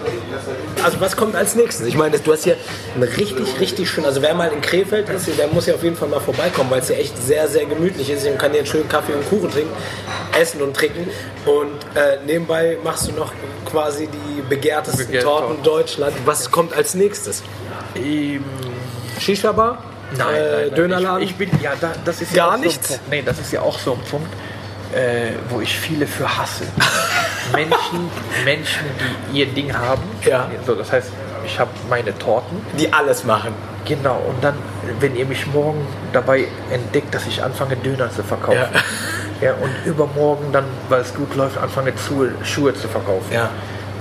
Also, 0.84 1.00
was 1.00 1.16
kommt 1.16 1.36
als 1.36 1.54
nächstes? 1.54 1.86
Ich 1.86 1.96
meine, 1.96 2.18
du 2.18 2.32
hast 2.32 2.46
hier 2.46 2.58
ein 2.96 3.04
richtig, 3.04 3.60
richtig 3.60 3.92
schön. 3.92 4.06
Also, 4.06 4.24
wer 4.24 4.34
mal 4.34 4.52
in 4.52 4.60
Krefeld 4.60 5.08
ist, 5.10 5.28
der 5.38 5.48
muss 5.50 5.68
ja 5.68 5.76
auf 5.76 5.84
jeden 5.84 5.96
Fall 5.96 6.08
mal 6.08 6.20
vorbeikommen, 6.20 6.72
weil 6.72 6.80
es 6.80 6.88
hier 6.88 6.98
echt 6.98 7.16
sehr, 7.16 7.48
sehr 7.48 7.66
gemütlich 7.66 8.10
ist. 8.10 8.26
Man 8.26 8.40
kann 8.40 8.50
hier 8.54 8.62
einen 8.62 8.68
schönen 8.68 8.90
Kaffee 8.90 9.14
und 9.14 9.30
Kuchen 9.30 9.52
trinken, 9.52 9.72
essen 10.36 10.64
und 10.64 10.76
trinken. 10.76 11.12
Und 11.46 11.78
äh, 11.94 12.18
nebenbei 12.26 12.80
machst 12.84 13.08
du 13.08 13.12
noch 13.12 13.34
quasi 13.70 14.08
die 14.08 14.42
begehrtesten 14.50 15.06
Begehrte 15.06 15.26
Torten 15.28 15.48
Torten. 15.50 15.64
Deutschlands. 15.64 16.18
Was 16.26 16.50
kommt 16.50 16.74
als 16.74 16.96
nächstes? 16.96 17.44
Ähm, 17.96 18.44
Shisha-Bar? 19.20 19.78
Nein, 20.18 20.28
äh, 20.28 20.40
nein, 20.40 20.52
nein. 20.70 20.76
Dönerladen? 20.76 21.22
Ich, 21.22 21.30
ich 21.30 21.36
bin, 21.36 21.52
ja, 21.62 21.74
da, 21.80 21.94
das 22.04 22.20
ist 22.20 22.34
Gar 22.34 22.48
ja 22.48 22.56
auch 22.56 22.60
nichts? 22.60 22.88
So 22.88 22.94
ein 22.96 22.98
Punkt. 22.98 23.12
Nee, 23.12 23.22
das 23.24 23.38
ist 23.38 23.54
ja 23.54 23.62
auch 23.62 23.78
so 23.78 23.94
ein 23.94 24.02
Punkt, 24.10 24.34
äh, 24.92 25.34
wo 25.50 25.62
ich 25.62 25.78
viele 25.78 26.08
für 26.08 26.36
hasse. 26.36 26.64
Menschen, 27.54 28.10
Menschen, 28.46 28.86
die 29.32 29.40
ihr 29.40 29.46
Ding 29.48 29.74
haben. 29.76 30.04
Ja. 30.26 30.50
So, 30.66 30.76
das 30.76 30.92
heißt, 30.92 31.12
ich 31.46 31.60
habe 31.60 31.72
meine 31.90 32.18
Torten. 32.18 32.62
die 32.78 32.92
alles 32.92 33.24
machen. 33.24 33.54
Genau, 33.86 34.22
und 34.28 34.44
dann, 34.44 34.54
wenn 35.00 35.16
ihr 35.16 35.26
mich 35.26 35.48
morgen 35.48 35.86
dabei 36.14 36.48
entdeckt, 36.70 37.14
dass 37.16 37.26
ich 37.26 37.44
anfange, 37.44 37.76
Döner 37.78 38.12
zu 38.12 38.24
verkaufen. 38.24 38.60
Ja. 39.42 39.54
und 39.54 39.72
übermorgen 39.86 40.52
dann, 40.52 40.66
weil 40.88 41.02
es 41.02 41.16
gut 41.16 41.36
läuft, 41.36 41.58
anfange, 41.58 41.94
Schuhe, 41.98 42.32
Schuhe 42.44 42.76
zu 42.76 42.88
verkaufen. 42.88 43.34
Ja. 43.34 43.50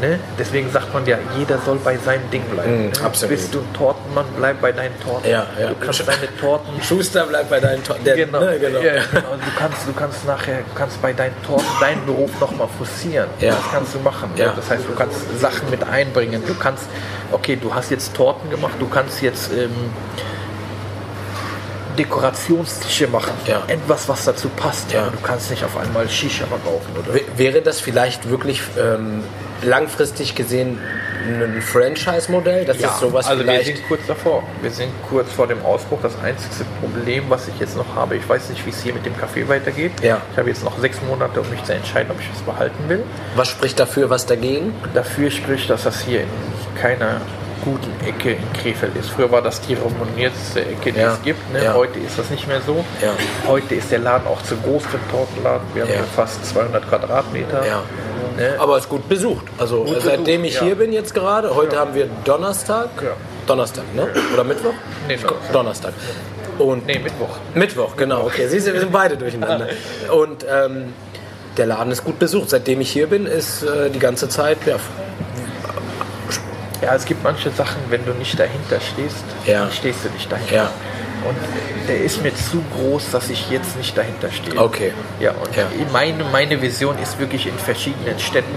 Ne? 0.01 0.19
Deswegen 0.39 0.71
sagt 0.73 0.95
man 0.95 1.05
ja, 1.07 1.19
jeder 1.39 1.59
soll 1.59 1.77
bei 1.85 1.99
seinem 1.99 2.31
Ding 2.31 2.43
bleiben. 2.45 2.87
Mm, 2.87 2.89
ne? 2.89 2.93
absolut. 3.05 3.37
Bist 3.37 3.53
du 3.55 3.59
ein 3.59 3.73
Tortenmann, 3.75 4.25
bleib 4.37 4.61
bei 4.61 4.73
deinen 4.73 4.99
Torten. 5.01 5.31
Ja, 5.31 5.47
ja. 5.61 5.69
Du 5.69 5.75
kannst 5.75 6.09
deine 6.09 6.37
Torten 6.41 6.83
Schuster 6.83 7.27
bleibt 7.27 7.51
bei 7.51 7.61
deinen 7.61 7.85
Torten. 7.85 8.05
Genau. 8.05 8.41
Ne, 8.41 8.59
genau. 8.59 8.81
Ja, 8.81 8.93
genau. 8.95 9.35
Du 9.35 9.51
kannst, 9.59 9.87
du 9.87 9.93
kannst 9.93 10.27
nachher, 10.27 10.59
du 10.59 10.75
kannst 10.75 11.03
bei 11.03 11.13
deinen 11.13 11.35
Torten 11.43 11.67
deinen 11.81 12.07
Beruf 12.07 12.31
nochmal 12.41 12.69
forcieren. 12.79 13.29
Ja. 13.41 13.51
Das 13.51 13.61
kannst 13.73 13.95
du 13.95 13.99
machen. 13.99 14.31
Ja. 14.37 14.47
Ja. 14.47 14.53
Das 14.57 14.71
heißt, 14.71 14.85
du 14.89 14.95
kannst 14.95 15.19
Sachen 15.39 15.69
mit 15.71 15.85
einbringen. 15.87 16.43
Du 16.47 16.55
kannst, 16.55 16.85
okay, 17.31 17.57
du 17.57 17.75
hast 17.75 17.91
jetzt 17.91 18.15
Torten 18.15 18.49
gemacht, 18.49 18.75
du 18.79 18.89
kannst 18.89 19.21
jetzt 19.21 19.51
ähm, 19.53 19.71
Dekorationstische 21.99 23.09
machen. 23.09 23.33
Ja. 23.47 23.63
Etwas, 23.67 24.09
was 24.09 24.25
dazu 24.25 24.49
passt. 24.51 24.93
Ja. 24.93 25.09
Du 25.11 25.19
kannst 25.23 25.51
nicht 25.51 25.65
auf 25.65 25.77
einmal 25.77 26.09
Shisha 26.09 26.47
verkaufen, 26.47 26.91
oder? 26.99 27.15
W- 27.15 27.23
Wäre 27.37 27.61
das 27.63 27.81
vielleicht 27.81 28.29
wirklich 28.31 28.63
ähm, 28.79 29.23
langfristig 29.63 30.35
gesehen 30.35 30.79
ein 31.27 31.61
Franchise-Modell? 31.61 32.65
Das 32.65 32.79
ist 32.79 32.99
sowas 32.99 33.27
also 33.27 33.43
vielleicht. 33.43 33.67
wir 33.67 33.75
sind 33.77 33.89
kurz 33.89 34.01
davor. 34.07 34.43
Wir 34.63 34.71
sind 34.71 34.91
kurz 35.09 35.31
vor 35.33 35.47
dem 35.47 35.63
Ausbruch. 35.65 35.99
Das 36.03 36.13
einzige 36.23 36.65
Problem, 36.81 37.25
was 37.29 37.47
ich 37.49 37.59
jetzt 37.61 37.77
noch 37.77 37.95
habe, 37.95 38.17
ich 38.17 38.29
weiß 38.29 38.49
nicht, 38.51 38.65
wie 38.65 38.71
es 38.71 38.83
hier 38.83 38.95
mit 38.95 39.05
dem 39.05 39.17
Kaffee 39.19 39.47
weitergeht. 39.49 39.93
Ja. 40.03 40.21
Ich 40.33 40.39
habe 40.39 40.49
jetzt 40.49 40.65
noch 40.65 40.79
sechs 40.79 40.99
Monate, 41.09 41.41
um 41.41 41.49
mich 41.51 41.63
zu 41.65 41.73
entscheiden, 41.75 42.11
ob 42.11 42.19
ich 42.21 42.27
es 42.35 42.41
behalten 42.43 42.89
will. 42.89 43.05
was 43.37 43.49
spricht 43.49 43.79
dafür, 43.79 44.09
was 44.11 44.27
dagegen? 44.27 44.75
Dafür 44.95 45.31
spricht, 45.31 45.69
dass 45.71 45.85
das 45.85 46.01
hier 46.01 46.21
in 46.23 46.29
keiner 46.81 47.21
guten 47.63 47.93
Ecke 48.09 48.33
in 48.33 48.53
Krefeld 48.55 48.97
ist. 48.97 49.11
Früher 49.11 49.31
war 49.31 49.43
das 49.43 49.61
die 49.61 49.75
renommierte 49.75 50.61
Ecke, 50.61 50.93
die 50.93 50.99
Ja. 51.01 51.13
es 51.13 51.21
gibt. 51.23 51.53
Ne? 51.53 51.63
Ja. 51.63 51.75
Heute 51.75 51.99
ist 51.99 52.19
das 52.19 52.31
nicht 52.31 52.49
mehr 52.49 52.63
so. 52.67 52.83
Ja. 53.03 53.11
Heute 53.47 53.75
ist 53.75 53.93
der 53.93 53.99
Laden 53.99 54.27
auch 54.27 54.43
zu 54.43 54.57
groß 54.57 54.83
für 54.87 54.97
einen 54.97 55.11
Tortenladen. 55.11 55.67
Wir 55.75 55.83
haben 55.83 55.91
Ja. 55.93 55.99
fast 56.17 56.43
200 56.47 56.89
Quadratmeter. 56.89 57.63
Ja. 58.39 58.51
Ne? 58.51 58.55
Aber 58.61 58.77
es 58.77 58.85
ist 58.85 58.89
gut 58.91 59.09
besucht. 59.09 59.45
Also 59.59 59.85
Gut 59.85 60.03
seitdem 60.03 60.43
besucht, 60.43 60.45
ich 60.49 60.55
ja. 60.61 60.63
hier 60.67 60.75
bin 60.77 60.93
jetzt 60.93 61.15
gerade, 61.15 61.55
heute 61.55 61.77
haben 61.79 61.95
wir 61.95 62.09
Donnerstag. 62.25 62.89
Ja. 63.03 63.11
Donnerstag, 63.47 63.85
ne? 63.95 64.09
Oder 64.33 64.45
Mittwoch? 64.45 64.73
Nee, 65.09 65.17
Donnerstag. 65.17 65.53
Donnerstag. 65.53 65.93
Und 66.59 66.87
Nee, 66.87 66.99
Mittwoch. 66.99 67.39
Mittwoch, 67.55 67.97
genau. 67.97 68.27
Okay, 68.27 68.47
siehst 68.49 68.67
du, 68.67 68.73
wir 68.73 68.81
sind 68.81 68.93
beide 68.93 69.17
durcheinander. 69.17 69.69
Und 70.13 70.45
ähm, 70.49 70.93
der 71.57 71.67
Laden 71.67 71.91
ist 71.91 72.05
gut 72.05 72.19
besucht. 72.19 72.51
Seitdem 72.51 72.81
ich 72.81 72.91
hier 72.91 73.07
bin, 73.07 73.27
ist 73.27 73.63
äh, 73.63 73.89
die 73.91 73.99
ganze 73.99 74.29
Zeit 74.29 74.59
ja, 74.67 74.77
Ja, 76.83 76.95
es 76.95 77.05
gibt 77.05 77.23
manche 77.25 77.51
Sachen, 77.51 77.79
wenn 77.89 78.05
du 78.05 78.13
nicht 78.13 78.39
dahinter 78.39 78.79
stehst, 78.81 79.25
Ja. 79.47 79.71
stehst 79.71 80.05
du 80.05 80.11
nicht 80.11 80.31
dahinter. 80.31 80.55
Ja. 80.55 80.71
Und 81.29 81.37
der 81.89 82.01
ist 82.03 82.23
mir 82.23 82.35
zu 82.35 82.63
groß, 82.77 83.11
dass 83.11 83.31
ich 83.31 83.51
jetzt 83.51 83.77
nicht 83.77 83.97
dahinter 83.97 84.31
stehe. 84.31 84.61
Okay. 84.61 84.93
Ja, 85.19 85.33
und 85.33 85.55
Ja. 85.57 85.67
Meine, 85.93 86.25
meine 86.25 86.61
Vision 86.63 86.99
ist 86.99 87.19
wirklich 87.19 87.47
in 87.47 87.59
verschiedenen 87.59 88.19
Städten 88.19 88.55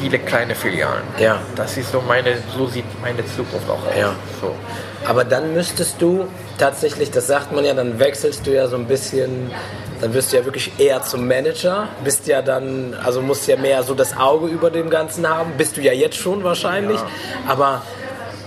viele 0.00 0.18
kleine 0.18 0.54
Filialen. 0.54 1.04
Ja. 1.18 1.40
Das 1.54 1.76
ist 1.76 1.92
so 1.92 2.00
meine, 2.00 2.36
so 2.56 2.66
sieht 2.66 2.84
meine 3.00 3.24
Zukunft 3.24 3.68
auch 3.68 3.86
aus. 3.86 3.98
Ja. 3.98 4.14
So. 4.40 4.54
Aber 5.06 5.24
dann 5.24 5.54
müsstest 5.54 6.00
du 6.00 6.26
tatsächlich, 6.58 7.10
das 7.10 7.26
sagt 7.26 7.52
man 7.52 7.64
ja, 7.64 7.74
dann 7.74 7.98
wechselst 7.98 8.46
du 8.46 8.52
ja 8.52 8.68
so 8.68 8.76
ein 8.76 8.86
bisschen, 8.86 9.50
dann 10.00 10.14
wirst 10.14 10.32
du 10.32 10.36
ja 10.36 10.44
wirklich 10.44 10.72
eher 10.78 11.02
zum 11.02 11.26
Manager, 11.26 11.88
bist 12.04 12.26
ja 12.26 12.42
dann, 12.42 12.94
also 13.02 13.20
musst 13.20 13.46
ja 13.48 13.56
mehr 13.56 13.82
so 13.82 13.94
das 13.94 14.16
Auge 14.16 14.46
über 14.46 14.70
dem 14.70 14.90
Ganzen 14.90 15.28
haben, 15.28 15.52
bist 15.56 15.76
du 15.76 15.80
ja 15.80 15.92
jetzt 15.92 16.16
schon 16.16 16.44
wahrscheinlich, 16.44 17.00
aber 17.48 17.82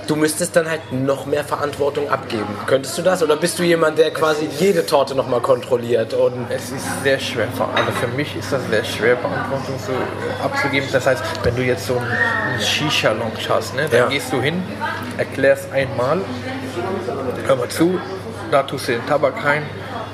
du 0.07 0.15
müsstest 0.15 0.55
dann 0.55 0.69
halt 0.69 0.91
noch 0.91 1.25
mehr 1.25 1.43
Verantwortung 1.43 2.09
abgeben. 2.09 2.47
Könntest 2.67 2.97
du 2.97 3.01
das? 3.01 3.23
Oder 3.23 3.35
bist 3.35 3.57
du 3.59 3.63
jemand, 3.63 3.97
der 3.97 4.11
quasi 4.11 4.47
jede 4.59 4.85
Torte 4.85 5.15
nochmal 5.15 5.41
kontrolliert? 5.41 6.13
Und 6.13 6.47
Es 6.49 6.71
ist 6.71 6.85
sehr 7.03 7.19
schwer, 7.19 7.47
also 7.75 7.91
für 7.99 8.07
mich 8.15 8.35
ist 8.35 8.51
das 8.51 8.61
sehr 8.69 8.83
schwer, 8.83 9.17
Verantwortung 9.17 9.79
zu, 9.83 9.91
äh, 9.91 10.43
abzugeben. 10.43 10.87
Das 10.91 11.05
heißt, 11.07 11.23
wenn 11.43 11.55
du 11.55 11.61
jetzt 11.63 11.87
so 11.87 11.95
einen, 11.97 12.05
einen 12.07 12.61
Shisha-Lounge 12.61 13.49
hast, 13.49 13.75
ne, 13.75 13.87
dann 13.89 13.99
Ja. 14.01 14.05
gehst 14.07 14.31
du 14.31 14.41
hin, 14.41 14.61
erklärst 15.17 15.71
einmal, 15.71 16.19
hör 17.47 17.55
mal 17.55 17.69
zu, 17.69 17.99
da 18.51 18.63
tust 18.63 18.87
du 18.87 18.93
den 18.93 19.05
Tabak 19.07 19.43
rein, 19.43 19.63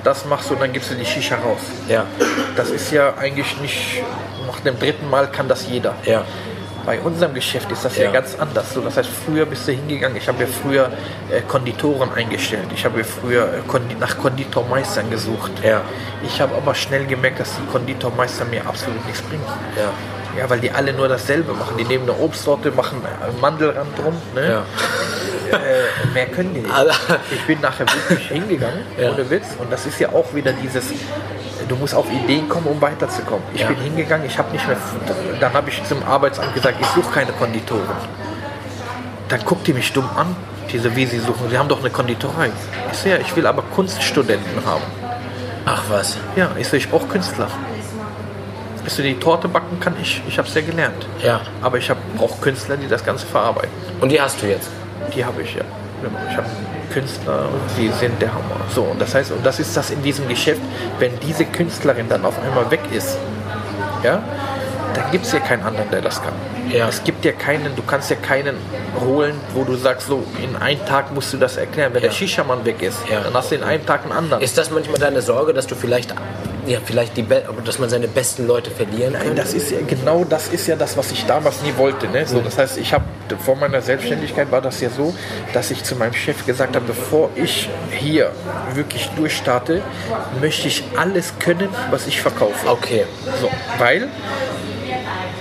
das 0.03 0.25
machst 0.25 0.49
du 0.49 0.53
und 0.55 0.61
dann 0.61 0.73
gibst 0.73 0.89
du 0.91 0.95
die 0.95 1.05
Shisha 1.05 1.35
raus. 1.35 1.59
ja, 1.87 2.05
Das 2.55 2.69
ist 2.69 2.91
ja 2.91 3.13
eigentlich 3.17 3.59
nicht, 3.61 4.03
nach 4.47 4.59
dem 4.61 4.79
dritten 4.79 5.09
Mal 5.09 5.27
kann 5.27 5.47
das 5.47 5.67
jeder. 5.67 5.93
ja, 6.05 6.23
Bei 6.85 6.99
unserem 6.99 7.33
Geschäft 7.33 7.71
ist 7.71 7.85
das 7.85 7.95
ja, 7.97 8.05
Ja. 8.05 8.11
ganz 8.11 8.35
anders. 8.39 8.73
So, 8.73 8.81
das 8.81 8.97
heißt, 8.97 9.09
früher 9.25 9.45
bist 9.45 9.67
du 9.67 9.71
hingegangen, 9.73 10.17
ich 10.17 10.27
habe 10.27 10.41
ja 10.43 10.47
früher 10.47 10.85
äh, 11.29 11.41
Konditoren 11.47 12.11
eingestellt. 12.13 12.65
Ich 12.75 12.83
habe 12.85 12.99
ja 12.99 13.05
früher 13.05 13.43
äh, 13.43 13.47
Kondi 13.67 13.95
nach 13.99 14.17
Konditormeistern 14.17 15.09
gesucht. 15.09 15.51
Ja. 15.63 15.81
Ich 16.25 16.41
habe 16.41 16.55
aber 16.55 16.73
schnell 16.75 17.05
gemerkt, 17.05 17.39
dass 17.39 17.55
die 17.55 17.65
Konditormeister 17.71 18.45
mir 18.45 18.65
absolut 18.67 19.05
nichts 19.05 19.21
bringen. 19.21 19.43
ja. 19.77 19.91
Ja, 20.37 20.49
weil 20.49 20.61
die 20.61 20.71
alle 20.71 20.93
nur 20.93 21.09
dasselbe 21.09 21.51
machen. 21.51 21.75
Die 21.77 21.83
nehmen 21.83 22.09
eine 22.09 22.17
Obstsorte, 22.17 22.71
machen 22.71 23.01
einen 23.05 23.37
Mandelrand 23.41 23.89
drum. 23.99 24.15
Ne? 24.33 24.49
Ja. 25.51 25.57
Äh, 25.57 26.07
mehr 26.13 26.27
können 26.27 26.53
die 26.53 26.61
nicht. 26.61 26.73
Ich 27.35 27.45
bin 27.47 27.59
nachher 27.59 27.85
wirklich 27.85 28.27
hingegangen, 28.29 28.79
Ja. 28.97 29.11
ohne 29.11 29.29
Witz. 29.29 29.47
Und 29.59 29.69
das 29.73 29.85
ist 29.85 29.99
ja 29.99 30.07
auch 30.13 30.33
wieder 30.33 30.53
dieses, 30.53 30.85
du 31.67 31.75
musst 31.75 31.93
auf 31.95 32.05
Ideen 32.11 32.47
kommen, 32.49 32.67
um 32.67 32.81
weiterzukommen. 32.81 33.43
Ich 33.53 33.61
Ja. 33.61 33.67
bin 33.67 33.77
hingegangen, 33.77 34.25
ich 34.25 34.37
habe 34.37 34.51
nicht 34.51 34.67
mehr, 34.67 34.77
dann 35.39 35.53
habe 35.53 35.69
ich 35.69 35.83
zum 35.83 36.03
Arbeitsamt 36.03 36.53
gesagt, 36.53 36.77
ich 36.79 36.87
suche 36.87 37.11
keine 37.13 37.31
Konditoren. 37.33 37.81
Dann 39.27 39.43
guckt 39.45 39.65
die 39.67 39.73
mich 39.73 39.91
dumm 39.93 40.09
an, 40.15 40.35
diese, 40.71 40.95
wie 40.95 41.05
sie 41.05 41.19
suchen. 41.19 41.49
Sie 41.49 41.57
haben 41.57 41.69
doch 41.69 41.79
eine 41.79 41.89
Konditorei. 41.89 42.51
Ich 42.91 42.97
so, 42.97 43.09
ja, 43.09 43.17
ich 43.17 43.35
will 43.35 43.45
aber 43.47 43.61
Kunststudenten 43.73 44.65
haben. 44.65 44.83
Ach 45.65 45.83
was. 45.89 46.17
Ja, 46.35 46.49
ich 46.57 46.67
so, 46.67 46.75
ich 46.77 46.89
brauche 46.89 47.07
Künstler. 47.07 47.47
Ich 48.85 48.91
so, 48.93 49.03
die 49.03 49.13
Torte 49.19 49.47
backen 49.47 49.79
kann 49.79 49.93
ich, 50.01 50.21
ich 50.27 50.37
habe 50.37 50.47
es 50.47 50.53
ja 50.55 50.61
gelernt. 50.61 51.05
Ja. 51.23 51.41
Aber 51.61 51.77
ich 51.77 51.89
brauche 52.17 52.41
Künstler, 52.41 52.77
die 52.77 52.87
das 52.87 53.05
Ganze 53.05 53.25
verarbeiten. 53.27 53.69
Und 54.01 54.09
die 54.09 54.19
hast 54.19 54.41
du 54.41 54.47
jetzt? 54.47 54.69
Die 55.15 55.23
habe 55.23 55.43
ich 55.43 55.55
ja. 55.55 55.63
Genau. 56.01 56.17
Ich 56.29 56.37
habe 56.37 56.47
Künstler 56.93 57.45
und 57.51 57.61
die 57.77 57.89
sind 57.89 58.21
der 58.21 58.33
Hammer. 58.33 58.57
So, 58.73 58.81
und 58.83 58.99
das 59.01 59.13
heißt, 59.15 59.31
und 59.31 59.45
das 59.45 59.59
ist 59.59 59.75
das 59.77 59.91
in 59.91 60.01
diesem 60.03 60.27
Geschäft, 60.27 60.61
wenn 60.99 61.17
diese 61.19 61.45
Künstlerin 61.45 62.09
dann 62.09 62.25
auf 62.25 62.35
einmal 62.43 62.69
weg 62.71 62.81
ist, 62.91 63.17
ja, 64.03 64.21
dann 64.93 65.09
gibt 65.11 65.25
es 65.25 65.31
ja 65.31 65.39
keinen 65.39 65.63
anderen, 65.63 65.89
der 65.89 66.01
das 66.01 66.21
kann. 66.21 66.33
Ja. 66.69 66.87
Es 66.89 67.03
gibt 67.03 67.23
ja 67.23 67.31
keinen, 67.31 67.75
du 67.75 67.81
kannst 67.83 68.09
ja 68.09 68.15
keinen 68.17 68.55
holen, 68.99 69.35
wo 69.53 69.63
du 69.63 69.75
sagst, 69.75 70.07
so, 70.07 70.23
in 70.43 70.55
einem 70.57 70.85
Tag 70.85 71.13
musst 71.13 71.31
du 71.33 71.37
das 71.37 71.55
erklären. 71.57 71.93
Wenn 71.93 72.01
Ja. 72.03 72.09
der 72.09 72.15
Shisha-Mann 72.15 72.65
weg 72.65 72.81
ist, 72.81 72.97
Ja. 73.09 73.21
dann 73.21 73.33
hast 73.33 73.51
du 73.51 73.55
in 73.55 73.63
einem 73.63 73.85
Tag 73.85 74.03
einen 74.03 74.11
anderen. 74.11 74.41
Ist 74.43 74.57
das 74.57 74.69
manchmal 74.69 74.99
deine 74.99 75.21
Sorge, 75.21 75.53
dass 75.53 75.67
du 75.67 75.75
vielleicht, 75.75 76.13
ja, 76.65 76.79
vielleicht 76.83 77.17
die, 77.17 77.23
Be 77.23 77.43
dass 77.65 77.79
man 77.79 77.89
seine 77.89 78.07
besten 78.07 78.47
Leute 78.47 78.71
verlieren 78.71 79.13
kann? 79.13 79.27
Nein, 79.27 79.35
das 79.35 79.53
ist 79.53 79.71
ja 79.71 79.79
genau 79.87 80.23
das 80.23 80.47
ist 80.49 80.67
ja 80.67 80.75
das, 80.75 80.97
was 80.97 81.11
ich 81.11 81.25
damals 81.25 81.61
nie 81.61 81.73
wollte. 81.77 82.07
Ne? 82.07 82.25
So, 82.25 82.39
das 82.41 82.57
heißt, 82.57 82.77
ich 82.77 82.93
habe 82.93 83.05
vor 83.43 83.55
meiner 83.55 83.81
Selbstständigkeit 83.81 84.51
war 84.51 84.61
das 84.61 84.81
ja 84.81 84.89
so, 84.89 85.13
dass 85.53 85.71
ich 85.71 85.83
zu 85.83 85.95
meinem 85.95 86.13
Chef 86.13 86.45
gesagt 86.45 86.75
habe, 86.75 86.85
bevor 86.85 87.29
ich 87.35 87.69
hier 87.91 88.31
wirklich 88.73 89.09
durchstarte, 89.15 89.81
möchte 90.39 90.67
ich 90.67 90.83
alles 90.97 91.33
können, 91.39 91.69
was 91.89 92.07
ich 92.07 92.21
verkaufe. 92.21 92.67
Okay, 92.67 93.05
So, 93.39 93.49
weil 93.77 94.09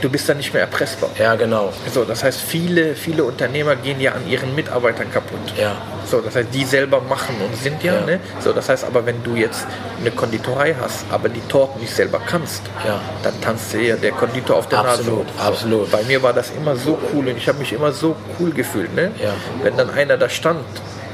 du 0.01 0.09
bist 0.09 0.29
dann 0.29 0.37
nicht 0.39 0.53
mehr 0.53 0.63
erpressbar. 0.63 1.11
ja 1.19 1.35
genau. 1.35 1.73
So, 1.93 2.05
das 2.05 2.23
heißt, 2.25 2.41
viele, 2.41 2.95
viele 2.95 3.25
Unternehmer 3.25 3.77
gehen 3.77 4.01
ja 4.01 4.13
an 4.13 4.27
ihren 4.29 4.55
Mitarbeitern 4.55 5.11
kaputt. 5.13 5.39
Ja. 5.57 5.73
So, 6.07 6.21
das 6.21 6.35
heißt, 6.35 6.49
die 6.53 6.65
selber 6.65 7.01
machen 7.03 7.37
und 7.45 7.55
sind 7.57 7.83
ja, 7.83 7.95
Ja. 7.95 8.01
Ne? 8.07 8.21
So, 8.41 8.53
das 8.53 8.69
heißt 8.69 8.85
aber, 8.85 9.05
wenn 9.07 9.23
du 9.23 9.37
jetzt 9.37 9.67
eine 10.01 10.11
Konditorei 10.11 10.75
hast, 10.81 11.05
aber 11.11 11.29
die 11.29 11.41
Torten 11.43 11.81
nicht 11.81 11.95
selber 11.95 12.21
kannst, 12.25 12.63
Ja. 12.87 13.01
dann 13.23 13.41
tanzt 13.41 13.73
dir 13.73 13.83
ja 13.83 13.97
der 13.97 14.13
Konditor 14.13 14.57
auf 14.57 14.69
der 14.69 14.81
Absolut, 14.81 15.27
Nase. 15.27 15.39
rum. 15.39 15.47
absolut. 15.49 15.91
Bei 15.91 16.03
mir 16.05 16.23
war 16.23 16.33
das 16.33 16.51
immer 16.51 16.75
so 16.77 16.99
cool 17.13 17.29
und 17.29 17.37
ich 17.37 17.47
habe 17.49 17.59
mich 17.59 17.73
immer 17.73 17.93
so 17.93 18.17
cool 18.39 18.51
gefühlt. 18.51 18.95
Ne? 18.95 19.11
Ja. 19.23 19.31
Wenn 19.63 19.77
dann 19.77 19.91
einer 19.91 20.17
da 20.17 20.29
stand 20.29 20.65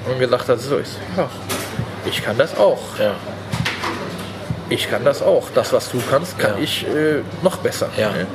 und 0.08 0.18
gesagt 0.18 0.48
hat, 0.48 0.60
so 0.60 0.76
ist, 0.76 0.98
ja, 1.16 1.28
ich 2.06 2.24
kann 2.24 2.38
das 2.38 2.56
auch. 2.56 2.78
Ja. 2.98 3.12
Ich 4.68 4.90
kann 4.90 5.04
das 5.04 5.22
auch. 5.22 5.44
Das, 5.54 5.72
was 5.72 5.90
du 5.92 6.00
kannst, 6.10 6.38
kann 6.40 6.54
Ja. 6.56 6.62
ich 6.62 6.84
äh, 6.88 7.22
noch 7.42 7.58
besser. 7.58 7.88
Ja. 7.96 8.10
Ne? 8.10 8.26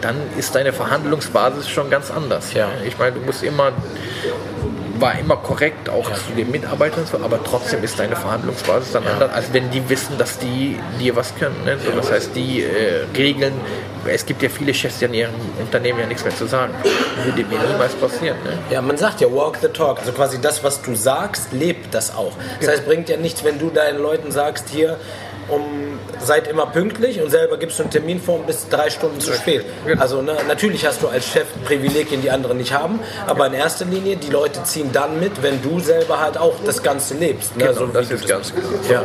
Dann 0.00 0.16
ist 0.38 0.54
deine 0.54 0.72
Verhandlungsbasis 0.72 1.68
schon 1.68 1.90
ganz 1.90 2.10
anders. 2.10 2.54
Ja. 2.54 2.68
Ich 2.86 2.98
meine, 2.98 3.16
du 3.16 3.20
musst 3.20 3.42
immer, 3.42 3.72
war 4.98 5.18
immer 5.18 5.36
korrekt, 5.36 5.88
auch 5.88 6.10
zu 6.12 6.32
den 6.36 6.50
Mitarbeitern, 6.50 7.06
so, 7.06 7.18
aber 7.18 7.42
trotzdem 7.42 7.82
ist 7.82 7.98
deine 7.98 8.16
Verhandlungsbasis 8.16 8.92
dann 8.92 9.06
anders, 9.06 9.32
als 9.32 9.52
wenn 9.52 9.70
die 9.70 9.88
wissen, 9.88 10.16
dass 10.18 10.38
die 10.38 10.78
dir 10.98 11.16
was 11.16 11.34
können. 11.36 11.64
Ne? 11.64 11.78
So, 11.84 11.90
das 11.92 12.10
heißt, 12.10 12.30
die 12.34 12.62
äh, 12.62 13.06
regeln, 13.16 13.54
es 14.06 14.24
gibt 14.24 14.42
ja 14.42 14.48
viele 14.48 14.72
Chefs, 14.72 14.98
die 14.98 15.04
an 15.06 15.14
ihrem 15.14 15.34
Unternehmen 15.58 16.00
ja 16.00 16.06
nichts 16.06 16.24
mehr 16.24 16.34
zu 16.34 16.46
sagen. 16.46 16.72
Würde 17.24 17.44
mir 17.44 17.58
niemals 17.58 17.94
passieren. 17.94 18.36
Ne? 18.44 18.58
Ja, 18.70 18.80
man 18.80 18.96
sagt 18.96 19.20
ja 19.20 19.30
walk 19.30 19.58
the 19.60 19.68
talk. 19.68 19.98
Also 19.98 20.12
quasi 20.12 20.40
das, 20.40 20.64
was 20.64 20.80
du 20.82 20.94
sagst, 20.94 21.52
lebt 21.52 21.94
das 21.94 22.14
auch. 22.14 22.32
Das 22.60 22.70
heißt, 22.70 22.86
bringt 22.86 23.08
ja 23.08 23.16
nichts, 23.16 23.44
wenn 23.44 23.58
du 23.58 23.70
deinen 23.70 24.00
Leuten 24.00 24.30
sagst, 24.30 24.68
hier, 24.70 24.96
um, 25.48 25.89
seid 26.22 26.46
immer 26.48 26.66
pünktlich 26.66 27.20
und 27.22 27.30
selber 27.30 27.56
gibst 27.56 27.78
du 27.78 27.82
einen 27.84 27.90
Termin 27.92 28.20
vor 28.20 28.36
und 28.36 28.46
bist 28.46 28.66
drei 28.70 28.90
Stunden 28.90 29.20
zu 29.20 29.32
spät. 29.32 29.64
Genau. 29.86 30.00
Also 30.00 30.22
ne, 30.22 30.36
natürlich 30.48 30.86
hast 30.86 31.02
du 31.02 31.08
als 31.08 31.26
Chef 31.26 31.46
Privilegien, 31.64 32.22
die 32.22 32.30
andere 32.30 32.54
nicht 32.54 32.72
haben, 32.72 33.00
aber 33.26 33.46
in 33.46 33.54
erster 33.54 33.84
Linie, 33.84 34.16
die 34.16 34.30
Leute 34.30 34.62
ziehen 34.64 34.90
dann 34.92 35.18
mit, 35.20 35.42
wenn 35.42 35.60
du 35.62 35.80
selber 35.80 36.20
halt 36.20 36.36
auch 36.38 36.54
das 36.64 36.82
Ganze 36.82 37.14
lebst. 37.14 37.56
Ne? 37.56 37.64
Genau, 37.66 37.78
so 37.78 37.86
das 37.86 38.10
ist 38.10 38.26
ganz 38.28 38.52
genau. 38.54 38.68
Ja. 38.88 39.02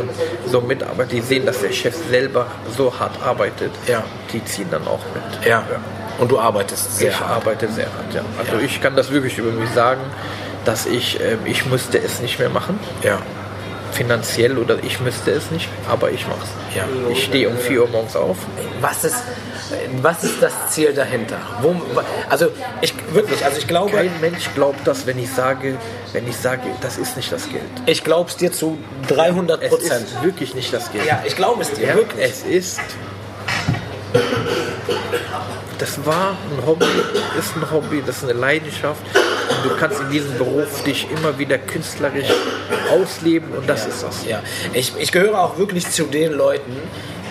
So 0.51 0.61
Mitarbeiter, 0.61 1.09
die 1.09 1.21
sehen, 1.21 1.45
dass 1.45 1.61
der 1.61 1.71
Chef 1.71 1.95
selber 2.09 2.47
so 2.75 2.93
hart 2.99 3.21
arbeitet, 3.23 3.71
Ja. 3.87 4.03
die 4.33 4.43
ziehen 4.45 4.67
dann 4.71 4.87
auch 4.87 4.99
mit. 5.13 5.45
Ja. 5.47 5.63
Und 6.17 6.31
du 6.31 6.39
arbeitest 6.39 6.97
sehr 6.97 7.11
ich 7.11 7.19
hart. 7.19 7.31
arbeite 7.45 7.67
sehr 7.69 7.85
hart, 7.87 8.13
ja. 8.13 8.21
Also 8.39 8.53
Ja. 8.57 8.61
ich 8.61 8.81
kann 8.81 8.95
das 8.95 9.11
wirklich 9.11 9.37
über 9.37 9.51
mich 9.51 9.69
sagen, 9.71 10.01
dass 10.63 10.85
ich, 10.85 11.19
ähm, 11.21 11.39
ich 11.45 11.65
müsste 11.65 11.97
es 11.99 12.19
nicht 12.21 12.39
mehr 12.39 12.49
machen, 12.49 12.79
Ja. 13.03 13.19
Finanziell 13.95 14.57
oder 14.57 14.77
ich 14.83 14.99
müsste 14.99 15.31
es 15.31 15.49
nicht, 15.51 15.69
aber 15.89 16.11
ich 16.11 16.27
mache 16.27 16.39
es. 16.43 16.75
Ja. 16.75 16.83
Ich 17.11 17.23
stehe 17.23 17.47
um 17.49 17.57
4 17.57 17.81
Uhr 17.83 17.87
morgens 17.89 18.15
auf. 18.15 18.37
Was 18.81 19.03
ist, 19.05 19.15
was 20.01 20.23
ist 20.23 20.41
das 20.41 20.53
Ziel 20.71 20.93
dahinter? 20.93 21.37
Wo, 21.61 21.75
also 22.29 22.47
ich 22.81 22.93
wirklich, 23.13 23.43
also 23.45 23.57
ich 23.57 23.67
glaube, 23.67 23.91
Kein 23.95 24.11
Mensch 24.21 24.49
glaubt 24.53 24.85
das, 24.85 25.05
wenn 25.07 25.17
ich 25.17 25.31
sage, 25.31 25.77
wenn 26.13 26.27
ich 26.27 26.35
sage, 26.35 26.63
das 26.81 26.97
ist 26.97 27.15
nicht 27.15 27.31
das 27.31 27.49
Geld. 27.49 27.63
ich 27.85 28.03
glaube 28.03 28.29
es 28.29 28.35
dir 28.37 28.51
zu 28.51 28.77
300 29.07 29.63
Es 29.63 29.69
Prozent. 29.69 30.05
ist 30.07 30.23
wirklich 30.23 30.53
nicht 30.55 30.73
das 30.73 30.91
Geld. 30.91 31.05
Ja, 31.05 31.23
ich 31.25 31.35
glaube 31.35 31.61
es 31.61 31.71
dir, 31.71 31.87
Ja, 31.87 31.95
wirklich. 31.95 32.23
Es 32.29 32.43
ist. 32.43 32.79
Das 35.77 36.05
war 36.05 36.31
ein 36.51 36.65
Hobby, 36.65 36.85
ist 37.37 37.55
ein 37.57 37.69
Hobby, 37.69 38.01
das 38.05 38.17
ist 38.17 38.23
eine 38.23 38.33
Leidenschaft. 38.33 39.01
Und 39.49 39.69
du 39.71 39.75
kannst 39.77 39.99
in 39.99 40.09
diesem 40.09 40.37
Beruf 40.37 40.83
dich 40.83 41.05
immer 41.11 41.37
wieder 41.37 41.57
künstlerisch 41.57 42.29
ausleben 42.91 43.51
und 43.51 43.69
das 43.69 43.85
ist 43.85 44.03
das. 44.03 44.25
Ja, 44.25 44.41
ich, 44.73 44.93
ich 44.97 45.11
gehöre 45.11 45.39
auch 45.39 45.57
wirklich 45.57 45.89
zu 45.89 46.05
den 46.05 46.33
Leuten, 46.33 46.71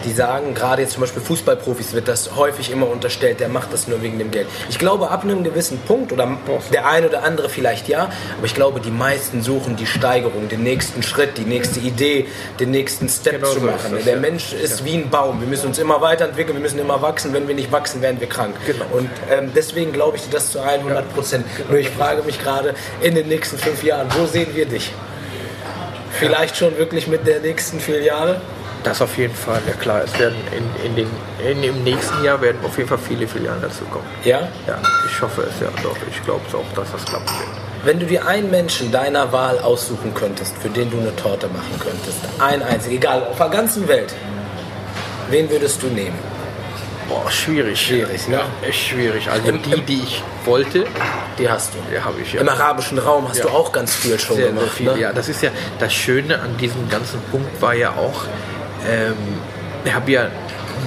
die 0.05 0.13
sagen, 0.13 0.55
gerade 0.55 0.83
jetzt 0.83 0.93
zum 0.93 1.01
Beispiel 1.01 1.23
Fußballprofis 1.23 1.93
wird 1.95 2.09
das 2.09 2.37
häufig 2.37 2.71
immer 2.71 2.89
unterstellt, 2.89 3.41
der 3.41 3.49
macht 3.49 3.73
das 3.73 3.89
nur 3.89 4.03
wegen 4.03 4.19
dem 4.19 4.31
Geld. 4.31 4.47
Ich 4.69 4.79
glaube, 4.79 5.11
ab 5.11 5.25
einem 5.25 5.45
gewissen 5.45 5.79
Punkt, 5.79 6.13
oder 6.13 6.37
der 6.73 6.87
ein 6.87 7.05
oder 7.05 7.25
andere 7.25 7.49
vielleicht 7.49 7.89
ja, 7.89 8.11
aber 8.37 8.47
ich 8.47 8.55
glaube, 8.55 8.81
die 8.81 8.91
meisten 8.91 9.43
suchen 9.43 9.77
die 9.77 9.87
Steigerung, 9.87 10.49
den 10.49 10.63
nächsten 10.63 11.03
Schritt, 11.03 11.39
die 11.39 11.45
nächste 11.45 11.81
Idee, 11.81 12.27
den 12.61 12.71
nächsten 12.71 13.09
Step 13.09 13.35
Genau 13.35 13.49
zu 13.49 13.61
so 13.61 13.67
machen. 13.67 13.93
das, 13.93 14.05
der 14.05 14.15
ja. 14.15 14.21
Mensch 14.21 14.53
ist 14.53 14.85
wie 14.85 14.95
ein 14.95 15.11
Baum, 15.11 15.41
wir 15.41 15.49
müssen 15.49 15.67
uns 15.69 15.79
immer 15.79 16.01
weiterentwickeln, 16.01 16.57
wir 16.57 16.63
müssen 16.63 16.79
immer 16.79 17.01
wachsen, 17.01 17.33
wenn 17.33 17.49
wir 17.49 17.55
nicht 17.55 17.73
wachsen, 17.73 18.03
werden 18.03 18.21
wir 18.21 18.29
krank. 18.29 18.55
Genau. 18.67 18.85
Und 18.93 19.11
ähm, 19.31 19.53
deswegen 19.55 19.93
glaube 19.93 20.17
ich 20.17 20.25
dir 20.25 20.31
das 20.31 20.53
zu 20.53 20.61
100 20.61 21.13
Prozent. 21.15 21.47
Nur 21.69 21.79
ich 21.79 21.89
frage 21.91 22.23
mich 22.23 22.41
gerade, 22.41 22.75
in 23.01 23.15
den 23.15 23.29
nächsten 23.29 23.59
fünf 23.59 23.83
Jahren, 23.83 24.09
wo 24.19 24.27
sehen 24.27 24.49
wir 24.55 24.67
dich? 24.67 24.93
Vielleicht 26.19 26.57
schon 26.57 26.77
wirklich 26.79 27.07
mit 27.07 27.27
der 27.27 27.41
nächsten 27.41 27.81
Filiale? 27.81 28.41
Das 28.85 29.01
auf 29.01 29.17
jeden 29.17 29.35
Fall, 29.35 29.61
ja 29.67 29.73
klar. 29.73 30.03
Es 30.05 30.19
werden 30.19 30.37
in, 30.53 30.87
in 30.87 30.95
den, 30.95 31.09
in, 31.43 31.63
im 31.63 31.85
nächsten 31.85 32.23
Jahr 32.23 32.41
werden 32.43 32.59
auf 32.65 32.77
jeden 32.77 32.89
Fall 32.89 32.99
viele 32.99 33.27
Filialen 33.27 33.63
dazukommen. 33.63 34.07
Ja? 34.25 34.41
Ja, 34.67 34.79
ich 35.11 35.23
hoffe 35.23 35.43
es 35.43 35.61
ja 35.61 35.69
doch. 35.83 35.97
Ich 36.11 36.23
glaube 36.25 36.43
auch, 36.53 36.77
dass 36.77 36.93
das 36.93 37.05
klappen 37.05 37.27
wird. 37.27 37.49
Wenn 37.85 37.99
du 37.99 38.07
dir 38.07 38.27
einen 38.27 38.51
Menschen 38.51 38.93
deiner 38.93 39.33
Wahl 39.33 39.59
aussuchen 39.59 40.13
könntest, 40.15 40.57
für 40.59 40.69
den 40.69 40.91
du 40.91 40.99
eine 40.99 41.17
Torte 41.17 41.49
machen 41.49 41.81
könntest, 41.81 42.19
ein 42.39 42.63
einziger, 42.63 42.95
egal, 42.95 43.27
auf 43.31 43.39
der 43.39 43.49
ganzen 43.49 43.89
Welt, 43.89 44.15
wen 45.31 45.51
würdest 45.51 45.83
du 45.83 45.87
nehmen? 45.87 46.19
Boah, 47.09 47.31
schwierig. 47.31 47.81
Schwierig, 47.81 48.29
ne? 48.29 48.37
Ja, 48.37 48.47
echt 48.69 48.89
schwierig. 48.89 49.29
Also 49.29 49.49
Im- 49.49 49.63
die, 49.63 49.81
die 49.83 50.03
ich 50.03 50.23
wollte, 50.45 50.87
Die 51.39 51.49
hast 51.49 51.75
du. 51.75 51.79
die 51.93 52.01
habe 52.01 52.21
ich 52.21 52.33
ja. 52.33 52.41
Im 52.41 52.49
arabischen 52.49 52.99
Raum 52.99 53.29
hast 53.29 53.39
Ja. 53.39 53.45
du 53.45 53.51
auch 53.51 53.73
ganz 53.73 53.95
viel 53.95 54.19
schon 54.19 54.37
sehr, 54.37 54.47
gemacht. 54.49 54.65
sehr 54.67 54.73
viel. 54.73 54.93
ne? 54.93 54.99
Ja, 55.01 55.13
das 55.13 55.29
ist 55.29 55.43
ja 55.43 55.51
das 55.79 55.93
Schöne 55.93 56.41
an 56.41 56.57
diesem 56.57 56.89
ganzen 56.89 57.21
Punkt 57.31 57.61
war 57.61 57.75
ja 57.75 57.91
auch, 57.91 58.23
ähm, 58.89 59.15
ich 59.85 59.93
habe 59.95 60.11
ja 60.11 60.29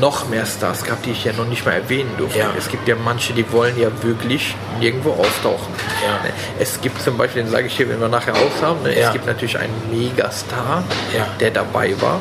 noch 0.01 0.27
mehr 0.29 0.45
Stars 0.45 0.83
gehabt, 0.83 1.05
die 1.05 1.11
ich 1.11 1.23
ja 1.23 1.33
noch 1.33 1.45
nicht 1.47 1.65
mal 1.65 1.71
erwähnen 1.73 2.11
durfte. 2.17 2.37
Ja. 2.39 2.51
Es 2.57 2.67
gibt 2.69 2.87
ja 2.87 2.95
manche, 2.95 3.33
die 3.33 3.49
wollen 3.51 3.79
ja 3.79 3.89
wirklich 4.03 4.53
nirgendwo 4.79 5.11
auftauchen. 5.11 5.73
Ja. 6.05 6.19
Es 6.59 6.79
gibt 6.81 7.01
zum 7.01 7.17
Beispiel, 7.17 7.43
den 7.43 7.51
sage 7.51 7.65
ich 7.67 7.77
hier, 7.77 7.89
wenn 7.89 7.99
wir 7.99 8.07
nachher 8.09 8.33
aus 8.33 8.61
haben, 8.61 8.83
ne? 8.83 8.95
Es 8.95 9.11
gibt 9.13 9.25
natürlich 9.25 9.57
einen 9.57 9.73
Megastar, 9.91 10.83
Ja. 11.15 11.25
der 11.39 11.49
dabei 11.51 11.99
war, 12.01 12.19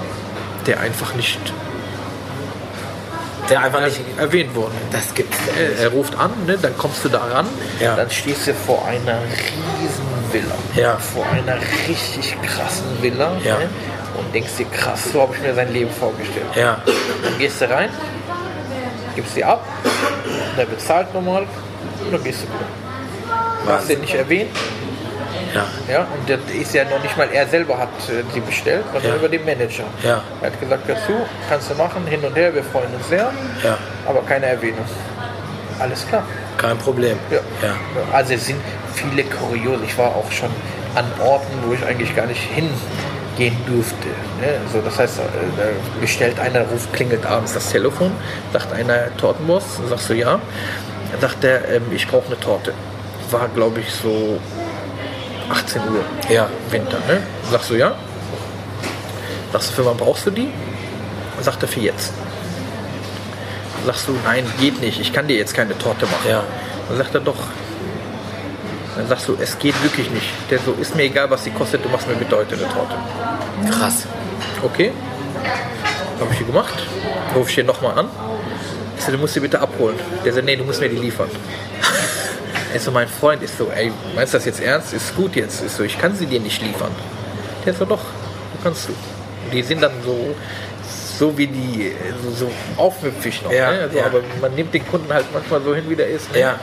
der 0.66 0.80
einfach 0.80 1.14
nicht 1.14 1.38
Der 3.48 3.62
einfach 3.62 3.80
nicht. 3.80 4.00
erwähnt 4.18 4.54
wurde. 4.54 4.72
Das 4.90 5.14
gibt's 5.14 5.36
Er, 5.58 5.84
er 5.84 5.90
ruft 5.90 6.18
an, 6.18 6.30
ne, 6.46 6.58
dann 6.60 6.76
kommst 6.76 7.04
du 7.04 7.08
da 7.08 7.18
ran, 7.24 7.46
Ja. 7.80 7.94
dann 7.96 8.10
stehst 8.10 8.46
du 8.48 8.54
vor 8.54 8.84
einer 8.86 9.18
riesen 9.20 10.06
Villa, 10.32 10.54
Ja. 10.74 10.96
vor 10.98 11.24
einer 11.26 11.56
richtig 11.88 12.36
krassen 12.42 12.86
Villa 13.00 13.32
Ja. 13.44 13.58
ne, 13.58 13.68
und 14.18 14.34
denkst 14.34 14.52
dir, 14.58 14.66
krass, 14.66 15.04
so 15.12 15.22
habe 15.22 15.34
ich 15.36 15.42
mir 15.42 15.54
sein 15.54 15.72
Leben 15.72 15.90
vorgestellt. 15.90 16.46
Ja. 16.56 16.78
Dann 17.22 17.38
gehst 17.38 17.60
du 17.60 17.70
rein, 17.70 17.90
gibst 19.14 19.34
sie 19.34 19.44
ab, 19.44 19.64
der 20.58 20.64
bezahlt 20.64 21.12
normal 21.14 21.42
und 22.04 22.12
dann 22.12 22.24
gehst 22.24 22.40
du 22.42 22.46
wieder. 22.48 23.34
Du 23.64 23.72
hast 23.72 23.88
den 23.88 24.00
nicht 24.00 24.14
erwähnt, 24.14 24.50
Ja. 25.56 25.64
ja, 25.92 26.00
und 26.00 26.28
das 26.28 26.38
ist 26.54 26.74
ja 26.74 26.84
noch 26.84 27.02
nicht 27.02 27.16
mal 27.16 27.28
er 27.32 27.46
selber 27.46 27.78
hat 27.78 27.88
äh, 28.08 28.22
sie 28.32 28.40
bestellt, 28.40 28.84
sondern 28.92 29.10
Ja. 29.12 29.16
über 29.16 29.28
den 29.28 29.44
Manager. 29.44 29.84
Ja. 30.02 30.22
Er 30.40 30.46
hat 30.50 30.60
gesagt, 30.60 30.82
dazu 30.88 31.12
kannst 31.48 31.70
du 31.70 31.74
machen, 31.74 32.06
hin 32.06 32.20
und 32.24 32.34
her, 32.36 32.54
wir 32.54 32.62
freuen 32.64 32.92
uns 32.94 33.08
sehr, 33.08 33.30
Ja. 33.62 33.78
aber 34.06 34.20
keine 34.22 34.46
Erwähnung. 34.46 34.84
Alles 35.78 36.06
klar. 36.08 36.22
Kein 36.58 36.78
Problem. 36.78 37.18
Ja. 37.30 37.38
Ja. 37.62 37.74
Also 38.12 38.34
es 38.34 38.46
sind 38.46 38.60
viele 38.94 39.24
kuriose. 39.24 39.84
Ich 39.86 39.96
war 39.98 40.08
auch 40.08 40.30
schon 40.32 40.50
an 40.94 41.04
Orten, 41.22 41.52
wo 41.66 41.74
ich 41.74 41.84
eigentlich 41.84 42.14
gar 42.16 42.26
nicht 42.26 42.40
hingehen 42.40 43.56
durfte. 43.66 44.08
Ne? 44.40 44.48
So, 44.72 44.80
das 44.80 44.98
heißt, 44.98 45.18
äh, 45.18 45.22
da 45.56 45.64
bestellt 46.00 46.38
einer, 46.40 46.62
ruft, 46.62 46.92
klingelt 46.94 47.26
abends 47.26 47.52
das 47.52 47.68
Telefon, 47.70 48.10
sagt 48.52 48.72
einer 48.72 49.14
Tortenboss, 49.18 49.64
sagst 49.88 50.08
du 50.10 50.14
ja. 50.14 50.38
Sagt 51.20 51.42
der, 51.42 51.68
ähm, 51.68 51.82
ich 51.94 52.06
brauche 52.08 52.26
eine 52.26 52.40
Torte. 52.40 52.72
War, 53.30 53.48
glaube 53.54 53.80
ich, 53.80 53.90
so 53.92 54.38
18 55.50 55.82
Uhr. 55.82 56.04
Ja. 56.28 56.48
Winter, 56.70 56.98
ne? 57.08 57.22
Sagst 57.50 57.70
du 57.70 57.74
ja? 57.74 57.94
Sagst 59.52 59.70
du, 59.70 59.74
für 59.74 59.86
wann 59.86 59.96
brauchst 59.96 60.26
du 60.26 60.30
die? 60.30 60.50
Sagt 61.40 61.62
er, 61.62 61.68
für 61.68 61.80
jetzt. 61.80 62.12
Sagst 63.84 64.08
du, 64.08 64.16
nein, 64.24 64.44
geht 64.58 64.80
nicht, 64.80 65.00
ich 65.00 65.12
kann 65.12 65.28
dir 65.28 65.36
jetzt 65.36 65.54
keine 65.54 65.78
Torte 65.78 66.06
machen. 66.06 66.28
Ja. 66.28 66.42
Dann 66.88 66.98
sagt 66.98 67.14
er 67.14 67.20
doch. 67.20 67.36
Dann 68.96 69.06
sagst 69.06 69.28
du, 69.28 69.36
es 69.40 69.58
geht 69.58 69.80
wirklich 69.82 70.10
nicht. 70.10 70.26
Der 70.50 70.58
so, 70.58 70.72
ist 70.72 70.96
mir 70.96 71.02
egal, 71.04 71.30
was 71.30 71.44
sie 71.44 71.50
kostet, 71.50 71.84
du 71.84 71.88
machst 71.88 72.08
mir 72.08 72.14
bitte 72.14 72.36
heute 72.36 72.54
eine 72.54 72.68
Torte. 72.68 72.94
Krass. 73.70 74.06
Okay. 74.62 74.92
Habe 76.18 76.32
ich 76.32 76.38
hier 76.38 76.46
gemacht. 76.46 76.74
Ruf 77.34 77.48
ich 77.48 77.54
hier 77.54 77.64
nochmal 77.64 77.98
an. 77.98 78.08
Ich 78.98 79.04
so, 79.04 79.12
du 79.12 79.18
musst 79.18 79.34
sie 79.34 79.40
bitte 79.40 79.60
abholen. 79.60 79.96
Der 80.24 80.32
so, 80.32 80.40
nee, 80.40 80.56
du 80.56 80.64
musst 80.64 80.80
mir 80.80 80.88
die 80.88 80.96
liefern. 80.96 81.28
Ich 82.74 82.82
so, 82.82 82.90
mein 82.90 83.08
Freund 83.08 83.42
ist 83.42 83.56
so, 83.56 83.70
ey, 83.74 83.92
meinst 84.14 84.34
du 84.34 84.38
das 84.38 84.44
jetzt 84.44 84.60
ernst? 84.60 84.92
Ist 84.92 85.14
gut 85.16 85.36
jetzt. 85.36 85.62
Ist 85.62 85.76
so, 85.76 85.82
ich 85.82 85.98
kann 85.98 86.14
sie 86.14 86.26
dir 86.26 86.40
nicht 86.40 86.60
liefern. 86.62 86.90
Der 87.64 87.74
so, 87.74 87.84
doch, 87.84 88.00
du 88.00 88.62
kannst 88.62 88.88
du. 88.88 88.92
Und 88.92 89.52
die 89.52 89.62
sind 89.62 89.82
dann 89.82 89.92
so, 90.04 90.34
so 91.18 91.36
wie 91.38 91.46
die, 91.46 91.92
so, 92.22 92.46
so 92.46 92.50
aufmüpfig 92.76 93.42
noch. 93.42 93.52
Ja, 93.52 93.72
ne? 93.72 93.80
also, 93.82 93.98
ja. 93.98 94.06
Aber 94.06 94.20
man 94.40 94.54
nimmt 94.54 94.74
den 94.74 94.86
Kunden 94.86 95.12
halt 95.12 95.26
manchmal 95.32 95.62
so 95.62 95.74
hin, 95.74 95.84
wie 95.88 95.96
der 95.96 96.08
ist. 96.08 96.32
Ne? 96.32 96.40
Ja. 96.40 96.58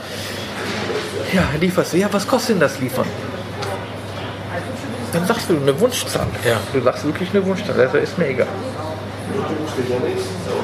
Ja, 1.32 1.48
lieferst 1.58 1.92
du. 1.92 1.96
Ja, 1.96 2.08
was 2.12 2.26
kostet 2.26 2.50
denn 2.50 2.60
das 2.60 2.78
liefern? 2.78 3.06
Dann 5.12 5.26
sagst 5.26 5.48
du 5.48 5.56
eine 5.56 5.78
Wunschzahl. 5.80 6.26
Ja. 6.44 6.60
Du 6.72 6.80
sagst 6.80 7.04
wirklich 7.04 7.30
eine 7.30 7.44
Wunschzahl. 7.44 7.80
Also 7.80 7.98
ist 7.98 8.18
mir 8.18 8.28
egal. 8.28 8.48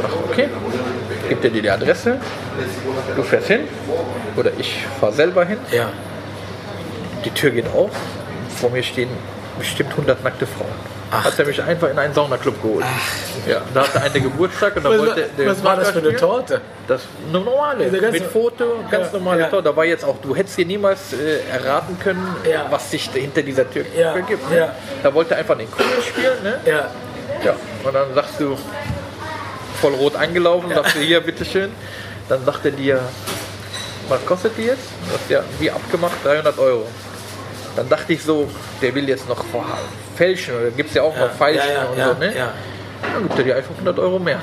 Ach, 0.04 0.30
okay. 0.30 0.48
Gibt 1.42 1.56
dir 1.56 1.62
die 1.62 1.70
Adresse. 1.70 2.18
Du 3.16 3.22
fährst 3.22 3.48
hin. 3.48 3.60
Oder 4.36 4.50
ich 4.58 4.84
fahre 5.00 5.12
selber 5.12 5.44
hin. 5.44 5.58
Ja. 5.72 5.90
Die 7.24 7.30
Tür 7.30 7.50
geht 7.50 7.66
auf. 7.74 7.90
Vor 8.60 8.70
mir 8.70 8.82
stehen 8.82 9.08
bestimmt 9.58 9.90
100 9.90 10.22
nackte 10.24 10.46
Frauen. 10.46 10.68
Ach. 11.12 11.24
Hat 11.24 11.36
er 11.38 11.44
mich 11.44 11.60
einfach 11.60 11.90
in 11.90 11.98
einen 11.98 12.14
Saunaclub 12.14 12.62
geholt. 12.62 12.84
Ja, 13.46 13.62
da 13.74 13.80
hatte 13.82 14.00
eine 14.00 14.20
Geburtstag 14.20 14.76
und 14.76 14.84
da 14.84 14.90
wollte 14.96 15.28
der 15.36 15.46
Was 15.48 15.64
war 15.64 15.74
das 15.76 15.90
für 15.90 15.98
eine. 15.98 16.14
Torte? 16.14 16.60
Das 16.86 17.02
eine 17.28 17.32
normale, 17.40 17.90
ganze- 17.90 18.10
mit 18.12 18.22
Foto, 18.26 18.64
ganz 18.88 19.06
Ja, 19.12 19.18
normale 19.18 19.40
ja. 19.40 19.46
Torte. 19.48 19.64
Da 19.70 19.76
war 19.76 19.84
jetzt 19.84 20.04
auch, 20.04 20.16
du 20.22 20.36
hättest 20.36 20.56
dir 20.56 20.66
niemals 20.66 21.12
äh, 21.14 21.40
erraten 21.52 21.98
können, 21.98 22.36
Ja. 22.48 22.66
was 22.70 22.92
sich 22.92 23.10
hinter 23.12 23.42
dieser 23.42 23.68
Tür 23.68 23.84
vergibt. 24.12 24.48
Ne? 24.50 24.56
ja. 24.56 24.74
Da 25.02 25.12
wollte 25.12 25.34
er 25.34 25.40
einfach 25.40 25.56
den 25.58 25.70
Kunden 25.70 26.00
spielen. 26.00 26.42
Ne? 26.44 26.60
Ja. 26.64 26.88
Ja. 27.44 27.54
Und 27.82 27.92
dann 27.92 28.14
sagst 28.14 28.38
du, 28.38 28.56
voll 29.80 29.94
rot 29.94 30.16
angelaufen, 30.16 30.70
sagst 30.74 30.96
du, 30.96 31.00
hier, 31.00 31.20
bitteschön. 31.20 31.70
Dann 32.28 32.44
sagt 32.44 32.64
er 32.64 32.70
dir, 32.72 33.00
was 34.08 34.24
kostet 34.26 34.56
die 34.56 34.64
jetzt? 34.64 34.88
Das 35.10 35.20
ja 35.28 35.42
wie 35.58 35.70
abgemacht, 35.70 36.16
300 36.24 36.58
Euro. 36.58 36.86
Dann 37.76 37.88
dachte 37.88 38.12
ich 38.12 38.22
so, 38.22 38.48
der 38.82 38.94
will 38.94 39.08
jetzt 39.08 39.28
noch 39.28 39.44
fälschen, 40.16 40.54
oder 40.54 40.70
gibt 40.70 40.90
es 40.90 40.96
ja 40.96 41.02
auch 41.02 41.16
noch 41.16 41.30
Feilschen 41.30 41.68
ja, 41.68 41.74
ja, 41.74 41.88
und 41.88 41.98
ja, 41.98 42.08
so. 42.08 42.18
Ne? 42.18 42.36
ja. 42.36 42.52
Dann 43.02 43.22
gibt 43.22 43.38
er 43.38 43.44
dir 43.44 43.56
einfach 43.56 43.72
100 43.72 43.98
Euro 43.98 44.18
mehr. 44.18 44.40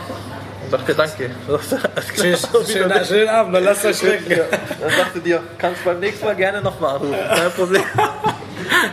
Dann 0.61 0.71
sagt 0.71 0.89
er, 0.89 0.95
danke. 0.95 1.29
Dann 1.47 1.59
sagt 1.59 1.83
er, 1.83 1.91
alles 1.95 2.07
klar, 2.07 2.65
Schön, 2.65 2.85
wieder 2.85 2.95
schön, 2.95 3.05
schönen 3.05 3.29
Abend, 3.29 3.55
dann 3.55 3.63
lass 3.63 3.81
das 3.81 3.99
schmecken. 3.99 4.29
dann 4.29 4.89
sagte 4.89 5.19
dir, 5.19 5.43
kannst 5.57 5.85
beim 5.85 5.99
nächsten 5.99 6.25
Mal 6.25 6.35
gerne 6.35 6.61
nochmal 6.61 6.95
anrufen. 6.95 7.15
Kein 7.35 7.51
Problem. 7.51 7.83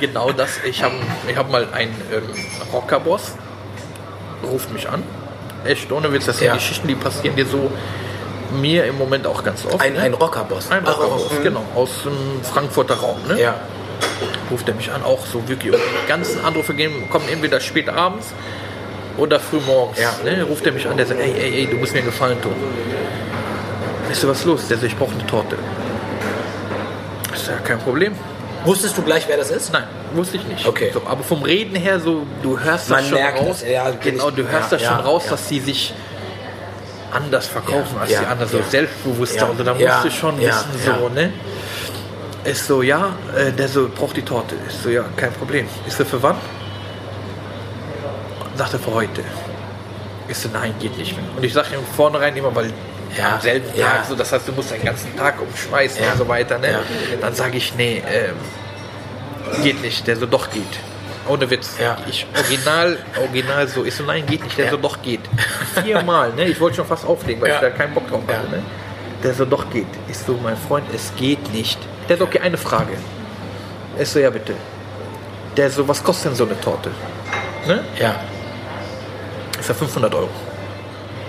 genau 0.00 0.32
das. 0.32 0.60
Ich 0.64 0.82
habe 0.82 0.94
ich 1.26 1.36
hab 1.36 1.50
mal 1.50 1.66
einen 1.72 1.94
ähm, 2.12 2.22
Rockerboss, 2.72 3.32
ruft 4.42 4.72
mich 4.72 4.88
an. 4.88 5.02
Echt, 5.64 5.90
ohne 5.90 6.12
Witz, 6.12 6.26
das 6.26 6.38
sind 6.38 6.46
Ja. 6.48 6.54
Geschichten, 6.54 6.88
die 6.88 6.94
passieren 6.94 7.36
dir 7.36 7.46
so 7.46 7.70
mir 8.52 8.84
im 8.84 8.96
Moment 8.98 9.26
auch 9.26 9.42
ganz 9.42 9.64
oft. 9.66 9.80
Ein, 9.80 9.94
ne? 9.94 10.00
ein 10.00 10.14
Rockerboss. 10.14 10.70
Ein 10.70 10.84
Rockerboss, 10.84 11.26
oh, 11.30 11.34
oh. 11.38 11.42
genau, 11.42 11.64
aus 11.74 12.02
dem 12.04 12.42
Frankfurter 12.42 12.94
Raum. 12.94 13.18
Ne? 13.28 13.40
Ja. 13.40 13.54
Ruft 14.50 14.68
er 14.68 14.74
mich 14.74 14.90
an, 14.90 15.02
auch 15.02 15.24
so 15.26 15.48
wirklich. 15.48 15.72
Und 15.72 15.80
die 15.80 16.08
ganzen 16.08 16.44
Anrufe 16.44 16.74
gehen, 16.74 17.08
kommen 17.10 17.28
entweder 17.28 17.60
spät 17.60 17.88
abends 17.88 18.28
oder 19.16 19.40
früh 19.40 19.60
morgens. 19.66 19.98
Ja. 19.98 20.12
Ne? 20.24 20.42
Ruft 20.44 20.66
er 20.66 20.72
mich 20.72 20.86
an, 20.86 20.96
der 20.96 21.06
sagt, 21.06 21.20
ey, 21.20 21.32
ey, 21.32 21.54
ey, 21.60 21.66
du 21.66 21.76
musst 21.76 21.92
mir 21.92 22.00
einen 22.00 22.08
Gefallen 22.08 22.40
tun. 22.40 22.54
Weißt 24.08 24.22
du, 24.22 24.28
was 24.28 24.44
los? 24.44 24.68
Der 24.68 24.76
sagt, 24.76 24.92
ich 24.92 24.98
brauche 24.98 25.12
eine 25.12 25.26
Torte. 25.26 25.56
Ist 27.32 27.48
ja 27.48 27.56
kein 27.56 27.78
Problem. 27.78 28.14
Wusstest 28.64 28.96
du 28.96 29.02
gleich, 29.02 29.26
wer 29.28 29.36
das 29.36 29.50
ist? 29.50 29.72
Nein, 29.72 29.84
wusste 30.16 30.36
ich 30.36 30.44
nicht. 30.44 30.66
Okay. 30.66 30.90
So, 30.92 31.02
aber 31.06 31.22
vom 31.22 31.42
Reden 31.42 31.76
her, 31.76 32.00
so, 32.00 32.26
du 32.42 32.58
hörst 32.58 32.90
das 32.90 32.96
Man 32.96 33.04
schon 33.04 33.18
merkt 33.18 33.40
raus. 33.40 33.62
es, 33.62 33.70
ja, 33.70 33.90
genau, 33.90 34.30
du 34.30 34.42
hörst 34.48 34.72
ja, 34.72 34.78
das 34.78 34.86
schon 34.86 34.98
ja, 34.98 35.04
raus, 35.04 35.24
dass 35.28 35.48
sie 35.48 35.60
sich 35.60 35.94
anders 37.12 37.46
verkaufen 37.46 37.96
als 38.00 38.10
die 38.10 38.16
anderen, 38.16 38.50
so 38.50 38.60
selbstbewusster. 38.68 39.48
Also 39.48 39.62
da 39.62 39.74
musst 39.74 40.04
du 40.04 40.10
schon 40.10 40.40
wissen, 40.40 40.70
so, 40.84 41.08
ne? 41.08 41.32
Ist 42.44 42.66
so, 42.66 42.82
ja, 42.82 43.12
äh, 43.36 43.52
der 43.52 43.68
so, 43.68 43.88
braucht 43.88 44.16
die 44.16 44.22
Torte. 44.22 44.54
Ist 44.68 44.82
so, 44.82 44.90
ja, 44.90 45.04
kein 45.16 45.32
Problem. 45.32 45.66
Ist 45.86 45.96
so, 45.96 46.04
für 46.04 46.22
wann? 46.22 46.36
Sagt 48.56 48.74
er, 48.74 48.78
für 48.78 48.92
heute. 48.92 49.22
Ist 50.28 50.42
so, 50.42 50.48
nein, 50.52 50.74
geht 50.80 50.96
nicht 50.98 51.16
mehr. 51.16 51.24
Und 51.36 51.42
ich 51.44 51.52
sage 51.52 51.68
ihm 51.74 51.80
vornherein 51.96 52.36
immer, 52.36 52.54
weil 52.54 52.72
Ja, 53.16 53.34
am 53.36 53.40
selben 53.40 53.66
ja. 53.76 53.86
Tag, 53.86 54.04
so, 54.08 54.14
das 54.14 54.32
heißt, 54.32 54.46
du 54.48 54.52
musst 54.52 54.72
den 54.72 54.82
ganzen 54.84 55.16
Tag 55.16 55.40
umschmeißen 55.40 56.02
Ja. 56.04 56.12
und 56.12 56.18
so 56.18 56.28
weiter, 56.28 56.58
ne? 56.58 56.72
Ja. 56.72 56.80
Dann 57.20 57.34
sage 57.34 57.56
ich, 57.56 57.74
nee, 57.76 58.02
ähm, 58.06 58.34
geht 59.62 59.80
nicht, 59.82 60.06
der 60.06 60.16
so 60.16 60.26
doch 60.26 60.50
geht. 60.50 60.62
Ohne 61.28 61.48
Witz. 61.48 61.76
Ja. 61.80 61.96
Ich 62.08 62.26
original, 62.36 62.98
original 63.18 63.66
so 63.68 63.82
ist 63.82 63.96
so, 63.96 64.04
nein, 64.04 64.26
geht 64.26 64.44
nicht, 64.44 64.58
der 64.58 64.66
Ja. 64.66 64.70
so 64.72 64.76
doch 64.76 65.00
geht. 65.02 65.20
Viermal, 65.82 66.32
ne? 66.34 66.44
Ich 66.46 66.60
wollte 66.60 66.76
schon 66.76 66.86
fast 66.86 67.06
auflegen, 67.06 67.40
weil 67.40 67.48
Ja. 67.48 67.54
ich 67.56 67.60
da 67.62 67.70
keinen 67.70 67.94
Bock 67.94 68.08
drauf 68.08 68.20
hatte, 68.28 68.50
ne? 68.50 68.62
Der 69.22 69.32
so 69.32 69.44
doch 69.46 69.70
geht. 69.70 69.86
Ist 70.08 70.26
so, 70.26 70.38
mein 70.42 70.56
Freund, 70.56 70.84
es 70.94 71.12
geht 71.16 71.52
nicht. 71.54 71.78
Der 72.08 72.18
so, 72.18 72.24
okay, 72.24 72.40
eine 72.40 72.58
Frage. 72.58 72.92
Ist 73.98 74.12
so, 74.12 74.18
ja 74.18 74.28
bitte. 74.28 74.52
Der 75.56 75.70
so, 75.70 75.86
was 75.88 76.02
kostet 76.04 76.26
denn 76.32 76.34
so 76.34 76.44
eine 76.44 76.60
Torte? 76.60 76.90
Ne? 77.66 77.82
Ja. 77.98 78.20
Ist 79.58 79.68
ja 79.68 79.74
500 79.74 80.14
Euro. 80.14 80.28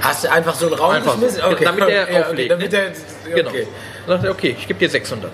Hast 0.02 0.26
du 0.26 0.32
einfach 0.32 0.56
so 0.56 0.66
einen 0.66 0.76
Raum 0.76 0.92
Einfach 0.92 1.14
geschmissen? 1.14 1.42
Damit 1.64 1.88
er 1.90 2.12
Ja, 2.20 2.26
auflegt, 2.28 2.52
Damit 2.52 2.72
ne? 2.72 2.92
Genau. 3.34 3.50
okay. 3.50 3.68
Dann 4.06 4.16
sagt 4.18 4.24
er, 4.26 4.32
okay, 4.32 4.56
ich 4.60 4.68
gebe 4.68 4.78
dir 4.80 4.90
600. 4.90 5.32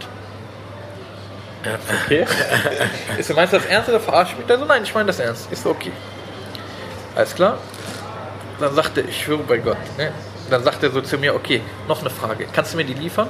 Okay. 2.05 2.26
Ist 3.18 3.30
du 3.30 3.34
meinst 3.34 3.53
du 3.53 3.57
das 3.57 3.66
ernst 3.68 3.89
oder 3.89 3.99
verarscht 3.99 4.38
mich? 4.38 4.45
Der 4.47 4.57
so, 4.57 4.66
nein, 4.66 4.84
ich 4.84 4.93
meine 4.93 5.07
das 5.07 5.20
ernst. 5.20 5.51
Ist 5.51 5.64
so, 5.64 5.70
okay. 5.70 5.91
Alles 7.16 7.36
klar. 7.36 7.57
Dann 8.59 8.74
sagte 8.74 9.01
ich 9.01 9.24
schwöre 9.24 9.43
bei 9.43 9.57
Gott. 9.57 9.78
Ne? 9.97 10.12
Dann 10.49 10.64
sagt 10.64 10.84
er 10.84 10.91
so 10.91 11.01
zu 11.01 11.18
mir, 11.18 11.36
okay, 11.36 11.62
noch 11.88 12.01
eine 12.01 12.09
Frage. 12.09 12.47
Kannst 12.53 12.74
du 12.74 12.78
mir 12.78 12.84
die 12.86 12.93
liefern? 12.93 13.28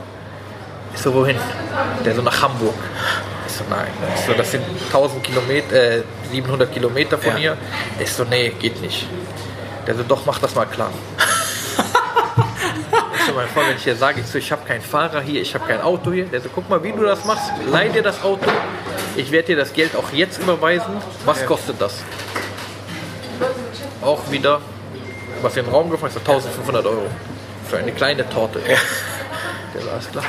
Ich 0.94 1.02
so, 1.02 1.14
wohin? 1.14 1.38
Der 2.06 2.16
so, 2.16 2.22
nach 2.22 2.42
Hamburg. 2.42 2.74
Ich 3.48 3.54
so, 3.54 3.64
so, 3.64 3.70
nein. 3.70 3.88
Ich 4.16 4.22
so, 4.26 4.34
das 4.34 4.52
sind 4.52 4.64
1000 4.88 5.24
Kilometer, 5.24 5.76
äh, 5.76 6.04
700 6.32 6.72
Kilometer 6.72 7.18
von 7.18 7.34
Ja. 7.34 7.38
hier. 7.38 7.58
Ich 8.00 8.12
so, 8.12 8.24
nee, 8.24 8.50
geht 8.60 8.82
nicht. 8.82 9.08
Der 9.88 9.96
so, 9.96 10.04
doch, 10.04 10.26
mach 10.26 10.40
das 10.40 10.56
mal 10.56 10.66
klar. 10.66 10.92
So, 13.32 13.38
mein 13.38 13.48
Freund, 13.48 13.70
wenn 13.70 13.76
ich 13.78 13.84
dir 13.84 13.96
sage, 13.96 14.20
ich 14.22 14.28
so, 14.28 14.38
ich 14.38 14.52
habe 14.52 14.66
keinen 14.68 14.82
Fahrer 14.82 15.22
hier, 15.22 15.42
ich 15.42 15.54
habe 15.54 15.66
kein 15.66 15.82
Auto 15.82 16.12
hier. 16.12 16.26
Der 16.26 16.42
so, 16.42 16.50
guck 16.54 16.70
mal, 16.70 16.84
wie 16.84 16.92
du 16.92 17.04
das 17.04 17.24
machst. 17.26 17.52
Leih 17.72 17.90
dir 17.90 18.04
das 18.04 18.24
Auto. 18.24 18.46
Ich 19.16 19.32
werde 19.32 19.48
dir 19.48 19.56
das 19.58 19.74
Geld 19.74 19.96
auch 19.96 20.12
jetzt 20.14 20.40
überweisen. 20.42 20.94
Was 21.26 21.46
kostet 21.46 21.82
das? 21.82 21.96
Auch 24.02 24.32
wieder, 24.32 24.62
was 25.42 25.58
in 25.58 25.66
den 25.66 25.74
Raum 25.74 25.90
gefallen 25.90 26.14
ist, 26.14 26.26
so 26.26 26.32
1500 26.32 26.86
Euro. 26.86 27.08
Für 27.68 27.78
eine 27.78 27.92
kleine 27.92 28.28
Torte. 28.30 28.60
Der 28.60 29.82
so, 29.82 29.90
alles 29.92 30.12
klar. 30.12 30.26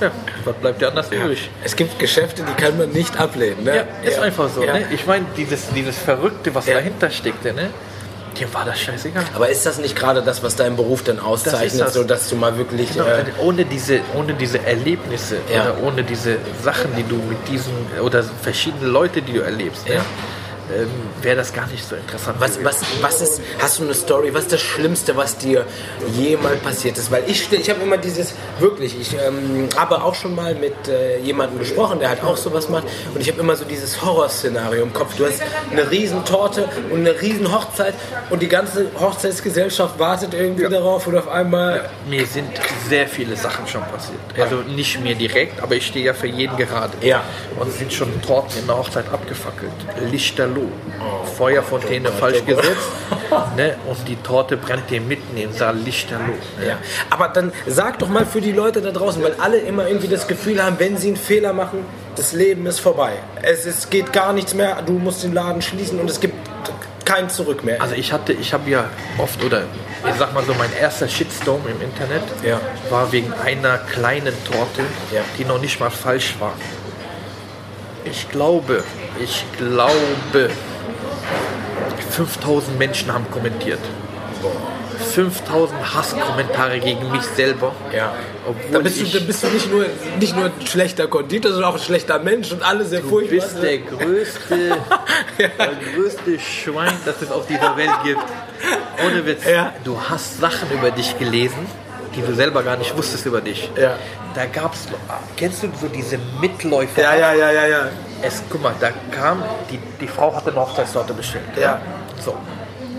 Ja, 0.00 0.10
was 0.44 0.54
bleibt 0.56 0.80
dir 0.80 0.88
anders 0.88 1.12
übrig? 1.12 1.50
Es 1.62 1.76
gibt 1.76 1.98
Geschäfte, 1.98 2.42
die 2.42 2.62
kann 2.62 2.78
man 2.78 2.90
nicht 2.90 3.18
ablehnen. 3.20 3.64
Ne? 3.64 3.76
Ja, 3.76 4.08
ist 4.08 4.18
einfach 4.18 4.48
so. 4.48 4.62
Ja. 4.64 4.74
Ne? 4.74 4.86
Ich 4.92 5.06
meine, 5.06 5.26
dieses, 5.36 5.68
dieses 5.70 5.98
Verrückte, 5.98 6.54
was 6.54 6.66
Ja. 6.66 6.74
dahinter 6.74 7.10
steckte, 7.10 7.52
ne? 7.52 7.70
Dem 8.38 8.52
war 8.54 8.64
das 8.64 8.78
scheißegal. 8.80 9.24
Aber 9.34 9.48
ist 9.48 9.64
das 9.66 9.78
nicht 9.78 9.96
gerade 9.96 10.22
das, 10.22 10.42
was 10.42 10.56
deinen 10.56 10.76
Beruf 10.76 11.02
dann 11.02 11.18
auszeichnet, 11.18 11.80
das. 11.80 11.94
so 11.94 12.04
dass 12.04 12.28
du 12.28 12.36
mal 12.36 12.56
wirklich. 12.56 12.92
Genau, 12.92 13.06
Äh, 13.06 13.24
ohne, 13.40 13.64
diese, 13.64 14.00
ohne 14.14 14.34
diese 14.34 14.64
Erlebnisse 14.64 15.38
Ja. 15.52 15.62
oder 15.62 15.82
ohne 15.82 16.04
diese 16.04 16.36
Sachen, 16.62 16.94
die 16.96 17.02
du 17.04 17.16
mit 17.16 17.48
diesen 17.48 17.72
oder 18.02 18.22
verschiedene 18.22 18.86
Leute, 18.86 19.22
die 19.22 19.32
du 19.34 19.40
erlebst, 19.40 19.88
ne? 19.88 20.00
Ja. 20.70 20.82
ähm, 20.82 20.88
wäre 21.22 21.36
das 21.36 21.52
gar 21.52 21.66
nicht 21.68 21.86
so 21.86 21.96
interessant. 21.96 22.36
was, 22.40 22.62
was, 22.64 22.80
was 23.00 23.20
ist, 23.20 23.40
hast 23.58 23.78
du 23.78 23.84
eine 23.84 23.94
Story, 23.94 24.32
was 24.32 24.44
ist 24.44 24.52
das 24.52 24.60
Schlimmste, 24.60 25.16
was 25.16 25.36
dir 25.36 25.66
jemals 26.16 26.60
passiert 26.60 26.98
ist? 26.98 27.10
Weil 27.10 27.24
ich, 27.26 27.50
ich 27.52 27.70
habe 27.70 27.82
immer 27.82 27.98
dieses, 27.98 28.34
wirklich, 28.58 28.98
ich 28.98 29.14
ähm, 29.14 29.68
habe 29.76 30.02
auch 30.02 30.14
schon 30.14 30.34
mal 30.34 30.54
mit 30.54 30.88
äh, 30.88 31.18
jemandem 31.18 31.58
gesprochen, 31.58 31.98
der 31.98 32.08
halt 32.08 32.22
auch 32.24 32.36
sowas 32.36 32.68
macht 32.68 32.84
und 33.14 33.20
ich 33.20 33.28
habe 33.28 33.40
immer 33.40 33.56
so 33.56 33.64
dieses 33.64 34.02
Horrorszenario 34.02 34.82
im 34.82 34.92
Kopf. 34.92 35.16
Du 35.16 35.26
hast 35.26 35.42
eine 35.70 35.90
riesen 35.90 36.24
Torte 36.24 36.68
und 36.90 37.00
eine 37.00 37.20
riesen 37.20 37.52
Hochzeit 37.52 37.94
und 38.30 38.42
die 38.42 38.48
ganze 38.48 38.86
Hochzeitsgesellschaft 38.98 39.98
wartet 39.98 40.34
irgendwie 40.34 40.68
darauf 40.68 41.06
und 41.06 41.16
auf 41.16 41.28
einmal... 41.28 41.90
Mir 42.08 42.26
sind 42.26 42.48
sehr 42.88 43.06
viele 43.06 43.36
Sachen 43.36 43.66
schon 43.66 43.82
passiert. 43.82 44.18
Also 44.38 44.56
nicht 44.56 45.00
mir 45.00 45.14
direkt, 45.14 45.62
aber 45.62 45.74
ich 45.74 45.86
stehe 45.86 46.06
ja 46.06 46.14
für 46.14 46.26
jeden 46.26 46.56
gerade. 46.56 46.92
Ja. 47.00 47.22
Und 47.58 47.68
es 47.68 47.78
sind 47.78 47.92
schon 47.92 48.20
Torten 48.22 48.58
in 48.58 48.66
der 48.66 48.76
Hochzeit 48.76 49.04
abgefackelt. 49.12 49.72
Lichterloh. 50.10 50.59
Feuerfontäne 51.36 52.10
falsch 52.10 52.38
oh 52.42 52.46
Gott. 52.46 52.56
gesetzt. 52.62 52.88
ne? 53.56 53.76
Und 53.88 54.06
die 54.08 54.16
Torte 54.16 54.56
brennt 54.56 54.90
dir 54.90 55.00
mitten 55.00 55.36
im 55.36 55.52
Saal 55.52 55.76
Lichterloh. 55.76 56.34
Ja. 56.66 56.76
Aber 57.10 57.28
dann 57.28 57.52
sag 57.66 57.98
doch 57.98 58.08
mal 58.08 58.26
für 58.26 58.40
die 58.40 58.52
Leute 58.52 58.80
da 58.80 58.90
draußen, 58.90 59.22
weil 59.22 59.34
alle 59.40 59.58
immer 59.58 59.86
irgendwie 59.86 60.08
das 60.08 60.26
Gefühl 60.26 60.62
haben, 60.62 60.76
wenn 60.78 60.96
sie 60.96 61.08
einen 61.08 61.16
Fehler 61.16 61.52
machen, 61.52 61.84
das 62.16 62.32
Leben 62.32 62.66
ist 62.66 62.80
vorbei. 62.80 63.12
Es, 63.42 63.64
es 63.66 63.88
geht 63.90 64.12
gar 64.12 64.32
nichts 64.32 64.54
mehr, 64.54 64.82
du 64.84 64.92
musst 64.92 65.22
den 65.22 65.32
Laden 65.32 65.62
schließen 65.62 65.98
und 66.00 66.10
es 66.10 66.20
gibt 66.20 66.34
kein 67.04 67.28
Zurück 67.30 67.64
mehr. 67.64 67.80
Also 67.80 67.94
ich 67.94 68.12
hatte, 68.12 68.32
ich 68.32 68.52
habe 68.52 68.70
ja 68.70 68.84
oft, 69.18 69.42
oder 69.42 69.62
ich 70.08 70.14
sag 70.18 70.32
mal 70.32 70.44
so, 70.44 70.54
mein 70.54 70.70
erster 70.80 71.08
Shitstorm 71.08 71.60
im 71.66 71.80
Internet 71.82 72.22
Ja. 72.44 72.60
war 72.88 73.10
wegen 73.10 73.32
einer 73.44 73.78
kleinen 73.78 74.34
Torte, 74.44 74.82
Ja. 75.12 75.22
die 75.38 75.44
noch 75.44 75.60
nicht 75.60 75.80
mal 75.80 75.90
falsch 75.90 76.36
war. 76.38 76.52
Ich 78.04 78.28
glaube, 78.30 78.82
ich 79.22 79.44
glaube, 79.58 80.50
5000 82.10 82.78
Menschen 82.78 83.12
haben 83.12 83.30
kommentiert. 83.30 83.78
5000 85.14 85.94
Hasskommentare 85.94 86.78
gegen 86.78 87.10
mich 87.10 87.22
selber. 87.22 87.74
ja. 87.94 88.14
Obwohl 88.46 88.70
Da 88.72 88.78
bist, 88.80 89.00
du, 89.00 89.04
ich, 89.04 89.12
da 89.12 89.18
bist 89.20 89.42
du 89.42 89.48
nicht 89.48 89.70
nur, 89.70 89.86
nicht 90.18 90.36
nur 90.36 90.46
ein 90.46 90.66
schlechter 90.66 91.08
Konditor, 91.08 91.52
sondern 91.52 91.70
auch 91.70 91.76
ein 91.76 91.82
schlechter 91.82 92.18
Mensch 92.18 92.52
und 92.52 92.62
alle 92.62 92.84
sehr 92.84 93.00
du 93.00 93.08
furchtbar. 93.08 93.36
bist 93.36 93.62
der 93.62 93.78
größte, 93.78 94.56
der 95.38 95.50
größte 95.94 96.38
Schwein, 96.38 96.92
das 97.04 97.20
es 97.22 97.30
auf 97.30 97.46
dieser 97.46 97.76
Welt 97.76 97.90
gibt. 98.04 98.20
Ohne 99.04 99.26
Witz. 99.26 99.44
Ja. 99.44 99.72
Du 99.84 99.98
hast 100.08 100.40
Sachen 100.40 100.70
über 100.70 100.90
dich 100.90 101.18
gelesen, 101.18 101.66
die 102.14 102.22
du 102.22 102.34
selber 102.34 102.62
gar 102.62 102.76
nicht 102.76 102.96
wusstest 102.96 103.26
über 103.26 103.40
dich. 103.40 103.70
Ja. 103.76 103.96
Da 104.34 104.46
gab 104.46 104.74
es, 104.74 104.86
kennst 105.36 105.62
du 105.62 105.68
so 105.80 105.88
diese 105.88 106.18
Mitläufer? 106.40 107.02
Ja, 107.02 107.14
ja, 107.14 107.32
ja, 107.32 107.50
ja, 107.50 107.66
ja. 107.66 107.78
Es, 108.22 108.42
guck 108.48 108.62
mal, 108.62 108.74
da 108.78 108.90
kam, 109.10 109.42
die, 109.70 109.78
die 110.00 110.06
Frau 110.06 110.34
hatte 110.34 110.50
eine 110.50 110.60
Hochzeitstorte 110.60 111.12
bestellt. 111.14 111.44
Ja. 111.60 111.80
So. 112.20 112.36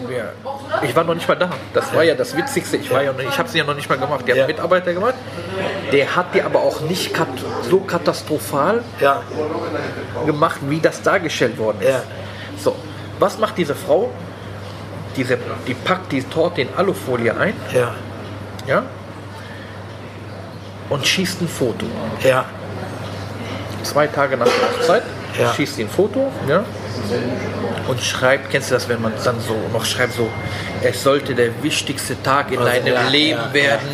Wir, 0.08 0.34
ich 0.82 0.94
war 0.96 1.04
noch 1.06 1.14
nicht 1.14 1.28
mal 1.28 1.36
da. 1.36 1.50
Das 1.74 1.94
war 1.96 2.04
ja 2.04 2.16
das 2.16 2.36
Witzigste. 2.36 2.76
Ich, 2.78 2.92
war 2.92 3.02
ja 3.04 3.14
noch, 3.14 3.20
ich 3.22 3.38
habe 3.38 3.48
sie 3.48 3.60
ja 3.60 3.64
noch 3.64 3.76
nicht 3.76 3.88
mal 3.88 3.98
gemacht. 3.98 4.26
Die 4.28 4.32
hat 4.32 4.38
Ja. 4.38 4.44
einen 4.46 4.54
Mitarbeiter 4.56 4.94
gemacht. 4.94 5.14
Der 5.94 6.16
hat 6.16 6.34
die 6.34 6.42
aber 6.42 6.60
auch 6.60 6.82
nicht 6.82 7.14
kat 7.14 7.28
so 7.70 7.80
katastrophal 7.80 8.84
Ja, 9.00 9.22
gemacht, 10.26 10.60
wie 10.64 10.80
das 10.82 11.02
dargestellt 11.02 11.58
worden 11.58 11.78
ist. 11.82 11.90
Ja. 11.90 12.02
So, 12.62 12.76
was 13.20 13.38
macht 13.38 13.58
diese 13.58 13.76
Frau? 13.76 14.10
Diese, 15.16 15.38
die 15.68 15.74
packt 15.76 16.12
die 16.12 16.24
Torte 16.24 16.62
in 16.62 16.70
Alufolie 16.76 17.36
ein, 17.38 17.54
ja, 17.74 17.94
ja, 18.66 18.84
und 20.92 21.08
schießt 21.08 21.42
ein 21.42 21.48
Foto. 21.48 21.88
ja. 22.24 22.46
Zwei 23.84 24.06
Tage 24.06 24.38
nach 24.38 24.46
der 24.46 24.54
Hochzeit 24.80 25.04
Ja. 25.40 25.52
schießt 25.56 25.78
sie 25.78 25.84
ein 25.86 25.90
Foto, 25.90 26.32
ja, 26.48 26.64
und 27.88 28.00
schreibt, 28.00 28.52
kennst 28.52 28.70
du 28.70 28.76
das, 28.76 28.88
wenn 28.88 29.02
man 29.02 29.12
dann 29.24 29.40
so 29.40 29.56
noch 29.74 29.86
schreibt, 29.86 30.14
so, 30.14 30.30
es 30.84 31.02
sollte 31.02 31.34
der 31.34 31.64
wichtigste 31.64 32.22
Tag 32.22 32.52
in 32.52 32.60
Also, 32.60 32.70
deinem 32.72 32.94
ja, 32.94 33.08
Leben 33.10 33.40
ja, 33.40 33.54
werden 33.54 33.88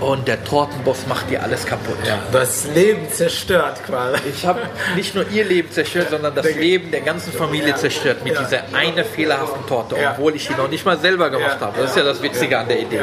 und 0.00 0.26
der 0.26 0.42
Tortenboss 0.42 1.06
macht 1.06 1.28
dir 1.28 1.42
alles 1.42 1.66
kaputt. 1.66 1.98
ja. 2.06 2.18
Das 2.32 2.66
Leben 2.74 3.10
zerstört 3.12 3.84
quasi. 3.84 4.20
Ich 4.34 4.46
habe 4.46 4.60
nicht 4.96 5.14
nur 5.14 5.28
ihr 5.28 5.44
Leben 5.44 5.70
zerstört, 5.70 6.06
sondern 6.10 6.34
das 6.34 6.54
Leben 6.54 6.90
der 6.90 7.02
ganzen 7.02 7.32
Familie 7.34 7.74
zerstört 7.74 8.24
mit 8.24 8.38
dieser 8.38 8.62
eine 8.72 9.04
fehlerhaften 9.04 9.66
Torte, 9.66 9.96
obwohl 10.12 10.34
ich 10.34 10.46
die 10.48 10.54
noch 10.54 10.70
nicht 10.70 10.86
mal 10.86 10.98
selber 10.98 11.28
gemacht 11.28 11.58
habe. 11.60 11.78
Das 11.78 11.90
ist 11.90 11.96
ja 11.98 12.04
das 12.04 12.22
Witzige 12.22 12.58
an 12.58 12.68
der 12.68 12.80
Idee. 12.80 13.02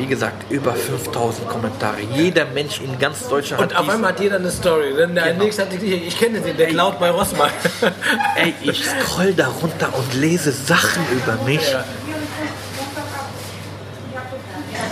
Ja. 0.00 0.04
Wie 0.04 0.06
gesagt, 0.06 0.50
über 0.50 0.74
5000 0.74 1.48
Kommentare. 1.48 1.96
Jeder 2.14 2.46
Mensch 2.46 2.80
in 2.80 2.98
ganz 2.98 3.28
Deutschland 3.28 3.62
Und 3.62 3.70
hat 3.70 3.76
auf 3.78 3.84
dies- 3.86 3.94
einmal 3.94 4.12
hat 4.12 4.20
jeder 4.20 4.36
eine 4.36 4.50
Story. 4.50 4.94
Dann 4.96 5.14
der 5.14 5.24
Genau. 5.32 5.44
nächste 5.44 5.62
hat 5.62 5.72
die, 5.72 5.94
ich 5.94 6.18
kenne 6.18 6.40
den, 6.40 6.56
der 6.56 6.68
klaut 6.68 6.98
bei 6.98 7.10
Rossmann. 7.10 7.50
Ey, 8.36 8.54
ich 8.62 8.84
scroll 8.84 9.34
da 9.34 9.48
runter 9.48 9.92
und 9.96 10.14
lese 10.14 10.52
Sachen 10.52 11.02
über 11.12 11.36
mich. 11.44 11.70
Ja. 11.72 11.84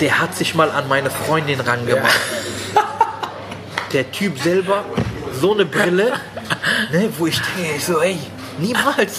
Der 0.00 0.20
hat 0.20 0.34
sich 0.36 0.54
mal 0.54 0.70
an 0.70 0.86
meine 0.88 1.10
Freundin 1.10 1.60
rangemacht. 1.60 2.20
Der 3.92 4.10
Typ 4.12 4.38
selber, 4.38 4.84
so 5.40 5.54
eine 5.54 5.64
Brille, 5.64 6.12
ne, 6.92 7.08
wo 7.16 7.26
ich 7.26 7.40
denke, 7.56 7.76
ich 7.76 7.84
so, 7.84 7.98
ey, 8.00 8.18
niemals. 8.58 9.18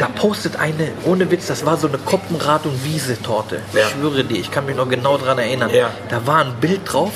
Da 0.00 0.08
postet 0.08 0.56
eine, 0.58 0.92
ohne 1.04 1.30
Witz, 1.30 1.46
das 1.46 1.66
war 1.66 1.76
so 1.76 1.86
eine 1.86 1.98
Koppenrad- 1.98 2.64
und 2.64 2.82
Wiese-Torte. 2.84 3.60
Ja. 3.74 3.80
Ich 3.82 3.88
schwöre 3.90 4.24
dir, 4.24 4.38
ich 4.40 4.50
kann 4.50 4.64
mich 4.64 4.74
noch 4.74 4.88
genau 4.88 5.18
daran 5.18 5.38
erinnern. 5.38 5.70
Ja. 5.70 5.90
Da 6.08 6.26
war 6.26 6.40
ein 6.42 6.54
Bild 6.58 6.80
drauf. 6.90 7.12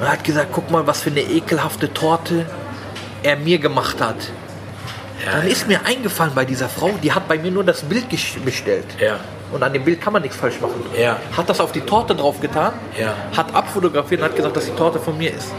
Und 0.00 0.06
er 0.06 0.12
hat 0.12 0.24
gesagt, 0.24 0.48
guck 0.52 0.70
mal, 0.70 0.86
was 0.86 1.02
für 1.02 1.10
eine 1.10 1.20
ekelhafte 1.20 1.92
Torte 1.92 2.46
er 3.22 3.36
mir 3.36 3.58
gemacht 3.58 4.00
hat. 4.00 4.16
Dann 5.24 5.46
ist 5.46 5.68
mir 5.68 5.80
eingefallen 5.84 6.32
bei 6.34 6.44
dieser 6.46 6.68
Frau, 6.70 6.90
die 7.02 7.12
hat 7.12 7.28
bei 7.28 7.36
mir 7.38 7.50
nur 7.50 7.64
das 7.64 7.82
Bild 7.82 8.06
bestellt. 8.44 8.86
Ja. 8.98 9.18
Und 9.52 9.62
an 9.62 9.72
dem 9.74 9.84
Bild 9.84 10.00
kann 10.00 10.12
man 10.14 10.22
nichts 10.22 10.36
falsch 10.38 10.60
machen. 10.60 10.82
Ja. 10.98 11.18
Hat 11.36 11.48
das 11.48 11.60
auf 11.60 11.72
die 11.72 11.80
Torte 11.82 12.14
drauf 12.14 12.40
getan, 12.40 12.72
Ja. 12.98 13.14
hat 13.36 13.54
abfotografiert 13.54 14.20
und 14.22 14.28
hat 14.28 14.36
gesagt, 14.36 14.56
dass 14.56 14.64
die 14.64 14.72
Torte 14.74 14.98
von 14.98 15.16
mir 15.18 15.32
ist. 15.34 15.52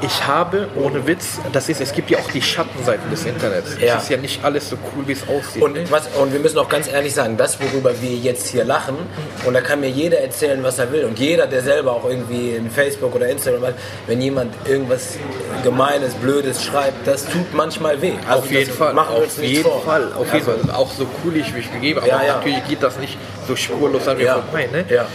Ich 0.00 0.26
habe, 0.28 0.68
ohne 0.76 1.04
Witz, 1.08 1.40
das 1.52 1.68
ist, 1.68 1.80
es 1.80 1.92
gibt 1.92 2.08
ja 2.08 2.18
auch 2.18 2.30
die 2.30 2.40
Schattenseiten 2.40 3.10
des 3.10 3.24
Internets. 3.26 3.76
Ja. 3.80 3.96
Es 3.96 4.04
ist 4.04 4.10
ja 4.10 4.16
nicht 4.16 4.44
alles 4.44 4.70
so 4.70 4.76
cool, 4.94 5.08
wie 5.08 5.12
es 5.12 5.22
aussieht. 5.28 5.60
Und, 5.60 5.90
was, 5.90 6.06
und 6.16 6.32
wir 6.32 6.38
müssen 6.38 6.56
auch 6.58 6.68
ganz 6.68 6.86
ehrlich 6.86 7.12
sagen, 7.14 7.36
das, 7.36 7.58
worüber 7.60 8.00
wir 8.00 8.10
jetzt 8.12 8.46
hier 8.46 8.64
lachen, 8.64 8.96
und 9.44 9.54
da 9.54 9.60
kann 9.60 9.80
mir 9.80 9.90
jeder 9.90 10.18
erzählen, 10.20 10.62
was 10.62 10.78
er 10.78 10.92
will. 10.92 11.04
Und 11.04 11.18
jeder, 11.18 11.48
der 11.48 11.62
selber 11.62 11.92
auch 11.92 12.04
irgendwie 12.08 12.50
in 12.50 12.70
Facebook 12.70 13.12
oder 13.14 13.28
Instagram 13.28 13.62
hat, 13.66 13.74
wenn 14.06 14.20
jemand 14.20 14.54
irgendwas 14.66 15.18
Gemeines, 15.64 16.14
Blödes 16.14 16.62
schreibt, 16.62 17.04
das 17.04 17.24
tut 17.24 17.52
manchmal 17.52 18.00
weh. 18.00 18.12
Also 18.28 18.42
auf 18.44 18.50
jeden 18.52 18.72
Fall, 18.72 18.94
Machen 18.94 19.16
wir 19.16 19.22
uns 19.24 19.36
auf 19.36 19.42
jeden 19.42 19.62
vor. 19.64 19.82
Fall, 19.82 20.12
auf 20.12 20.32
jeden 20.32 20.48
Also, 20.48 20.62
Fall. 20.66 20.74
Auch 20.76 20.92
so 20.92 21.06
cool 21.24 21.36
ich 21.36 21.52
mich 21.52 21.72
gegeben, 21.72 21.98
aber 21.98 22.06
Ja, 22.08 22.22
ja. 22.22 22.36
natürlich 22.36 22.64
geht 22.68 22.82
das 22.84 22.98
nicht 22.98 23.18
so 23.48 23.56
spurlos 23.56 24.06
an 24.06 24.16
mir 24.18 24.32
vorbei. 24.32 24.68
Ne? 24.72 24.84
ja, 24.88 25.06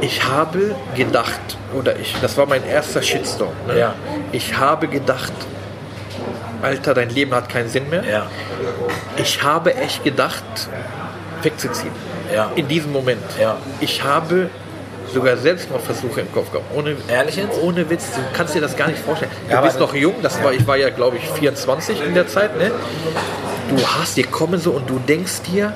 Ich 0.00 0.24
habe 0.24 0.74
gedacht, 0.96 1.40
oder 1.74 1.96
ich, 1.98 2.14
das 2.22 2.36
war 2.36 2.46
mein 2.46 2.64
erster 2.66 3.02
Shitstorm. 3.02 3.52
Ne? 3.66 3.78
Ja. 3.78 3.94
Ich 4.32 4.56
habe 4.56 4.88
gedacht, 4.88 5.32
Alter, 6.62 6.94
dein 6.94 7.10
Leben 7.10 7.34
hat 7.34 7.48
keinen 7.48 7.68
Sinn 7.68 7.88
mehr. 7.88 8.04
ja, 8.04 8.26
Ich 9.16 9.42
habe 9.42 9.74
echt 9.74 10.04
gedacht, 10.04 10.44
wegzuziehen. 11.42 11.92
Ja. 12.34 12.50
In 12.54 12.68
diesem 12.68 12.92
Moment. 12.92 13.22
Ja. 13.40 13.56
Ich 13.80 14.02
habe 14.02 14.50
sogar 15.12 15.36
Selbstmordversuche 15.36 16.20
im 16.20 16.32
Kopf 16.32 16.52
gehabt. 16.52 16.66
Ohne, 16.76 16.96
Ehrlich 17.08 17.36
jetzt? 17.36 17.58
Ohne 17.62 17.88
Witz, 17.90 18.04
du 18.14 18.20
kannst 18.32 18.54
dir 18.54 18.60
das 18.60 18.76
gar 18.76 18.88
nicht 18.88 19.00
vorstellen. 19.00 19.30
Du 19.48 19.52
Ja, 19.54 19.60
bist 19.60 19.80
noch 19.80 19.92
jung, 19.94 20.14
das 20.22 20.42
war, 20.42 20.52
ich 20.52 20.64
war 20.66 20.76
ja 20.76 20.90
glaube 20.90 21.16
ich 21.16 21.28
24 21.28 22.04
in 22.06 22.14
der 22.14 22.28
Zeit. 22.28 22.56
Ne? 22.56 22.70
Du 23.68 23.84
hast 23.86 24.16
dir 24.16 24.26
kommen 24.26 24.60
so 24.60 24.70
und 24.72 24.88
du 24.88 25.00
denkst 25.00 25.42
dir, 25.50 25.72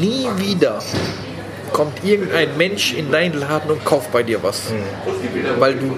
nie 0.00 0.26
wieder 0.36 0.78
kommt 1.72 2.04
irgendein 2.04 2.56
Mensch 2.56 2.92
in 2.94 3.10
deinen 3.10 3.38
Laden 3.38 3.70
und 3.70 3.84
kauft 3.84 4.12
bei 4.12 4.22
dir 4.22 4.42
was. 4.42 4.62
Weil 5.58 5.74
du 5.74 5.96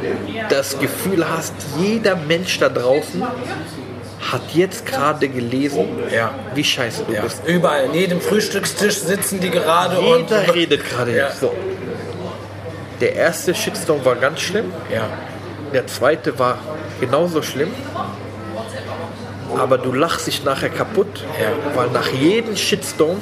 das 0.49 0.79
Gefühl 0.79 1.29
hast, 1.29 1.55
jeder 1.79 2.17
Mensch 2.17 2.59
da 2.59 2.69
draußen 2.69 3.23
hat 4.31 4.43
jetzt 4.55 4.87
gerade 4.87 5.29
gelesen, 5.29 5.85
Ja. 6.15 6.33
wie 6.55 6.63
scheiße 6.65 7.05
du 7.09 7.13
Ja. 7.13 7.23
bist. 7.23 7.43
Überall, 7.47 7.87
an 7.87 7.95
jedem 7.95 8.21
Frühstückstisch 8.21 8.99
sitzen 8.99 9.41
die 9.41 9.51
gerade 9.51 9.97
Jeder 10.01 10.17
und. 10.47 10.55
redet 10.55 10.89
gerade. 10.89 11.17
Ja. 11.17 11.31
So. 11.33 11.53
Der 13.01 13.15
erste 13.17 13.55
Shitstorm 13.55 14.05
war 14.05 14.15
ganz 14.15 14.41
schlimm. 14.41 14.73
Ja. 14.93 15.09
Der 15.73 15.87
zweite 15.89 16.39
war 16.39 16.59
genauso 17.01 17.43
schlimm. 17.43 17.71
Aber 19.59 19.77
du 19.77 19.93
lachst 19.93 20.27
dich 20.29 20.45
nachher 20.45 20.71
kaputt, 20.71 21.25
weil 21.75 21.91
nach 21.91 22.09
jedem 22.13 22.57
Shitstorm 22.57 23.21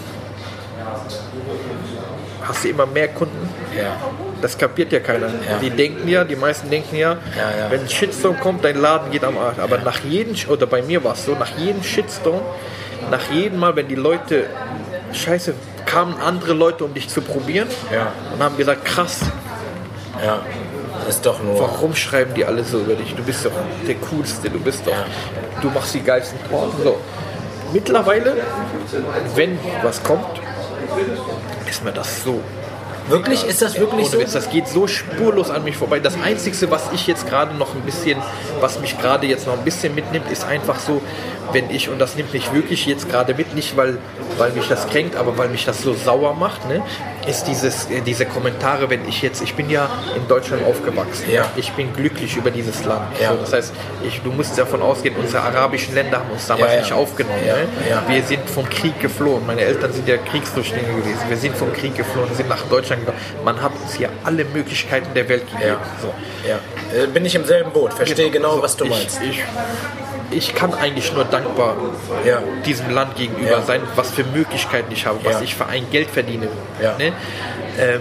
hast 2.51 2.65
du 2.65 2.69
immer 2.69 2.87
mehr 2.87 3.09
Kunden. 3.09 3.49
Ja. 3.77 3.97
Das 4.43 4.57
kapiert 4.57 4.93
ja 4.93 5.01
keiner. 5.01 5.27
Ja. 5.27 5.59
Die 5.61 5.71
denken 5.71 6.09
ja, 6.09 6.25
die 6.25 6.37
meisten 6.37 6.71
denken 6.71 6.97
ja, 6.97 7.11
Ja, 7.37 7.71
wenn 7.71 7.81
ein 7.81 7.89
Shitstorm 7.89 8.39
kommt, 8.41 8.65
dein 8.65 8.81
Laden 8.81 9.11
geht 9.11 9.25
am 9.25 9.37
Arsch. 9.37 9.59
Aber 9.59 9.79
nach 9.79 10.01
jedem, 10.01 10.35
oder 10.49 10.67
bei 10.67 10.83
mir 10.83 11.03
war 11.05 11.13
es 11.15 11.25
so, 11.25 11.33
nach 11.33 11.59
jedem 11.59 11.83
Shitstorm, 11.83 12.41
nach 13.11 13.31
jedem 13.31 13.59
Mal, 13.59 13.77
wenn 13.77 13.89
die 13.89 13.97
Leute, 13.97 14.47
scheiße, 15.13 15.55
kamen 15.85 16.15
andere 16.21 16.55
Leute, 16.55 16.85
um 16.85 16.95
dich 16.95 17.09
zu 17.09 17.21
probieren 17.21 17.69
und 18.33 18.43
haben 18.43 18.57
gesagt, 18.57 18.85
krass, 18.85 19.21
Ja. 20.25 20.41
Ist 21.09 21.25
doch 21.25 21.43
nur. 21.43 21.59
Warum 21.59 21.95
schreiben 21.95 22.35
die 22.35 22.45
alle 22.45 22.63
so 22.63 22.79
über 22.81 22.95
dich? 22.95 23.15
Du 23.15 23.23
bist 23.23 23.45
doch 23.45 23.53
der 23.87 23.95
Coolste, 23.97 24.51
du 24.51 24.61
bist 24.61 24.87
doch, 24.87 24.93
du 25.63 25.71
machst 25.71 25.95
die 25.95 26.03
geilsten 26.03 26.39
Torten. 26.49 26.83
So. 26.85 27.01
Mittlerweile, 27.73 28.37
wenn 29.35 29.59
was 29.83 30.03
kommt, 30.03 30.27
ist 31.69 31.85
mir 31.85 31.93
das 31.93 32.25
so. 32.25 32.41
Wirklich? 33.09 33.45
Ist 33.45 33.61
das 33.61 33.75
wirklich 33.79 34.07
Ohne 34.07 34.11
so? 34.11 34.21
Witz, 34.21 34.33
das 34.33 34.51
geht 34.51 34.69
so 34.69 34.87
spurlos 34.87 35.51
an 35.51 35.65
mich 35.65 35.77
vorbei. 35.77 35.99
Das 35.99 36.15
Einzige, 36.23 36.71
was 36.71 36.85
ich 36.93 37.07
jetzt 37.09 37.29
gerade 37.29 37.57
noch 37.57 37.75
ein 37.75 37.81
bisschen, 37.81 38.23
was 38.61 38.79
mich 38.81 38.97
gerade 38.99 39.27
jetzt 39.27 39.47
noch 39.47 39.59
ein 39.59 39.65
bisschen 39.65 39.95
mitnimmt, 39.95 40.31
ist 40.31 40.45
einfach 40.45 40.79
so, 40.79 41.03
wenn 41.53 41.71
ich, 41.71 41.89
und 41.89 41.99
das 41.99 42.15
nimmt 42.15 42.33
mich 42.33 42.53
wirklich 42.53 42.87
jetzt 42.87 43.09
gerade 43.09 43.35
mit, 43.35 43.55
nicht 43.55 43.77
weil, 43.77 43.99
weil 44.39 44.53
mich 44.53 44.69
das 44.69 44.87
kränkt, 44.89 45.17
aber 45.17 45.37
weil 45.39 45.49
mich 45.49 45.65
das 45.65 45.83
so 45.83 45.93
sauer 45.93 46.35
macht, 46.35 46.69
ne, 46.69 46.83
ist 47.27 47.45
dieses, 47.45 47.87
äh, 47.91 48.01
diese 48.01 48.27
Kommentare, 48.27 48.89
wenn 48.91 49.07
ich 49.09 49.23
jetzt, 49.23 49.43
ich 49.43 49.55
bin 49.55 49.69
ja 49.71 49.89
in 50.17 50.27
Deutschland 50.29 50.65
aufgewachsen, 50.65 51.31
Ja. 51.31 51.45
ich 51.57 51.71
bin 51.73 51.93
glücklich 51.93 52.37
über 52.37 52.51
dieses 52.51 52.85
Land. 52.85 53.19
Ja. 53.21 53.31
So, 53.33 53.37
das 53.39 53.53
heißt, 53.53 53.73
ich, 54.07 54.21
du 54.23 54.33
musst 54.33 54.59
davon 54.59 54.83
ausgehen, 54.83 55.15
unsere 55.17 55.43
arabischen 55.43 55.95
Länder 55.95 56.19
haben 56.21 56.31
uns 56.31 56.47
damals 56.47 56.73
Ja, 56.73 56.81
nicht 56.81 56.93
aufgenommen. 56.93 57.45
Ne? 57.45 57.69
Wir 58.09 58.23
sind 58.23 58.49
vom 58.49 58.69
Krieg 58.69 58.99
geflohen. 59.01 59.47
Meine 59.47 59.63
Eltern 59.63 59.93
sind 59.93 60.09
ja 60.09 60.17
Kriegsflüchtlinge 60.17 60.89
gewesen. 60.89 61.21
Wir 61.29 61.37
sind 61.37 61.57
vom 61.57 61.73
Krieg 61.73 61.97
geflohen, 61.97 62.35
sind 62.35 62.49
nach 62.49 62.63
Deutschland 62.69 63.05
gekommen. 63.05 63.23
Man 63.45 63.61
hat 63.63 63.73
uns 63.83 63.95
hier 63.95 64.09
alle 64.25 64.45
Möglichkeiten 64.45 65.13
der 65.15 65.29
Welt 65.29 65.47
gegeben. 65.51 65.69
Ja. 65.69 65.81
So. 66.01 66.09
Äh, 66.97 67.07
Bin 67.09 67.25
ich 67.27 67.35
im 67.35 67.45
selben 67.45 67.71
Boot. 67.73 67.93
Verstehe 67.95 68.31
genau, 68.31 68.51
Also 68.51 68.63
was 68.63 68.77
du 68.77 68.85
meinst. 68.87 69.21
Ich, 69.23 69.31
ich 69.31 69.45
kann 70.55 70.73
eigentlich 70.75 71.13
nur 71.13 71.25
dankbar 71.25 71.77
Ja. 72.25 72.39
diesem 72.65 72.91
Land 72.91 73.17
gegenüber 73.17 73.51
Ja. 73.51 73.63
sein, 73.63 73.81
was 73.97 74.11
für 74.11 74.25
Möglichkeiten 74.25 74.93
ich 74.93 75.07
habe, 75.07 75.19
was 75.25 75.35
Ja. 75.35 75.41
ich 75.43 75.55
für 75.55 75.67
ein 75.67 75.91
Geld 75.91 76.09
verdiene. 76.11 76.49
Ne? 76.99 77.13
Ähm, 77.79 78.01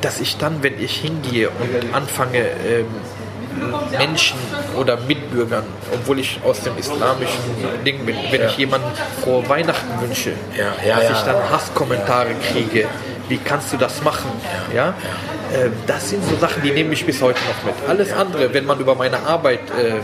dass 0.00 0.20
ich 0.20 0.36
dann, 0.38 0.62
wenn 0.62 0.80
ich 0.82 0.96
hingehe 0.96 1.50
und 1.50 1.94
anfange, 1.94 2.38
ähm, 2.38 2.86
Menschen 3.98 4.38
oder 4.76 4.96
Mitbürgern, 4.96 5.64
obwohl 5.92 6.20
ich 6.20 6.38
aus 6.44 6.60
dem 6.60 6.76
islamischen 6.78 7.40
Ding 7.84 8.04
bin, 8.06 8.16
wenn 8.30 8.46
ich 8.46 8.56
jemandem 8.56 8.90
frohe 9.22 9.48
Weihnachten 9.48 10.00
wünsche, 10.00 10.32
dass 10.86 11.10
ich 11.10 11.24
dann 11.24 11.50
Hasskommentare 11.50 12.30
kriege, 12.52 12.86
wie 13.28 13.38
kannst 13.38 13.72
du 13.72 13.76
das 13.76 14.02
machen? 14.02 14.30
Ja? 14.74 14.94
Ähm, 15.52 15.72
das 15.86 16.10
sind 16.10 16.24
so 16.28 16.36
Sachen, 16.36 16.62
die 16.62 16.70
nehme 16.70 16.92
ich 16.92 17.04
bis 17.04 17.20
heute 17.20 17.40
noch 17.40 17.64
mit. 17.64 17.74
Alles 17.88 18.12
andere, 18.12 18.52
wenn 18.54 18.64
man 18.66 18.78
über 18.78 18.94
meine 18.94 19.18
Arbeit 19.26 19.60
äh, 19.70 19.94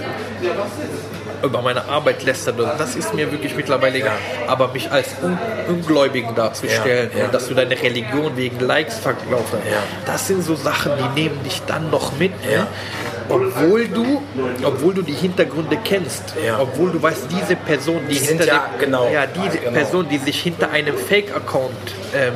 über 1.42 1.62
meine 1.62 1.88
Arbeit 1.88 2.24
so, 2.24 2.52
das 2.78 2.96
ist 2.96 3.14
mir 3.14 3.30
wirklich 3.30 3.54
mittlerweile 3.56 3.98
egal. 3.98 4.16
Aber 4.46 4.68
mich 4.68 4.90
als 4.90 5.08
Un 5.22 5.38
Ungläubigen 5.68 6.34
darzustellen 6.34 7.10
Ja, 7.12 7.18
ja. 7.18 7.24
und 7.26 7.34
dass 7.34 7.48
du 7.48 7.54
deine 7.54 7.80
Religion 7.80 8.36
wegen 8.36 8.60
Likes 8.60 8.98
verkaufst, 8.98 9.52
Ja. 9.70 9.82
das 10.06 10.26
sind 10.26 10.42
so 10.44 10.54
Sachen, 10.54 10.92
die 10.98 11.22
nehmen 11.22 11.42
dich 11.42 11.62
dann 11.66 11.90
noch 11.90 12.16
mit. 12.18 12.32
Ne? 12.44 12.66
Obwohl 13.28 13.88
du, 13.88 14.22
obwohl 14.62 14.94
du 14.94 15.02
die 15.02 15.14
Hintergründe 15.14 15.78
kennst, 15.82 16.34
obwohl 16.60 16.90
du 16.90 17.02
weißt, 17.02 17.26
diese 17.30 17.56
Person, 17.56 18.02
die, 18.10 18.16
sind 18.16 18.38
hinter 18.40 18.44
dem, 18.44 18.80
genau. 18.80 19.08
ja, 19.10 19.26
diese 19.26 19.58
Genau. 19.58 19.72
Person, 19.72 20.08
die 20.10 20.18
sich 20.18 20.42
hinter 20.42 20.70
einem 20.70 20.96
Fake-Account 20.98 21.70
ähm, 22.14 22.34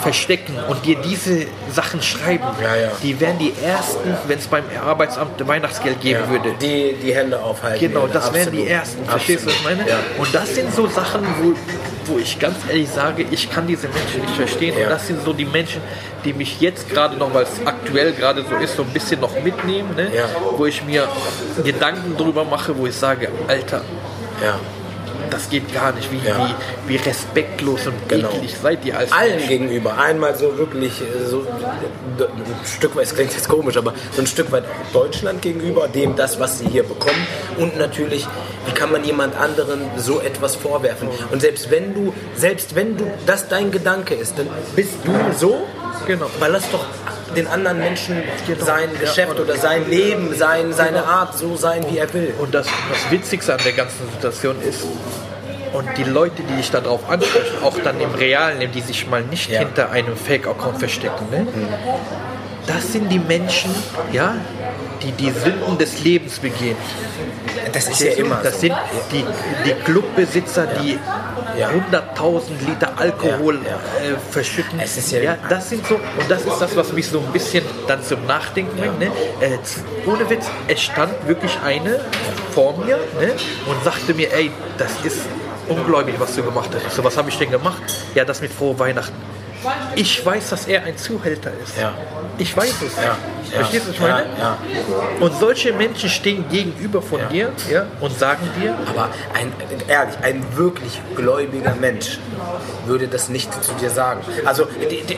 verstecken 0.00 0.54
und 0.68 0.84
dir 0.84 0.96
diese 0.96 1.46
Sachen 1.70 2.02
schreiben, 2.02 2.44
Ja, 2.62 2.76
ja. 2.76 2.88
die 3.02 3.18
wären 3.20 3.38
die 3.38 3.52
ersten, 3.64 4.14
wenn 4.26 4.38
es 4.38 4.46
beim 4.46 4.64
Arbeitsamt 4.84 5.46
Weihnachtsgeld 5.46 6.00
geben 6.00 6.20
Ja. 6.24 6.30
würde. 6.30 6.54
Die, 6.60 6.94
die 7.02 7.14
Hände 7.14 7.40
aufhalten. 7.40 7.80
Genau, 7.88 8.06
das 8.06 8.32
wären 8.32 8.48
Absolut. 8.48 8.66
die 8.66 8.70
ersten. 8.70 9.04
Verstehst 9.04 9.44
du, 9.44 9.48
was 9.48 9.54
ich 9.56 9.64
meine? 9.64 9.88
Ja. 9.88 9.98
Und 10.18 10.34
das 10.34 10.54
sind 10.54 10.74
so 10.74 10.86
Sachen, 10.88 11.22
wo, 11.40 12.12
wo 12.12 12.18
ich 12.18 12.38
ganz 12.38 12.56
ehrlich 12.68 12.88
sage, 12.88 13.24
ich 13.30 13.50
kann 13.50 13.66
diese 13.66 13.88
Menschen 13.88 14.20
nicht 14.22 14.34
verstehen. 14.34 14.74
Ja. 14.76 14.84
Und 14.84 14.90
das 14.90 15.06
sind 15.06 15.22
so 15.24 15.32
die 15.32 15.44
Menschen, 15.44 15.80
die 16.24 16.32
mich 16.32 16.60
jetzt 16.60 16.88
gerade 16.88 17.16
noch, 17.16 17.32
weil 17.34 17.42
es 17.44 17.66
aktuell 17.66 18.12
gerade 18.12 18.44
so 18.48 18.56
ist, 18.56 18.76
so 18.76 18.82
ein 18.82 18.88
bisschen 18.90 19.20
noch 19.20 19.34
mitnehmen, 19.42 19.94
ne? 19.96 20.08
Ja. 20.14 20.24
wo 20.56 20.66
ich 20.66 20.84
mir 20.84 21.08
Gedanken 21.64 22.16
drüber 22.16 22.44
mache, 22.44 22.76
wo 22.78 22.86
ich 22.86 22.94
sage, 22.94 23.28
Alter, 23.48 23.82
Ja. 24.42 24.58
Das 25.32 25.48
geht 25.50 25.72
gar 25.72 25.92
nicht. 25.92 26.10
Wie, 26.12 26.18
Ja. 26.26 26.54
wie, 26.86 26.92
wie 26.92 26.96
respektlos 26.96 27.86
und 27.86 27.94
Genau. 28.08 28.28
eklig 28.30 28.54
seid 28.62 28.84
ihr 28.84 28.98
als 28.98 29.12
Allen 29.12 29.30
Menschen. 29.36 29.48
gegenüber. 29.48 29.98
Einmal 29.98 30.36
so 30.36 30.56
wirklich 30.58 31.00
äh, 31.00 31.24
so 31.28 31.40
ein 31.40 32.66
Stück 32.66 32.94
weit, 32.96 33.04
es 33.04 33.14
klingt 33.14 33.32
jetzt 33.32 33.48
komisch, 33.48 33.76
aber 33.76 33.94
so 34.12 34.20
ein 34.22 34.26
Stück 34.26 34.52
weit 34.52 34.64
auch 34.64 34.92
Deutschland 34.92 35.42
gegenüber, 35.42 35.88
dem 35.88 36.14
das, 36.16 36.38
was 36.38 36.58
sie 36.58 36.66
hier 36.68 36.82
bekommen. 36.82 37.26
Und 37.58 37.78
natürlich, 37.78 38.26
wie 38.66 38.72
kann 38.72 38.92
man 38.92 39.04
jemand 39.04 39.36
anderen 39.36 39.80
so 39.96 40.20
etwas 40.20 40.56
vorwerfen? 40.56 41.08
Und 41.30 41.40
selbst 41.40 41.70
wenn 41.70 41.94
du, 41.94 42.12
selbst 42.36 42.74
wenn 42.74 42.96
du 42.96 43.04
das 43.26 43.48
dein 43.48 43.70
Gedanke 43.70 44.14
ist, 44.14 44.38
dann 44.38 44.48
bist 44.76 44.94
du 45.04 45.12
so, 45.38 45.62
Genau. 46.06 46.26
weil 46.40 46.52
das 46.52 46.64
doch 46.70 46.84
den 47.36 47.46
anderen 47.46 47.78
Menschen 47.78 48.22
sein 48.60 48.88
Geschäft 49.00 49.38
oder 49.38 49.56
sein 49.56 49.88
Leben, 49.88 50.34
sein, 50.34 50.72
seine 50.72 51.04
Art 51.04 51.36
so 51.36 51.56
sein, 51.56 51.84
wie 51.90 51.98
er 51.98 52.12
will. 52.12 52.34
Und 52.38 52.54
das, 52.54 52.66
das 52.66 53.10
Witzigste 53.10 53.54
an 53.54 53.60
der 53.64 53.72
ganzen 53.72 54.10
Situation 54.10 54.56
ist, 54.62 54.84
und 55.72 55.88
die 55.96 56.04
Leute, 56.04 56.42
die 56.42 56.54
dich 56.56 56.70
darauf 56.70 57.08
ansprechen, 57.08 57.62
auch 57.64 57.78
dann 57.82 58.00
im 58.00 58.10
realen 58.14 58.70
die 58.72 58.80
sich 58.80 59.06
mal 59.08 59.22
nicht 59.22 59.50
Ja. 59.50 59.60
hinter 59.60 59.90
einem 59.90 60.16
Fake-Account 60.16 60.78
verstecken, 60.78 61.30
ne? 61.30 61.46
das 62.66 62.92
sind 62.92 63.08
die 63.10 63.18
Menschen, 63.18 63.74
ja, 64.12 64.34
die 65.02 65.12
die 65.12 65.30
Sünden 65.30 65.78
des 65.78 66.02
Lebens 66.04 66.38
begehen. 66.38 66.76
Das 67.72 67.88
ist 67.88 68.00
ja 68.00 68.12
immer 68.12 68.36
Das 68.42 68.54
so. 68.54 68.60
sind 68.60 68.74
die, 69.10 69.24
die 69.64 69.72
Clubbesitzer, 69.84 70.66
die 70.66 70.98
Ja. 71.58 71.68
100.000 71.68 72.66
Liter 72.66 72.92
Alkohol 72.96 73.56
Ja, 73.64 73.72
Äh, 73.72 74.14
verschütten. 74.30 74.80
Es 74.80 74.96
ist 74.96 75.12
ja- 75.12 75.36
das 75.48 75.68
sind 75.68 75.86
so, 75.86 75.96
und 75.96 76.30
das 76.30 76.42
ist 76.46 76.58
das, 76.58 76.74
was 76.76 76.92
mich 76.92 77.06
so 77.08 77.18
ein 77.18 77.30
bisschen 77.32 77.62
dann 77.86 78.02
zum 78.02 78.24
Nachdenken 78.26 78.74
bringt. 78.78 78.98
Ne? 78.98 79.06
Äh, 79.40 79.58
ohne 80.08 80.28
Witz, 80.30 80.46
es 80.68 80.80
stand 80.82 81.12
wirklich 81.28 81.58
eine 81.64 82.00
vor 82.54 82.76
mir 82.78 82.96
ne? 83.20 83.32
und 83.66 83.84
sagte 83.84 84.14
mir, 84.14 84.32
ey, 84.32 84.50
das 84.78 84.92
ist 85.04 85.20
ungläubig, 85.68 86.14
was 86.18 86.34
du 86.34 86.42
gemacht 86.42 86.70
hast. 86.74 86.96
So, 86.96 87.04
was 87.04 87.16
habe 87.18 87.28
ich 87.28 87.36
denn 87.38 87.50
gemacht? 87.50 87.82
Ja, 88.14 88.24
das 88.24 88.40
mit 88.40 88.52
frohe 88.52 88.78
Weihnachten. 88.78 89.14
Ich 89.94 90.24
weiß, 90.24 90.50
dass 90.50 90.66
er 90.66 90.84
ein 90.84 90.96
Zuhälter 90.96 91.52
ist. 91.62 91.78
Ja. 91.78 91.94
Ich 92.38 92.56
weiß 92.56 92.74
es. 92.82 92.96
Ja. 92.96 93.16
Verstehst 93.50 93.84
du, 93.84 93.88
was 93.88 93.94
ich 93.94 94.00
meine? 94.00 94.26
ja. 94.38 94.58
Und 95.20 95.34
solche 95.38 95.72
Menschen 95.72 96.08
stehen 96.08 96.44
gegenüber 96.48 97.02
von 97.02 97.20
dir 97.30 97.52
ja, 97.70 97.86
und 98.00 98.18
sagen 98.18 98.48
dir, 98.60 98.76
Aber 98.86 99.10
ein, 99.34 99.52
ehrlich, 99.88 100.14
ein 100.22 100.44
wirklich 100.56 101.00
gläubiger 101.14 101.74
Mensch 101.74 102.18
würde 102.86 103.08
das 103.08 103.28
nicht 103.28 103.52
zu 103.62 103.72
dir 103.74 103.90
sagen. 103.90 104.20
Also, 104.44 104.66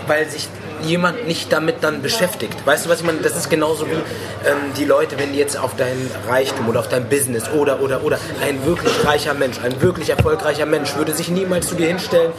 weil 0.06 0.28
sich 0.28 0.48
jemand 0.84 1.26
nicht 1.26 1.52
damit 1.52 1.76
dann 1.82 2.02
beschäftigt. 2.02 2.54
Weißt 2.66 2.86
du, 2.86 2.90
was 2.90 3.00
ich 3.00 3.06
meine? 3.06 3.18
Das 3.18 3.36
ist 3.36 3.50
genauso 3.50 3.86
wie 3.86 3.92
ähm, 3.92 4.56
die 4.76 4.84
Leute, 4.84 5.18
wenn 5.18 5.32
die 5.32 5.38
jetzt 5.38 5.58
auf 5.58 5.76
dein 5.76 6.10
Reichtum 6.28 6.68
oder 6.68 6.80
auf 6.80 6.88
dein 6.88 7.08
Business 7.08 7.48
oder, 7.50 7.80
oder, 7.80 8.04
oder 8.04 8.18
ein 8.42 8.64
wirklich 8.64 8.92
reicher 9.04 9.34
Mensch, 9.34 9.58
ein 9.62 9.80
wirklich 9.80 10.10
erfolgreicher 10.10 10.66
Mensch 10.66 10.96
würde 10.96 11.12
sich 11.12 11.28
niemals 11.28 11.68
zu 11.68 11.74
dir 11.74 11.86
hinstellen 11.86 12.32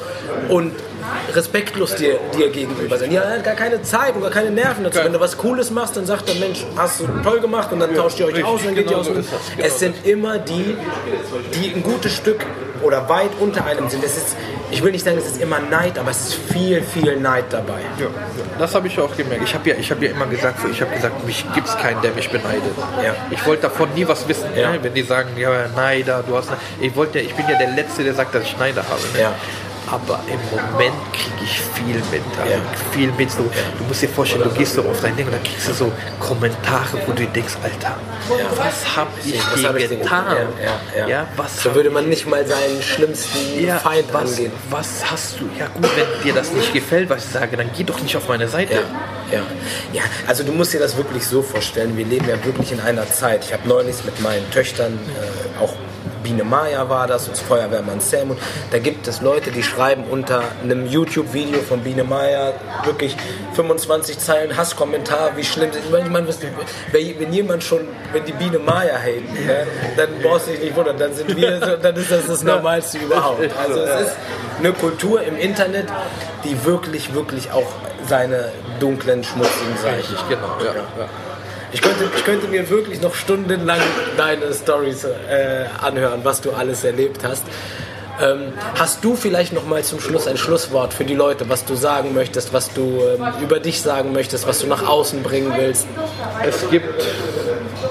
und 0.50 0.72
respektlos 1.34 1.96
dir, 1.96 2.20
dir 2.38 2.50
gegenüber 2.50 2.98
sein. 2.98 3.12
Ja, 3.12 3.22
hat 3.30 3.44
gar 3.44 3.56
keine 3.56 3.82
Zeit 3.82 4.16
und 4.16 4.22
gar 4.22 4.32
keine 4.32 4.52
Nerven 4.52 4.84
dazu. 4.84 5.00
Wenn 5.04 5.14
du 5.14 5.20
was 5.20 5.38
Cooles 5.38 5.72
machst, 5.72 5.98
dann 5.98 6.06
sagt 6.06 6.28
der 6.28 6.36
Mensch, 6.36 6.66
hast 6.76 7.02
du 7.02 7.08
toll 7.24 7.40
gemacht 7.40 7.72
und 7.72 7.80
dann 7.80 7.94
tauscht 7.96 8.20
ihr 8.20 8.28
euch 8.28 8.44
aus 8.44 8.62
und 8.62 8.68
dann 8.68 8.76
geht 8.76 8.86
ihr 8.86 8.98
genau 8.98 9.00
aus. 9.02 9.08
ist 9.08 9.32
das, 9.32 9.40
genau 9.56 9.68
es 9.68 9.80
sind 9.80 10.06
immer 10.06 10.40
die, 10.40 10.76
die 11.56 11.74
ein 11.74 11.84
gutes 11.84 12.14
Stück 12.14 12.46
oder 12.82 13.08
weit 13.10 13.32
unter 13.40 13.66
einem 13.66 13.90
sind. 13.90 14.04
Es 14.04 14.18
ist, 14.18 14.36
ich 14.72 14.84
will 14.84 14.92
nicht 14.92 15.06
sagen, 15.06 15.18
es 15.18 15.26
ist 15.26 15.42
immer 15.42 15.60
Neid, 15.60 15.98
aber 15.98 16.12
es 16.12 16.30
ist 16.30 16.34
viel, 16.52 16.82
viel 16.82 17.18
Neid 17.20 17.46
dabei. 17.50 17.82
Ja, 18.00 18.08
das 18.58 18.74
habe 18.76 18.88
ich 18.88 19.00
auch 19.00 19.16
gemerkt. 19.16 19.44
Ich 19.44 19.54
habe 19.54 19.70
ja, 19.70 19.76
ich 19.76 19.92
hab 19.92 20.02
ja 20.02 20.12
immer 20.12 20.26
gesagt, 20.26 20.62
so, 20.62 20.68
ich 20.68 20.82
habe 20.82 20.94
gesagt, 20.94 21.26
mich 21.26 21.46
gibt 21.54 21.68
es 21.68 21.78
keinen, 21.78 22.02
der 22.02 22.12
mich 22.12 22.30
beneidet. 22.30 22.64
Ja. 23.04 23.16
Ich 23.32 23.46
wollte 23.46 23.64
davon 23.64 23.94
nie 23.94 24.08
was 24.08 24.28
wissen. 24.28 24.50
Ja. 24.56 24.72
Ne? 24.72 24.80
Wenn 24.84 24.94
die 24.94 25.04
sagen, 25.04 25.30
ja, 25.38 25.68
Neider, 25.76 26.24
du 26.28 26.36
hast. 26.36 26.50
Ich, 26.80 26.96
wollte, 26.96 27.20
ich 27.20 27.34
bin 27.36 27.46
ja 27.48 27.58
der 27.58 27.72
Letzte, 27.72 28.04
der 28.04 28.14
sagt, 28.14 28.34
dass 28.36 28.44
ich 28.44 28.58
Neider 28.58 28.84
habe. 28.84 29.02
Ne? 29.14 29.22
Ja. 29.22 29.36
Aber 29.92 30.20
im 30.28 30.40
Moment 30.52 30.96
kriege 31.14 31.44
ich 31.44 31.62
viel 31.62 31.96
mit. 32.12 32.24
Also 32.40 32.54
Ja. 32.54 32.60
viel 32.92 33.12
mit. 33.14 33.32
So, 33.32 33.44
du 33.44 33.84
musst 33.88 34.02
dir 34.02 34.10
vorstellen, 34.10 34.44
du 34.44 34.50
gehst 34.52 34.74
so 34.76 34.82
auf 34.82 35.00
dein 35.02 35.16
Ding 35.16 35.26
und 35.28 35.34
dann 35.34 35.44
kriegst 35.44 35.68
du 35.70 35.74
so 35.74 35.92
Kommentare, 36.20 36.98
wo 37.06 37.12
du 37.14 37.26
denkst, 37.28 37.54
Alter, 37.64 37.96
was 38.58 38.96
hab 38.96 39.08
ich 39.24 39.40
Was 39.52 39.60
dir 39.60 39.68
hab 39.70 39.76
ich 39.78 39.90
getan? 39.90 40.26
Ja, 40.62 41.00
ja, 41.00 41.08
ja. 41.08 41.28
was 41.36 41.62
So 41.64 41.74
würde 41.76 41.90
man 41.90 42.10
nicht 42.10 42.26
mal 42.28 42.46
seinen 42.46 42.82
schlimmsten 42.82 43.64
ja, 43.64 43.78
Feind 43.78 44.12
was, 44.14 44.32
angehen. 44.32 44.52
was 44.70 44.88
hast 45.12 45.40
du? 45.40 45.50
Ja 45.60 45.68
gut, 45.68 45.90
wenn 45.96 46.24
dir 46.24 46.34
das 46.34 46.52
nicht 46.52 46.74
gefällt, 46.74 47.10
was 47.10 47.26
ich 47.26 47.32
sage, 47.32 47.56
dann 47.58 47.70
geh 47.78 47.84
doch 47.84 48.00
nicht 48.02 48.16
auf 48.18 48.28
meine 48.28 48.48
Seite. 48.48 48.74
Ja, 49.32 49.38
ja. 49.38 49.44
ja, 49.94 50.02
also 50.28 50.44
du 50.44 50.52
musst 50.52 50.74
dir 50.74 50.80
das 50.80 50.98
wirklich 50.98 51.26
so 51.26 51.42
vorstellen. 51.42 51.96
Wir 51.98 52.06
leben 52.06 52.28
ja 52.28 52.44
wirklich 52.44 52.72
in 52.72 52.80
einer 52.80 53.10
Zeit. 53.10 53.46
Ich 53.46 53.54
habe 53.54 53.68
neulich 53.68 54.04
mit 54.06 54.20
meinen 54.22 54.50
Töchtern, 54.52 54.98
äh, 55.60 55.64
auch 55.64 55.74
Biene 56.26 56.44
Maya 56.44 56.90
war 56.90 57.06
das, 57.06 57.28
und 57.28 57.38
Feuerwehrmann 57.38 58.00
Sam. 58.00 58.32
Und 58.32 58.40
da 58.72 58.80
gibt 58.80 59.08
es 59.08 59.22
Leute, 59.22 59.52
die 59.52 59.62
schreiben 59.62 60.06
unter 60.10 60.42
einem 60.64 60.88
YouTube-Video 60.88 61.60
von 61.60 61.82
Biene 61.82 62.04
Maya 62.04 62.54
wirklich 62.84 63.16
25 63.54 64.18
Zeilen 64.18 64.58
Hasskommentar, 64.58 65.38
wie 65.38 65.44
schlimm 65.44 65.70
das 65.70 65.82
ist. 65.82 65.86
Ich 65.86 65.92
meine, 65.92 66.10
wenn 67.20 67.32
jemand 67.32 67.64
schon, 67.64 67.82
wenn 68.12 68.26
die 68.26 68.32
Biene 68.32 68.58
Maya 68.58 68.98
haten, 68.98 69.46
ne, 69.46 69.68
dann 69.96 70.10
brauchst 70.24 70.48
du 70.48 70.52
dich 70.52 70.62
nicht 70.62 70.76
wundern, 70.76 70.98
dann 70.98 71.14
sind 71.14 71.36
wir, 71.38 71.60
so, 71.60 71.78
dann 71.78 71.96
ist 71.96 72.10
das 72.10 72.26
das 72.26 72.44
Normalste 72.44 72.98
überhaupt. 72.98 73.48
Also 73.56 73.82
es 73.82 74.08
ist 74.08 74.16
eine 74.58 74.74
Kultur 74.74 75.22
im 75.22 75.38
Internet, 75.38 75.86
die 76.44 76.66
wirklich, 76.66 77.14
wirklich 77.14 77.52
auch 77.52 77.72
seine 78.08 78.52
dunklen, 78.80 79.24
schmutzigen 79.24 79.78
Seiten. 79.78 79.98
Richtig, 79.98 80.28
genau. 80.28 80.58
Ja, 80.60 80.74
ja. 80.74 81.10
Ich 81.76 81.82
könnte, 81.82 82.10
ich 82.16 82.24
könnte 82.24 82.48
mir 82.48 82.70
wirklich 82.70 83.02
noch 83.02 83.14
stundenlang 83.14 83.82
deine 84.16 84.54
Stories 84.54 85.04
äh, 85.04 85.66
anhören, 85.82 86.22
was 86.24 86.40
du 86.40 86.54
alles 86.54 86.86
erlebt 86.86 87.26
hast. 87.26 87.44
Ähm, 88.22 88.54
hast 88.80 89.04
du 89.04 89.18
vielleicht 89.18 89.52
noch 89.52 89.68
mal 89.68 89.84
zum 89.84 90.00
Schluss 90.00 90.26
ein 90.26 90.38
Schlusswort 90.38 90.94
für 90.94 91.04
die 91.04 91.16
Leute, 91.16 91.50
was 91.50 91.66
du 91.66 91.76
sagen 91.76 92.14
möchtest, 92.14 92.54
was 92.54 92.72
du 92.72 93.02
ähm, 93.02 93.26
über 93.44 93.60
dich 93.60 93.82
sagen 93.82 94.14
möchtest, 94.14 94.48
was 94.48 94.60
du 94.60 94.68
nach 94.68 94.88
außen 94.88 95.22
bringen 95.22 95.54
willst? 95.58 95.86
Es 96.48 96.70
gibt 96.70 97.06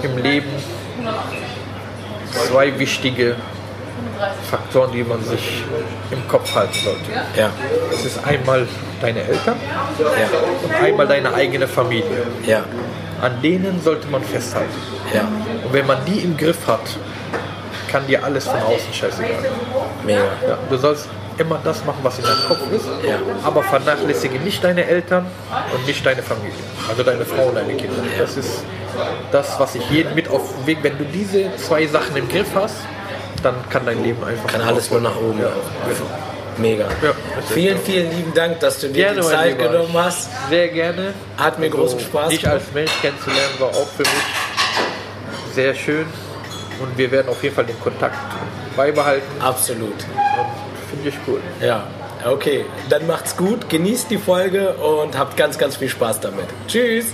im 0.02 0.16
Leben 0.16 0.48
zwei 2.32 2.78
wichtige 2.78 3.36
Faktoren, 4.50 4.92
die 4.92 5.04
man 5.04 5.22
sich 5.22 5.62
im 6.10 6.26
Kopf 6.26 6.54
halten 6.54 6.78
sollte. 6.82 7.00
Ja, 7.38 7.50
Es 7.92 8.06
ist 8.06 8.26
einmal 8.26 8.66
deine 9.02 9.20
Eltern 9.24 9.56
ja, 9.98 10.06
und 10.62 10.74
einmal 10.74 11.06
deine 11.06 11.34
eigene 11.34 11.68
Familie. 11.68 12.22
ja, 12.46 12.64
An 13.24 13.40
denen 13.42 13.80
sollte 13.82 14.06
man 14.08 14.22
festhalten. 14.22 14.68
ja, 15.14 15.22
Und 15.64 15.72
wenn 15.72 15.86
man 15.86 16.04
die 16.04 16.18
im 16.20 16.36
Griff 16.36 16.66
hat, 16.66 16.80
kann 17.90 18.06
dir 18.06 18.22
alles 18.22 18.44
von 18.46 18.60
außen 18.60 18.92
scheißegal. 18.92 19.30
mega. 20.04 20.20
Ja, 20.46 20.58
du 20.68 20.76
sollst 20.76 21.08
immer 21.38 21.58
das 21.64 21.84
machen, 21.84 21.98
was 22.02 22.18
in 22.18 22.24
deinem 22.24 22.44
Kopf 22.46 22.60
ist, 22.70 22.86
Ja. 23.08 23.16
aber 23.42 23.62
vernachlässige 23.62 24.38
nicht 24.40 24.62
deine 24.62 24.84
Eltern 24.86 25.26
und 25.74 25.86
nicht 25.86 26.04
deine 26.04 26.22
Familie, 26.22 26.52
also 26.88 27.02
deine 27.02 27.24
Frau 27.24 27.46
und 27.46 27.54
deine 27.56 27.74
Kinder. 27.74 28.02
Das 28.18 28.36
ist 28.36 28.64
das, 29.32 29.58
was 29.58 29.74
ich 29.74 29.88
jedem 29.90 30.14
mit 30.14 30.28
auf 30.28 30.42
den 30.58 30.66
Weg, 30.66 30.78
wenn 30.82 30.98
du 30.98 31.04
diese 31.04 31.54
zwei 31.56 31.86
Sachen 31.86 32.16
im 32.16 32.28
Griff 32.28 32.50
hast, 32.54 32.76
dann 33.42 33.54
kann 33.70 33.84
dein 33.86 34.02
Leben 34.02 34.22
einfach 34.22 34.48
Kann 34.52 34.60
alles 34.62 34.90
nur 34.90 35.00
nach 35.00 35.16
oben. 35.16 35.40
Ja. 35.40 35.48
Mega. 36.58 36.84
Ja, 37.02 37.12
vielen, 37.52 37.78
vielen 37.80 38.10
lieben 38.16 38.32
Dank, 38.34 38.60
dass 38.60 38.80
du 38.80 38.88
dir 38.88 38.92
Gerne, 39.06 39.20
die 39.20 39.26
Zeit 39.26 39.58
genommen 39.58 39.94
hast. 39.94 40.28
Sehr 40.48 40.68
gerne. 40.68 41.14
Hat 41.36 41.58
mir 41.58 41.68
großen 41.70 41.98
Also, 41.98 42.08
Spaß 42.10 42.28
Dich 42.30 42.40
gemacht. 42.42 42.56
als 42.56 42.72
Mensch 42.72 42.92
kennenzulernen 43.00 43.54
war 43.58 43.68
auch 43.68 43.88
für 43.96 44.02
mich 44.02 45.54
sehr 45.54 45.74
schön 45.74 46.06
und 46.80 46.96
wir 46.98 47.10
werden 47.10 47.28
auf 47.28 47.42
jeden 47.42 47.54
Fall 47.54 47.64
den 47.66 47.78
Kontakt 47.80 48.16
beibehalten 48.76 49.40
Absolut. 49.40 49.94
finde 50.90 51.08
ich 51.08 51.14
cool. 51.28 51.40
Ja, 51.60 51.86
okay. 52.24 52.64
Dann 52.88 53.06
macht's 53.06 53.36
gut, 53.36 53.68
genießt 53.68 54.10
die 54.10 54.18
Folge 54.18 54.70
und 54.74 55.16
habt 55.16 55.36
ganz, 55.36 55.58
ganz 55.58 55.76
viel 55.76 55.88
Spaß 55.88 56.20
damit. 56.20 56.46
Tschüss. 56.68 57.06